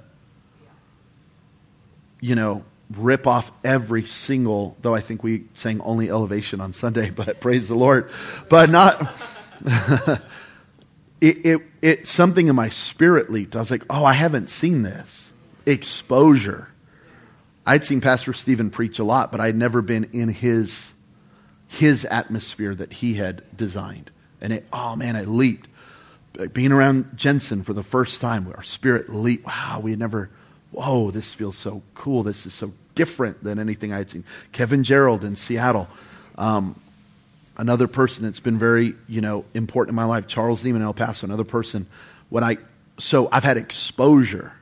you 2.22 2.36
know, 2.36 2.64
rip 2.96 3.28
off 3.28 3.52
every 3.64 4.04
single, 4.04 4.76
though 4.82 4.96
I 4.96 5.02
think 5.02 5.24
we 5.24 5.46
sang 5.54 5.82
only 5.82 6.10
elevation 6.10 6.62
on 6.62 6.74
Sunday, 6.74 7.10
but 7.16 7.40
praise 7.40 7.68
the 7.68 7.76
Lord. 7.76 8.10
But 8.50 8.70
not, 8.70 9.00
it, 11.22 11.46
it, 11.46 11.62
it, 11.82 12.08
something 12.08 12.48
in 12.48 12.56
my 12.56 12.70
spirit 12.70 13.30
leaped. 13.30 13.56
I 13.56 13.60
was 13.60 13.72
like, 13.72 13.84
oh, 13.90 14.06
I 14.06 14.14
haven't 14.14 14.50
seen 14.50 14.84
this. 14.84 15.32
Exposure. 15.66 16.70
I'd 17.66 17.86
seen 17.86 18.02
Pastor 18.02 18.34
Steven 18.34 18.72
preach 18.72 18.98
a 18.98 19.04
lot, 19.04 19.32
but 19.32 19.40
I'd 19.40 19.56
never 19.56 19.82
been 19.82 20.10
in 20.12 20.30
his 20.30 20.92
his 21.68 22.04
atmosphere 22.06 22.74
that 22.74 22.92
he 22.94 23.14
had 23.14 23.44
designed. 23.56 24.10
And 24.42 24.52
it, 24.54 24.68
oh 24.74 24.96
man, 24.96 25.16
I 25.16 25.24
leaped. 25.24 25.68
Being 26.54 26.72
around 26.72 27.16
Jensen 27.16 27.64
for 27.64 27.74
the 27.74 27.84
first 27.84 28.22
time, 28.22 28.52
our 28.56 28.64
spirit 28.64 29.10
leaped. 29.10 29.46
Wow, 29.46 29.82
we 29.84 29.92
had 29.92 30.00
never, 30.00 30.32
whoa, 30.72 31.12
this 31.12 31.34
feels 31.34 31.58
so 31.58 31.82
cool. 31.96 32.24
This 32.24 32.46
is 32.46 32.54
so 32.54 32.74
different 32.96 33.44
than 33.44 33.60
anything 33.60 33.94
I 33.94 33.98
had 33.98 34.12
seen. 34.12 34.24
Kevin 34.52 34.84
Gerald 34.84 35.24
in 35.24 35.36
Seattle. 35.36 35.88
Um, 36.38 36.80
another 37.58 37.88
person 37.88 38.26
that's 38.26 38.40
been 38.40 38.60
very, 38.60 38.96
you 39.08 39.22
know, 39.22 39.46
important 39.54 39.92
in 39.92 39.96
my 39.96 40.06
life, 40.06 40.28
Charles 40.28 40.64
Nieman 40.64 40.82
El 40.82 40.94
Paso, 40.94 41.26
another 41.26 41.44
person. 41.44 41.88
When 42.30 42.44
I, 42.44 42.58
so 42.98 43.30
I've 43.32 43.44
had 43.44 43.58
exposure. 43.58 44.54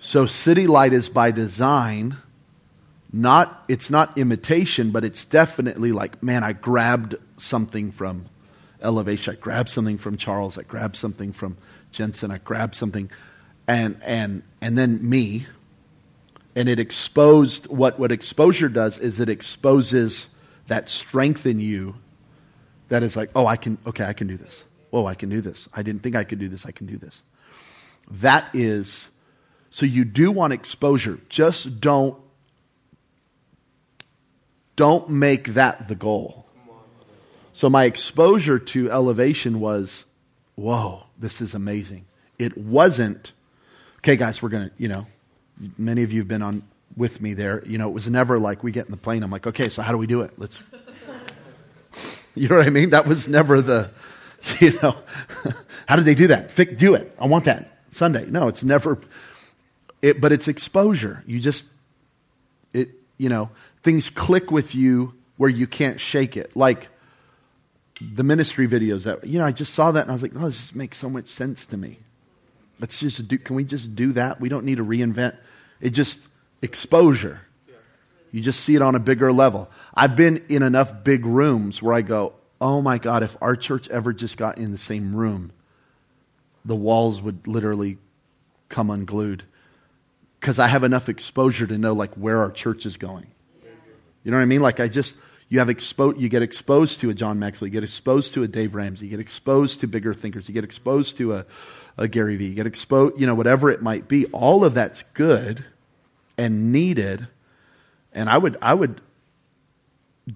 So 0.00 0.26
City 0.26 0.66
Light 0.66 0.92
is 0.92 1.08
by 1.08 1.30
design 1.30 2.16
not 3.12 3.62
it's 3.68 3.90
not 3.90 4.16
imitation 4.16 4.90
but 4.90 5.04
it's 5.04 5.24
definitely 5.26 5.92
like 5.92 6.22
man 6.22 6.42
i 6.42 6.52
grabbed 6.52 7.14
something 7.36 7.92
from 7.92 8.24
elevation 8.80 9.34
i 9.34 9.38
grabbed 9.38 9.68
something 9.68 9.98
from 9.98 10.16
charles 10.16 10.56
i 10.56 10.62
grabbed 10.62 10.96
something 10.96 11.30
from 11.30 11.56
jensen 11.90 12.30
i 12.30 12.38
grabbed 12.38 12.74
something 12.74 13.10
and 13.66 14.00
and 14.04 14.42
and 14.60 14.76
then 14.76 15.08
me. 15.08 15.46
And 16.54 16.68
it 16.68 16.78
exposed 16.78 17.66
what 17.68 17.98
what 17.98 18.12
exposure 18.12 18.68
does 18.68 18.98
is 18.98 19.20
it 19.20 19.28
exposes 19.28 20.28
that 20.66 20.88
strength 20.88 21.46
in 21.46 21.60
you 21.60 21.96
that 22.88 23.02
is 23.02 23.16
like 23.16 23.30
oh 23.34 23.46
i 23.46 23.56
can 23.56 23.78
okay 23.86 24.04
i 24.04 24.12
can 24.12 24.26
do 24.26 24.36
this. 24.36 24.64
Oh 24.92 25.06
i 25.06 25.14
can 25.14 25.28
do 25.30 25.40
this. 25.40 25.68
I 25.74 25.82
didn't 25.82 26.02
think 26.02 26.14
i 26.14 26.24
could 26.24 26.38
do 26.38 26.48
this. 26.48 26.66
I 26.66 26.70
can 26.70 26.86
do 26.86 26.98
this. 26.98 27.22
That 28.10 28.48
is 28.52 29.08
so 29.70 29.86
you 29.86 30.04
do 30.04 30.30
want 30.30 30.52
exposure. 30.52 31.18
Just 31.30 31.80
don't 31.80 32.16
don't 34.76 35.08
make 35.08 35.54
that 35.54 35.88
the 35.88 35.94
goal. 35.94 36.46
So 37.52 37.68
my 37.68 37.84
exposure 37.84 38.58
to 38.58 38.90
elevation 38.90 39.60
was, 39.60 40.06
whoa, 40.54 41.04
this 41.18 41.40
is 41.40 41.54
amazing. 41.54 42.06
It 42.38 42.56
wasn't, 42.56 43.32
okay, 44.02 44.16
guys, 44.16 44.42
we're 44.42 44.48
going 44.48 44.68
to, 44.68 44.74
you 44.78 44.88
know, 44.88 45.06
many 45.78 46.02
of 46.02 46.12
you 46.12 46.20
have 46.20 46.28
been 46.28 46.42
on 46.42 46.62
with 46.96 47.20
me 47.20 47.34
there. 47.34 47.62
You 47.64 47.78
know, 47.78 47.88
it 47.88 47.92
was 47.92 48.08
never 48.10 48.38
like 48.38 48.64
we 48.64 48.72
get 48.72 48.86
in 48.86 48.90
the 48.90 48.96
plane. 48.96 49.22
I'm 49.22 49.30
like, 49.30 49.46
okay, 49.46 49.68
so 49.68 49.80
how 49.80 49.92
do 49.92 49.98
we 49.98 50.08
do 50.08 50.22
it? 50.22 50.32
Let's, 50.36 50.64
you 52.34 52.48
know 52.48 52.56
what 52.56 52.66
I 52.66 52.70
mean? 52.70 52.90
That 52.90 53.06
was 53.06 53.28
never 53.28 53.62
the, 53.62 53.90
you 54.60 54.72
know, 54.82 54.96
how 55.86 55.94
did 55.94 56.04
they 56.04 56.16
do 56.16 56.26
that? 56.28 56.54
do 56.78 56.94
it. 56.94 57.14
I 57.20 57.26
want 57.26 57.44
that 57.44 57.70
Sunday. 57.90 58.26
No, 58.26 58.48
it's 58.48 58.64
never, 58.64 58.98
it, 60.00 60.20
but 60.20 60.32
it's 60.32 60.48
exposure. 60.48 61.22
You 61.24 61.38
just, 61.38 61.66
it, 62.72 62.88
you 63.18 63.28
know, 63.28 63.50
things 63.84 64.10
click 64.10 64.50
with 64.50 64.74
you 64.74 65.14
where 65.36 65.50
you 65.50 65.68
can't 65.68 66.00
shake 66.00 66.36
it. 66.36 66.56
Like 66.56 66.88
the 68.00 68.24
ministry 68.24 68.66
videos 68.66 69.04
that, 69.04 69.24
you 69.24 69.38
know, 69.38 69.44
I 69.44 69.52
just 69.52 69.74
saw 69.74 69.92
that 69.92 70.02
and 70.02 70.10
I 70.10 70.14
was 70.14 70.22
like, 70.22 70.32
oh, 70.34 70.46
this 70.46 70.74
makes 70.74 70.98
so 70.98 71.08
much 71.08 71.28
sense 71.28 71.64
to 71.66 71.76
me. 71.76 72.00
Let's 72.82 72.98
just 72.98 73.28
do, 73.28 73.38
can 73.38 73.54
we 73.54 73.62
just 73.62 73.94
do 73.94 74.12
that? 74.14 74.40
We 74.40 74.48
don't 74.48 74.64
need 74.64 74.78
to 74.78 74.84
reinvent. 74.84 75.36
It 75.80 75.90
just, 75.90 76.28
exposure. 76.62 77.40
You 78.32 78.40
just 78.40 78.60
see 78.60 78.74
it 78.74 78.82
on 78.82 78.96
a 78.96 78.98
bigger 78.98 79.32
level. 79.32 79.70
I've 79.94 80.16
been 80.16 80.44
in 80.48 80.64
enough 80.64 81.04
big 81.04 81.24
rooms 81.24 81.80
where 81.80 81.94
I 81.94 82.02
go, 82.02 82.32
oh 82.60 82.82
my 82.82 82.98
God, 82.98 83.22
if 83.22 83.36
our 83.40 83.54
church 83.54 83.88
ever 83.90 84.12
just 84.12 84.36
got 84.36 84.58
in 84.58 84.72
the 84.72 84.78
same 84.78 85.14
room, 85.14 85.52
the 86.64 86.74
walls 86.74 87.22
would 87.22 87.46
literally 87.46 87.98
come 88.68 88.90
unglued. 88.90 89.44
Because 90.40 90.58
I 90.58 90.66
have 90.66 90.82
enough 90.82 91.08
exposure 91.08 91.68
to 91.68 91.78
know 91.78 91.92
like 91.92 92.14
where 92.14 92.40
our 92.40 92.50
church 92.50 92.84
is 92.84 92.96
going. 92.96 93.28
You 94.24 94.32
know 94.32 94.38
what 94.38 94.42
I 94.42 94.46
mean? 94.46 94.60
Like 94.60 94.80
I 94.80 94.88
just 94.88 95.14
you 95.48 95.58
have 95.58 95.68
expo- 95.68 96.18
you 96.18 96.30
get 96.30 96.40
exposed 96.40 97.00
to 97.00 97.10
a 97.10 97.14
John 97.14 97.38
Maxwell, 97.38 97.68
you 97.68 97.72
get 97.72 97.84
exposed 97.84 98.32
to 98.34 98.42
a 98.42 98.48
Dave 98.48 98.74
Ramsey, 98.74 99.04
you 99.06 99.10
get 99.10 99.20
exposed 99.20 99.80
to 99.80 99.86
bigger 99.86 100.14
thinkers, 100.14 100.48
you 100.48 100.54
get 100.54 100.64
exposed 100.64 101.18
to 101.18 101.34
a, 101.34 101.44
a 101.96 102.08
Gary 102.08 102.36
Vee, 102.36 102.48
you 102.48 102.54
get 102.54 102.66
exposed, 102.66 103.20
you 103.20 103.26
know, 103.26 103.34
whatever 103.34 103.70
it 103.70 103.82
might 103.82 104.08
be. 104.08 104.26
All 104.26 104.64
of 104.64 104.74
that's 104.74 105.02
good 105.14 105.64
and 106.38 106.72
needed. 106.72 107.28
And 108.12 108.28
I 108.28 108.38
would 108.38 108.56
I 108.62 108.74
would 108.74 109.00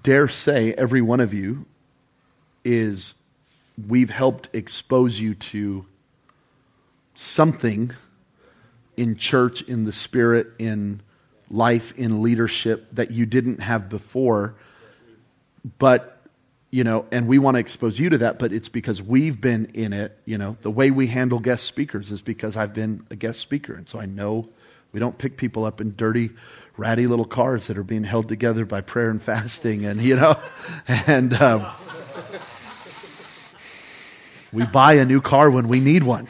dare 0.03 0.29
say 0.29 0.73
every 0.75 1.01
one 1.01 1.21
of 1.21 1.33
you 1.33 1.67
is 2.65 3.15
we've 3.87 4.11
helped 4.11 4.55
expose 4.55 5.21
you 5.21 5.35
to 5.35 5.87
something 7.15 7.93
in 8.97 9.17
church, 9.17 9.63
in 9.63 9.85
the 9.85 9.93
spirit, 9.93 10.49
in 10.59 11.01
life 11.51 11.97
in 11.97 12.23
leadership 12.23 12.89
that 12.93 13.11
you 13.11 13.27
didn't 13.27 13.61
have 13.61 13.89
before. 13.89 14.55
But 15.79 16.16
you 16.71 16.85
know, 16.85 17.07
and 17.13 17.29
we 17.29 17.39
want 17.39 17.55
to 17.55 17.61
expose 17.61 17.99
you 17.99 18.11
to 18.11 18.19
that, 18.19 18.39
but 18.39 18.53
it's 18.53 18.69
because 18.69 19.01
we've 19.01 19.41
been 19.41 19.67
in 19.75 19.93
it. 19.93 20.19
You 20.25 20.39
know, 20.39 20.57
the 20.63 20.71
way 20.71 20.91
we 20.91 21.07
handle 21.07 21.39
guest 21.39 21.65
speakers 21.65 22.11
is 22.11 22.23
because 22.23 22.57
I've 22.57 22.75
been 22.75 23.07
a 23.11 23.17
guest 23.17 23.41
speaker, 23.41 23.75
and 23.75 23.89
so 23.89 24.01
I 24.01 24.07
know 24.07 24.49
we 24.93 25.01
don't 25.01 25.17
pick 25.17 25.37
people 25.37 25.65
up 25.65 25.81
in 25.81 25.95
dirty, 25.97 26.31
ratty 26.77 27.07
little 27.07 27.25
cars 27.25 27.67
that 27.69 27.79
are 27.79 27.85
being 27.85 28.05
held 28.05 28.29
together 28.29 28.65
by 28.65 28.81
prayer 28.81 29.11
and 29.11 29.23
fasting, 29.23 29.85
and 29.85 30.01
you 30.01 30.17
know, 30.17 30.39
and 30.89 31.35
um, 31.35 31.67
we 34.53 34.65
buy 34.67 34.95
a 34.95 35.05
new 35.05 35.21
car 35.21 35.51
when 35.51 35.69
we 35.69 35.81
need 35.81 36.03
one. 36.03 36.27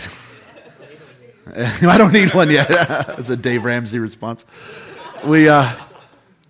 I 1.57 1.97
don't 1.97 2.13
need 2.13 2.35
one 2.35 2.51
yet. 2.51 2.69
That's 2.69 3.29
a 3.29 3.37
Dave 3.37 3.65
Ramsey 3.65 3.99
response. 3.99 4.45
We, 5.25 5.49
uh, 5.49 5.73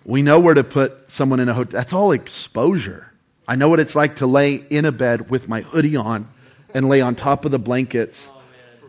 we 0.03 0.23
know 0.23 0.39
where 0.39 0.55
to 0.55 0.63
put 0.63 1.09
someone 1.09 1.39
in 1.39 1.49
a 1.49 1.53
hotel. 1.53 1.79
That's 1.79 1.93
all 1.93 2.11
exposure. 2.11 3.11
I 3.47 3.55
know 3.55 3.69
what 3.69 3.79
it's 3.79 3.95
like 3.95 4.17
to 4.17 4.27
lay 4.27 4.55
in 4.55 4.85
a 4.85 4.91
bed 4.91 5.29
with 5.29 5.47
my 5.47 5.61
hoodie 5.61 5.95
on 5.95 6.27
and 6.73 6.89
lay 6.89 7.01
on 7.01 7.15
top 7.15 7.45
of 7.45 7.51
the 7.51 7.59
blankets 7.59 8.29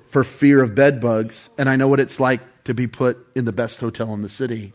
for 0.08 0.24
fear 0.24 0.62
of 0.62 0.74
bed 0.74 1.00
bugs. 1.00 1.48
And 1.56 1.68
I 1.68 1.76
know 1.76 1.86
what 1.88 2.00
it's 2.00 2.18
like 2.18 2.40
to 2.64 2.74
be 2.74 2.86
put 2.86 3.24
in 3.34 3.44
the 3.44 3.52
best 3.52 3.80
hotel 3.80 4.12
in 4.14 4.22
the 4.22 4.28
city. 4.28 4.72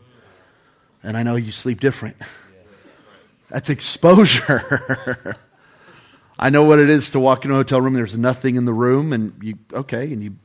And 1.02 1.16
I 1.16 1.22
know 1.22 1.36
you 1.36 1.52
sleep 1.52 1.80
different. 1.80 2.16
That's 3.50 3.68
exposure. 3.68 5.36
I 6.38 6.50
know 6.50 6.64
what 6.64 6.78
it 6.78 6.90
is 6.90 7.10
to 7.12 7.20
walk 7.20 7.44
into 7.44 7.54
a 7.54 7.58
hotel 7.58 7.80
room. 7.80 7.94
There's 7.94 8.18
nothing 8.18 8.56
in 8.56 8.64
the 8.64 8.72
room, 8.72 9.12
and 9.12 9.34
you 9.40 9.58
okay, 9.72 10.12
and 10.12 10.22
you 10.22 10.36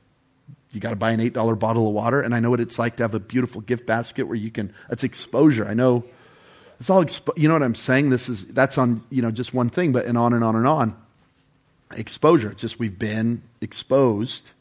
you 0.72 0.80
got 0.80 0.92
to 0.92 0.96
buy 0.96 1.12
an 1.12 1.20
eight 1.20 1.34
dollar 1.34 1.56
bottle 1.56 1.88
of 1.88 1.94
water. 1.94 2.22
And 2.22 2.36
I 2.36 2.40
know 2.40 2.52
what 2.52 2.60
it's 2.60 2.78
like 2.78 2.98
to 2.98 3.04
have 3.04 3.16
a 3.16 3.20
beautiful 3.20 3.62
gift 3.62 3.88
basket 3.88 4.26
where 4.26 4.36
you 4.36 4.52
can. 4.52 4.74
That's 4.90 5.04
exposure. 5.04 5.68
I 5.68 5.74
know. 5.74 6.04
It's 6.80 6.90
all. 6.90 7.04
Expo- 7.04 7.38
you 7.38 7.48
know 7.48 7.56
what 7.56 7.64
I'm 7.64 7.76
saying? 7.76 8.10
This 8.10 8.30
is 8.30 8.46
that's 8.46 8.78
on 8.78 9.04
you 9.10 9.22
know 9.22 9.32
just 9.32 9.54
one 9.54 9.70
thing, 9.70 9.92
but 9.92 10.06
and 10.06 10.18
on 10.18 10.34
and 10.34 10.44
on 10.44 10.56
and 10.56 10.68
on. 10.68 10.96
Exposure. 11.92 12.52
It's 12.52 12.62
just 12.62 12.80
we've 12.80 12.98
been 12.98 13.42
exposed, 13.62 14.54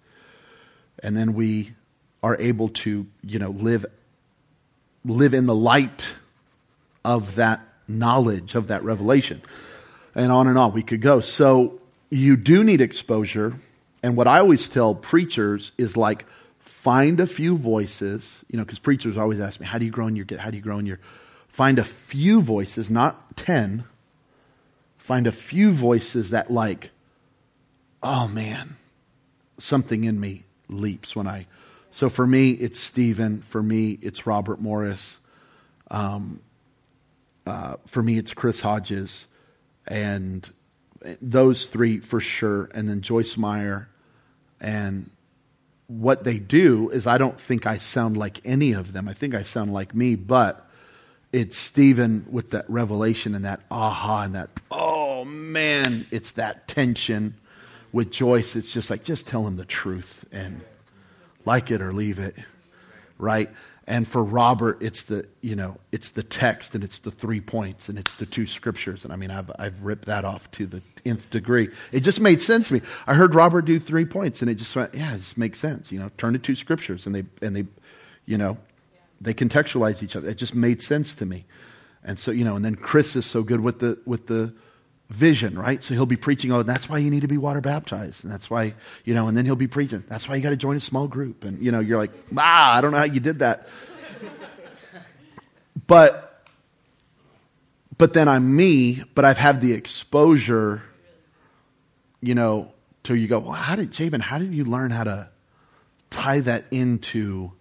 and 1.02 1.16
then 1.16 1.34
we 1.34 1.72
are 2.22 2.36
able 2.38 2.68
to 2.70 3.06
you 3.22 3.38
know 3.38 3.50
live 3.50 3.86
live 5.04 5.34
in 5.34 5.46
the 5.46 5.54
light 5.54 6.16
of 7.04 7.36
that 7.36 7.60
knowledge 7.86 8.54
of 8.54 8.66
that 8.66 8.84
revelation 8.84 9.40
and 10.14 10.30
on 10.30 10.46
and 10.46 10.58
on 10.58 10.72
we 10.72 10.82
could 10.82 11.00
go. 11.00 11.20
So 11.20 11.80
you 12.10 12.36
do 12.36 12.64
need 12.64 12.80
exposure. 12.80 13.54
And 14.02 14.16
what 14.16 14.26
I 14.26 14.38
always 14.38 14.68
tell 14.68 14.94
preachers 14.94 15.72
is 15.78 15.96
like, 15.96 16.26
find 16.58 17.20
a 17.20 17.26
few 17.26 17.56
voices, 17.56 18.44
you 18.50 18.56
know, 18.56 18.64
because 18.64 18.78
preachers 18.78 19.18
always 19.18 19.40
ask 19.40 19.60
me, 19.60 19.66
how 19.66 19.78
do 19.78 19.84
you 19.84 19.90
grow 19.90 20.06
in 20.06 20.16
your, 20.16 20.26
how 20.38 20.50
do 20.50 20.56
you 20.56 20.62
grow 20.62 20.78
in 20.78 20.86
your, 20.86 21.00
find 21.48 21.78
a 21.78 21.84
few 21.84 22.40
voices, 22.40 22.90
not 22.90 23.36
10, 23.36 23.84
find 24.96 25.26
a 25.26 25.32
few 25.32 25.72
voices 25.72 26.30
that 26.30 26.50
like, 26.50 26.90
oh 28.02 28.28
man, 28.28 28.76
something 29.58 30.04
in 30.04 30.20
me 30.20 30.44
leaps 30.68 31.16
when 31.16 31.26
I, 31.26 31.46
so 31.90 32.08
for 32.08 32.26
me, 32.26 32.50
it's 32.50 32.78
Steven. 32.78 33.40
For 33.42 33.62
me, 33.62 33.98
it's 34.02 34.26
Robert 34.26 34.60
Morris. 34.60 35.18
Um, 35.90 36.40
uh, 37.46 37.76
for 37.86 38.02
me, 38.02 38.18
it's 38.18 38.34
Chris 38.34 38.60
Hodges 38.60 39.26
and 39.86 40.48
those 41.22 41.66
three 41.66 41.98
for 41.98 42.20
sure, 42.20 42.68
and 42.74 42.88
then 42.88 43.00
Joyce 43.00 43.36
Meyer. 43.36 43.88
And 44.60 45.10
what 45.86 46.24
they 46.24 46.38
do 46.38 46.90
is, 46.90 47.06
I 47.06 47.16
don't 47.16 47.40
think 47.40 47.66
I 47.66 47.78
sound 47.78 48.16
like 48.16 48.40
any 48.44 48.72
of 48.72 48.92
them. 48.92 49.08
I 49.08 49.14
think 49.14 49.34
I 49.34 49.42
sound 49.42 49.72
like 49.72 49.94
me, 49.94 50.14
but 50.14 50.67
it's 51.32 51.56
Steven 51.56 52.26
with 52.30 52.50
that 52.50 52.68
revelation 52.68 53.34
and 53.34 53.44
that 53.44 53.60
aha 53.70 54.22
and 54.22 54.34
that, 54.34 54.50
oh 54.70 55.24
man, 55.24 56.06
it's 56.10 56.32
that 56.32 56.68
tension. 56.68 57.34
With 57.90 58.10
Joyce, 58.10 58.54
it's 58.54 58.72
just 58.72 58.90
like, 58.90 59.02
just 59.02 59.26
tell 59.26 59.46
him 59.46 59.56
the 59.56 59.64
truth 59.64 60.26
and 60.30 60.62
like 61.46 61.70
it 61.70 61.80
or 61.80 61.92
leave 61.92 62.18
it, 62.18 62.34
right? 63.16 63.48
And 63.86 64.06
for 64.06 64.22
Robert, 64.22 64.82
it's 64.82 65.04
the, 65.04 65.26
you 65.40 65.56
know, 65.56 65.78
it's 65.90 66.10
the 66.10 66.22
text 66.22 66.74
and 66.74 66.84
it's 66.84 66.98
the 66.98 67.10
three 67.10 67.40
points 67.40 67.88
and 67.88 67.98
it's 67.98 68.12
the 68.14 68.26
two 68.26 68.46
scriptures. 68.46 69.04
And 69.04 69.14
I 69.14 69.16
mean, 69.16 69.30
I've, 69.30 69.50
I've 69.58 69.82
ripped 69.82 70.04
that 70.04 70.26
off 70.26 70.50
to 70.52 70.66
the 70.66 70.82
nth 71.06 71.30
degree. 71.30 71.70
It 71.90 72.00
just 72.00 72.20
made 72.20 72.42
sense 72.42 72.68
to 72.68 72.74
me. 72.74 72.82
I 73.06 73.14
heard 73.14 73.34
Robert 73.34 73.62
do 73.62 73.78
three 73.78 74.04
points 74.04 74.42
and 74.42 74.50
it 74.50 74.56
just 74.56 74.76
went, 74.76 74.94
yeah, 74.94 75.14
it 75.14 75.18
just 75.18 75.38
makes 75.38 75.58
sense. 75.58 75.90
You 75.90 76.00
know, 76.00 76.10
turn 76.18 76.34
to 76.34 76.38
two 76.38 76.54
scriptures 76.54 77.06
and 77.06 77.14
they, 77.14 77.24
and 77.40 77.56
they, 77.56 77.64
you 78.26 78.36
know, 78.36 78.58
they 79.20 79.34
contextualize 79.34 80.02
each 80.02 80.16
other. 80.16 80.28
It 80.28 80.38
just 80.38 80.54
made 80.54 80.82
sense 80.82 81.14
to 81.16 81.26
me. 81.26 81.46
And 82.04 82.18
so, 82.18 82.30
you 82.30 82.44
know, 82.44 82.56
and 82.56 82.64
then 82.64 82.76
Chris 82.76 83.16
is 83.16 83.26
so 83.26 83.42
good 83.42 83.60
with 83.60 83.80
the, 83.80 84.00
with 84.06 84.26
the, 84.28 84.54
vision, 85.10 85.58
right? 85.58 85.82
So 85.82 85.94
he'll 85.94 86.06
be 86.06 86.16
preaching, 86.16 86.52
oh, 86.52 86.62
that's 86.62 86.88
why 86.88 86.98
you 86.98 87.10
need 87.10 87.22
to 87.22 87.28
be 87.28 87.38
water 87.38 87.60
baptized. 87.60 88.24
And 88.24 88.32
that's 88.32 88.50
why, 88.50 88.74
you 89.04 89.14
know, 89.14 89.28
and 89.28 89.36
then 89.36 89.44
he'll 89.44 89.56
be 89.56 89.66
preaching, 89.66 90.04
that's 90.08 90.28
why 90.28 90.36
you 90.36 90.42
got 90.42 90.50
to 90.50 90.56
join 90.56 90.76
a 90.76 90.80
small 90.80 91.08
group. 91.08 91.44
And, 91.44 91.62
you 91.62 91.72
know, 91.72 91.80
you're 91.80 91.98
like, 91.98 92.12
ah, 92.36 92.76
I 92.76 92.80
don't 92.80 92.92
know 92.92 92.98
how 92.98 93.04
you 93.04 93.20
did 93.20 93.38
that. 93.38 93.68
but, 95.86 96.44
but 97.96 98.12
then 98.12 98.28
I'm 98.28 98.54
me, 98.54 99.02
but 99.14 99.24
I've 99.24 99.38
had 99.38 99.60
the 99.60 99.72
exposure, 99.72 100.82
you 102.20 102.34
know, 102.34 102.72
to 103.04 103.14
you 103.14 103.28
go, 103.28 103.38
well, 103.38 103.52
how 103.52 103.76
did, 103.76 103.90
Jabin, 103.90 104.20
how 104.20 104.38
did 104.38 104.52
you 104.52 104.64
learn 104.64 104.90
how 104.90 105.04
to 105.04 105.30
tie 106.10 106.40
that 106.40 106.66
into, 106.70 107.52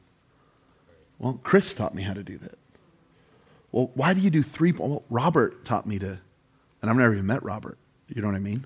well, 1.19 1.39
Chris 1.43 1.73
taught 1.73 1.95
me 1.95 2.03
how 2.03 2.13
to 2.13 2.23
do 2.23 2.37
that. 2.37 2.57
Well, 3.71 3.91
why 3.93 4.13
do 4.13 4.21
you 4.21 4.29
do 4.29 4.43
three? 4.43 4.71
Well, 4.71 5.03
Robert 5.09 5.65
taught 5.65 5.85
me 5.85 5.99
to 5.99 6.19
and 6.81 6.89
I've 6.89 6.97
never 6.97 7.13
even 7.13 7.25
met 7.25 7.43
Robert. 7.43 7.77
You 8.07 8.21
know 8.21 8.27
what 8.27 8.35
I 8.35 8.39
mean? 8.39 8.65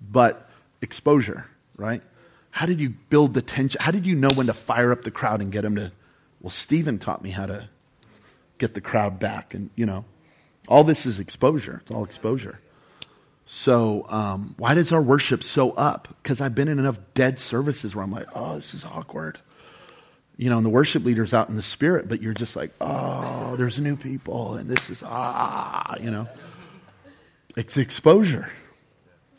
But 0.00 0.48
exposure, 0.82 1.46
right? 1.76 2.02
How 2.50 2.66
did 2.66 2.80
you 2.80 2.90
build 2.90 3.34
the 3.34 3.42
tension? 3.42 3.80
How 3.80 3.90
did 3.90 4.06
you 4.06 4.14
know 4.14 4.32
when 4.32 4.46
to 4.46 4.54
fire 4.54 4.92
up 4.92 5.02
the 5.02 5.10
crowd 5.10 5.40
and 5.40 5.52
get 5.52 5.62
them 5.62 5.76
to? 5.76 5.92
Well, 6.40 6.50
Steven 6.50 6.98
taught 6.98 7.22
me 7.22 7.30
how 7.30 7.46
to 7.46 7.68
get 8.58 8.74
the 8.74 8.80
crowd 8.80 9.18
back. 9.18 9.54
And, 9.54 9.70
you 9.76 9.86
know, 9.86 10.04
all 10.68 10.82
this 10.82 11.06
is 11.06 11.18
exposure. 11.18 11.80
It's 11.82 11.90
all 11.90 12.04
exposure. 12.04 12.60
So, 13.44 14.06
um, 14.08 14.54
why 14.58 14.74
does 14.74 14.90
our 14.90 15.02
worship 15.02 15.44
so 15.44 15.70
up? 15.72 16.08
Because 16.22 16.40
I've 16.40 16.54
been 16.54 16.66
in 16.66 16.78
enough 16.78 16.98
dead 17.14 17.38
services 17.38 17.94
where 17.94 18.02
I'm 18.02 18.10
like, 18.10 18.26
oh, 18.34 18.56
this 18.56 18.74
is 18.74 18.84
awkward. 18.84 19.38
You 20.36 20.50
know, 20.50 20.58
and 20.58 20.66
the 20.66 20.70
worship 20.70 21.04
leader's 21.04 21.32
out 21.32 21.48
in 21.48 21.56
the 21.56 21.62
spirit, 21.62 22.08
but 22.08 22.20
you're 22.20 22.34
just 22.34 22.56
like, 22.56 22.70
oh, 22.80 23.56
there's 23.56 23.78
new 23.78 23.96
people, 23.96 24.54
and 24.54 24.68
this 24.68 24.90
is, 24.90 25.02
ah, 25.06 25.96
you 26.00 26.10
know. 26.10 26.28
It's 27.56 27.78
exposure. 27.78 28.50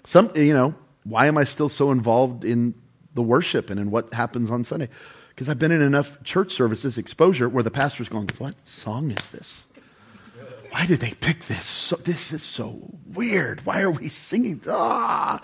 Some, 0.06 0.32
you 0.36 0.54
know, 0.54 0.74
why 1.04 1.28
am 1.28 1.38
I 1.38 1.44
still 1.44 1.70
so 1.70 1.92
involved 1.92 2.44
in 2.44 2.74
the 3.14 3.22
worship 3.22 3.70
and 3.70 3.80
in 3.80 3.92
what 3.92 4.12
happens 4.14 4.50
on 4.50 4.64
Sunday? 4.64 4.90
Because 5.30 5.50
I've 5.50 5.60
been 5.60 5.72
in 5.72 5.82
enough 5.82 6.24
church 6.24 6.52
services, 6.52 6.98
exposure, 6.98 7.48
where 7.48 7.64
the 7.64 7.70
pastor's 7.70 8.10
going, 8.10 8.28
What 8.40 8.56
song 8.68 9.12
is 9.12 9.30
this? 9.30 9.68
Why 10.72 10.88
did 10.88 11.00
they 11.00 11.12
pick 11.12 11.46
this? 11.46 11.66
So, 11.66 11.96
this 11.96 12.34
is 12.34 12.42
so 12.42 12.80
weird. 13.06 13.66
Why 13.66 13.82
are 13.82 13.92
we 13.92 14.10
singing? 14.10 14.62
Ah. 14.68 15.44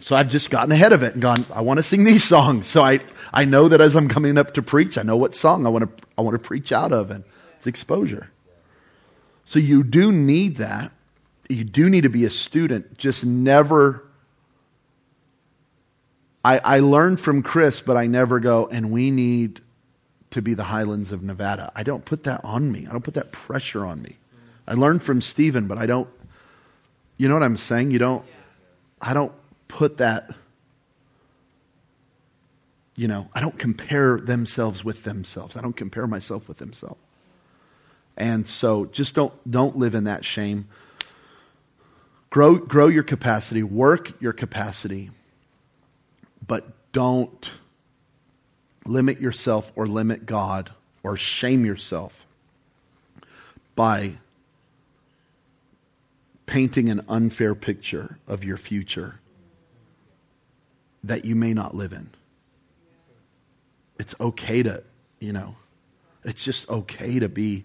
So 0.00 0.16
I've 0.16 0.28
just 0.28 0.50
gotten 0.50 0.72
ahead 0.72 0.92
of 0.92 1.02
it 1.02 1.12
and 1.12 1.22
gone, 1.22 1.44
I 1.54 1.60
want 1.60 1.78
to 1.78 1.82
sing 1.82 2.04
these 2.04 2.24
songs. 2.24 2.66
So 2.66 2.82
I, 2.82 3.00
I 3.32 3.44
know 3.44 3.68
that 3.68 3.80
as 3.80 3.94
I'm 3.94 4.08
coming 4.08 4.38
up 4.38 4.54
to 4.54 4.62
preach, 4.62 4.98
I 4.98 5.02
know 5.02 5.16
what 5.16 5.34
song 5.34 5.66
I 5.66 5.68
want 5.68 5.98
to, 5.98 6.04
I 6.18 6.22
want 6.22 6.34
to 6.34 6.46
preach 6.46 6.72
out 6.72 6.92
of, 6.92 7.10
and 7.10 7.24
it's 7.56 7.66
exposure. 7.66 8.30
So 9.44 9.58
you 9.58 9.82
do 9.82 10.10
need 10.10 10.56
that 10.56 10.92
you 11.50 11.64
do 11.64 11.90
need 11.90 12.02
to 12.02 12.08
be 12.08 12.24
a 12.24 12.30
student. 12.30 12.96
Just 12.96 13.26
never. 13.26 14.04
I, 16.44 16.58
I 16.58 16.80
learned 16.80 17.20
from 17.20 17.42
Chris, 17.42 17.80
but 17.80 17.96
I 17.96 18.06
never 18.06 18.40
go, 18.40 18.66
and 18.68 18.90
we 18.90 19.10
need 19.10 19.60
to 20.30 20.40
be 20.40 20.54
the 20.54 20.64
highlands 20.64 21.12
of 21.12 21.22
Nevada. 21.22 21.72
I 21.74 21.82
don't 21.82 22.04
put 22.04 22.24
that 22.24 22.42
on 22.44 22.70
me. 22.70 22.86
I 22.88 22.92
don't 22.92 23.02
put 23.02 23.14
that 23.14 23.32
pressure 23.32 23.84
on 23.84 24.00
me. 24.00 24.16
I 24.66 24.74
learned 24.74 25.02
from 25.02 25.20
Steven, 25.20 25.66
but 25.66 25.76
I 25.76 25.86
don't, 25.86 26.08
you 27.16 27.28
know 27.28 27.34
what 27.34 27.42
I'm 27.42 27.56
saying? 27.56 27.90
You 27.90 27.98
don't, 27.98 28.24
I 29.02 29.12
don't 29.12 29.32
put 29.70 29.96
that, 29.98 30.34
you 32.96 33.08
know, 33.08 33.28
I 33.32 33.40
don't 33.40 33.58
compare 33.58 34.20
themselves 34.20 34.84
with 34.84 35.04
themselves. 35.04 35.56
I 35.56 35.62
don't 35.62 35.76
compare 35.76 36.06
myself 36.06 36.48
with 36.48 36.58
themselves. 36.58 37.00
And 38.16 38.46
so 38.46 38.84
just 38.86 39.14
don't, 39.14 39.32
don't 39.50 39.76
live 39.76 39.94
in 39.94 40.04
that 40.04 40.24
shame. 40.24 40.68
Grow, 42.28 42.56
grow 42.56 42.88
your 42.88 43.02
capacity, 43.02 43.62
work 43.62 44.20
your 44.20 44.32
capacity, 44.32 45.10
but 46.46 46.68
don't 46.92 47.52
limit 48.84 49.20
yourself 49.20 49.72
or 49.74 49.86
limit 49.86 50.26
God 50.26 50.72
or 51.02 51.16
shame 51.16 51.64
yourself 51.64 52.26
by 53.74 54.14
painting 56.46 56.90
an 56.90 57.00
unfair 57.08 57.54
picture 57.54 58.18
of 58.26 58.44
your 58.44 58.56
future 58.56 59.20
that 61.04 61.24
you 61.24 61.34
may 61.34 61.54
not 61.54 61.74
live 61.74 61.92
in. 61.92 62.10
It's 63.98 64.14
okay 64.20 64.62
to, 64.62 64.82
you 65.18 65.32
know, 65.32 65.56
it's 66.24 66.44
just 66.44 66.68
okay 66.68 67.18
to 67.18 67.28
be 67.28 67.64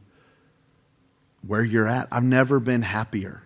where 1.46 1.64
you're 1.64 1.88
at. 1.88 2.08
I've 2.12 2.24
never 2.24 2.60
been 2.60 2.82
happier 2.82 3.44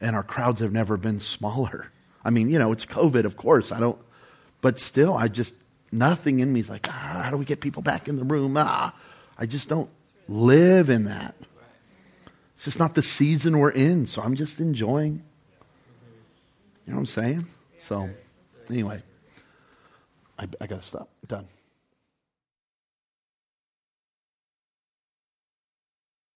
and 0.00 0.16
our 0.16 0.22
crowds 0.22 0.60
have 0.60 0.72
never 0.72 0.96
been 0.96 1.20
smaller. 1.20 1.90
I 2.24 2.30
mean, 2.30 2.48
you 2.48 2.58
know, 2.58 2.72
it's 2.72 2.84
COVID, 2.84 3.24
of 3.24 3.36
course. 3.36 3.72
I 3.72 3.80
don't, 3.80 3.98
but 4.60 4.78
still, 4.78 5.14
I 5.14 5.28
just, 5.28 5.54
nothing 5.92 6.40
in 6.40 6.52
me 6.52 6.60
is 6.60 6.70
like, 6.70 6.88
ah, 6.88 7.22
how 7.24 7.30
do 7.30 7.36
we 7.36 7.44
get 7.44 7.60
people 7.60 7.82
back 7.82 8.08
in 8.08 8.16
the 8.16 8.24
room? 8.24 8.56
Ah, 8.56 8.94
I 9.38 9.46
just 9.46 9.68
don't 9.68 9.90
live 10.28 10.90
in 10.90 11.04
that. 11.04 11.34
It's 12.54 12.64
just 12.64 12.78
not 12.78 12.94
the 12.94 13.02
season 13.02 13.58
we're 13.58 13.70
in, 13.70 14.06
so 14.06 14.22
I'm 14.22 14.34
just 14.34 14.60
enjoying. 14.60 15.22
You 16.86 16.92
know 16.92 16.96
what 16.96 17.00
I'm 17.00 17.06
saying? 17.06 17.46
So, 17.76 18.08
anyway, 18.70 19.02
I, 20.38 20.48
I 20.60 20.66
got 20.66 20.80
to 20.80 20.86
stop. 20.86 21.08
Done. 21.26 21.48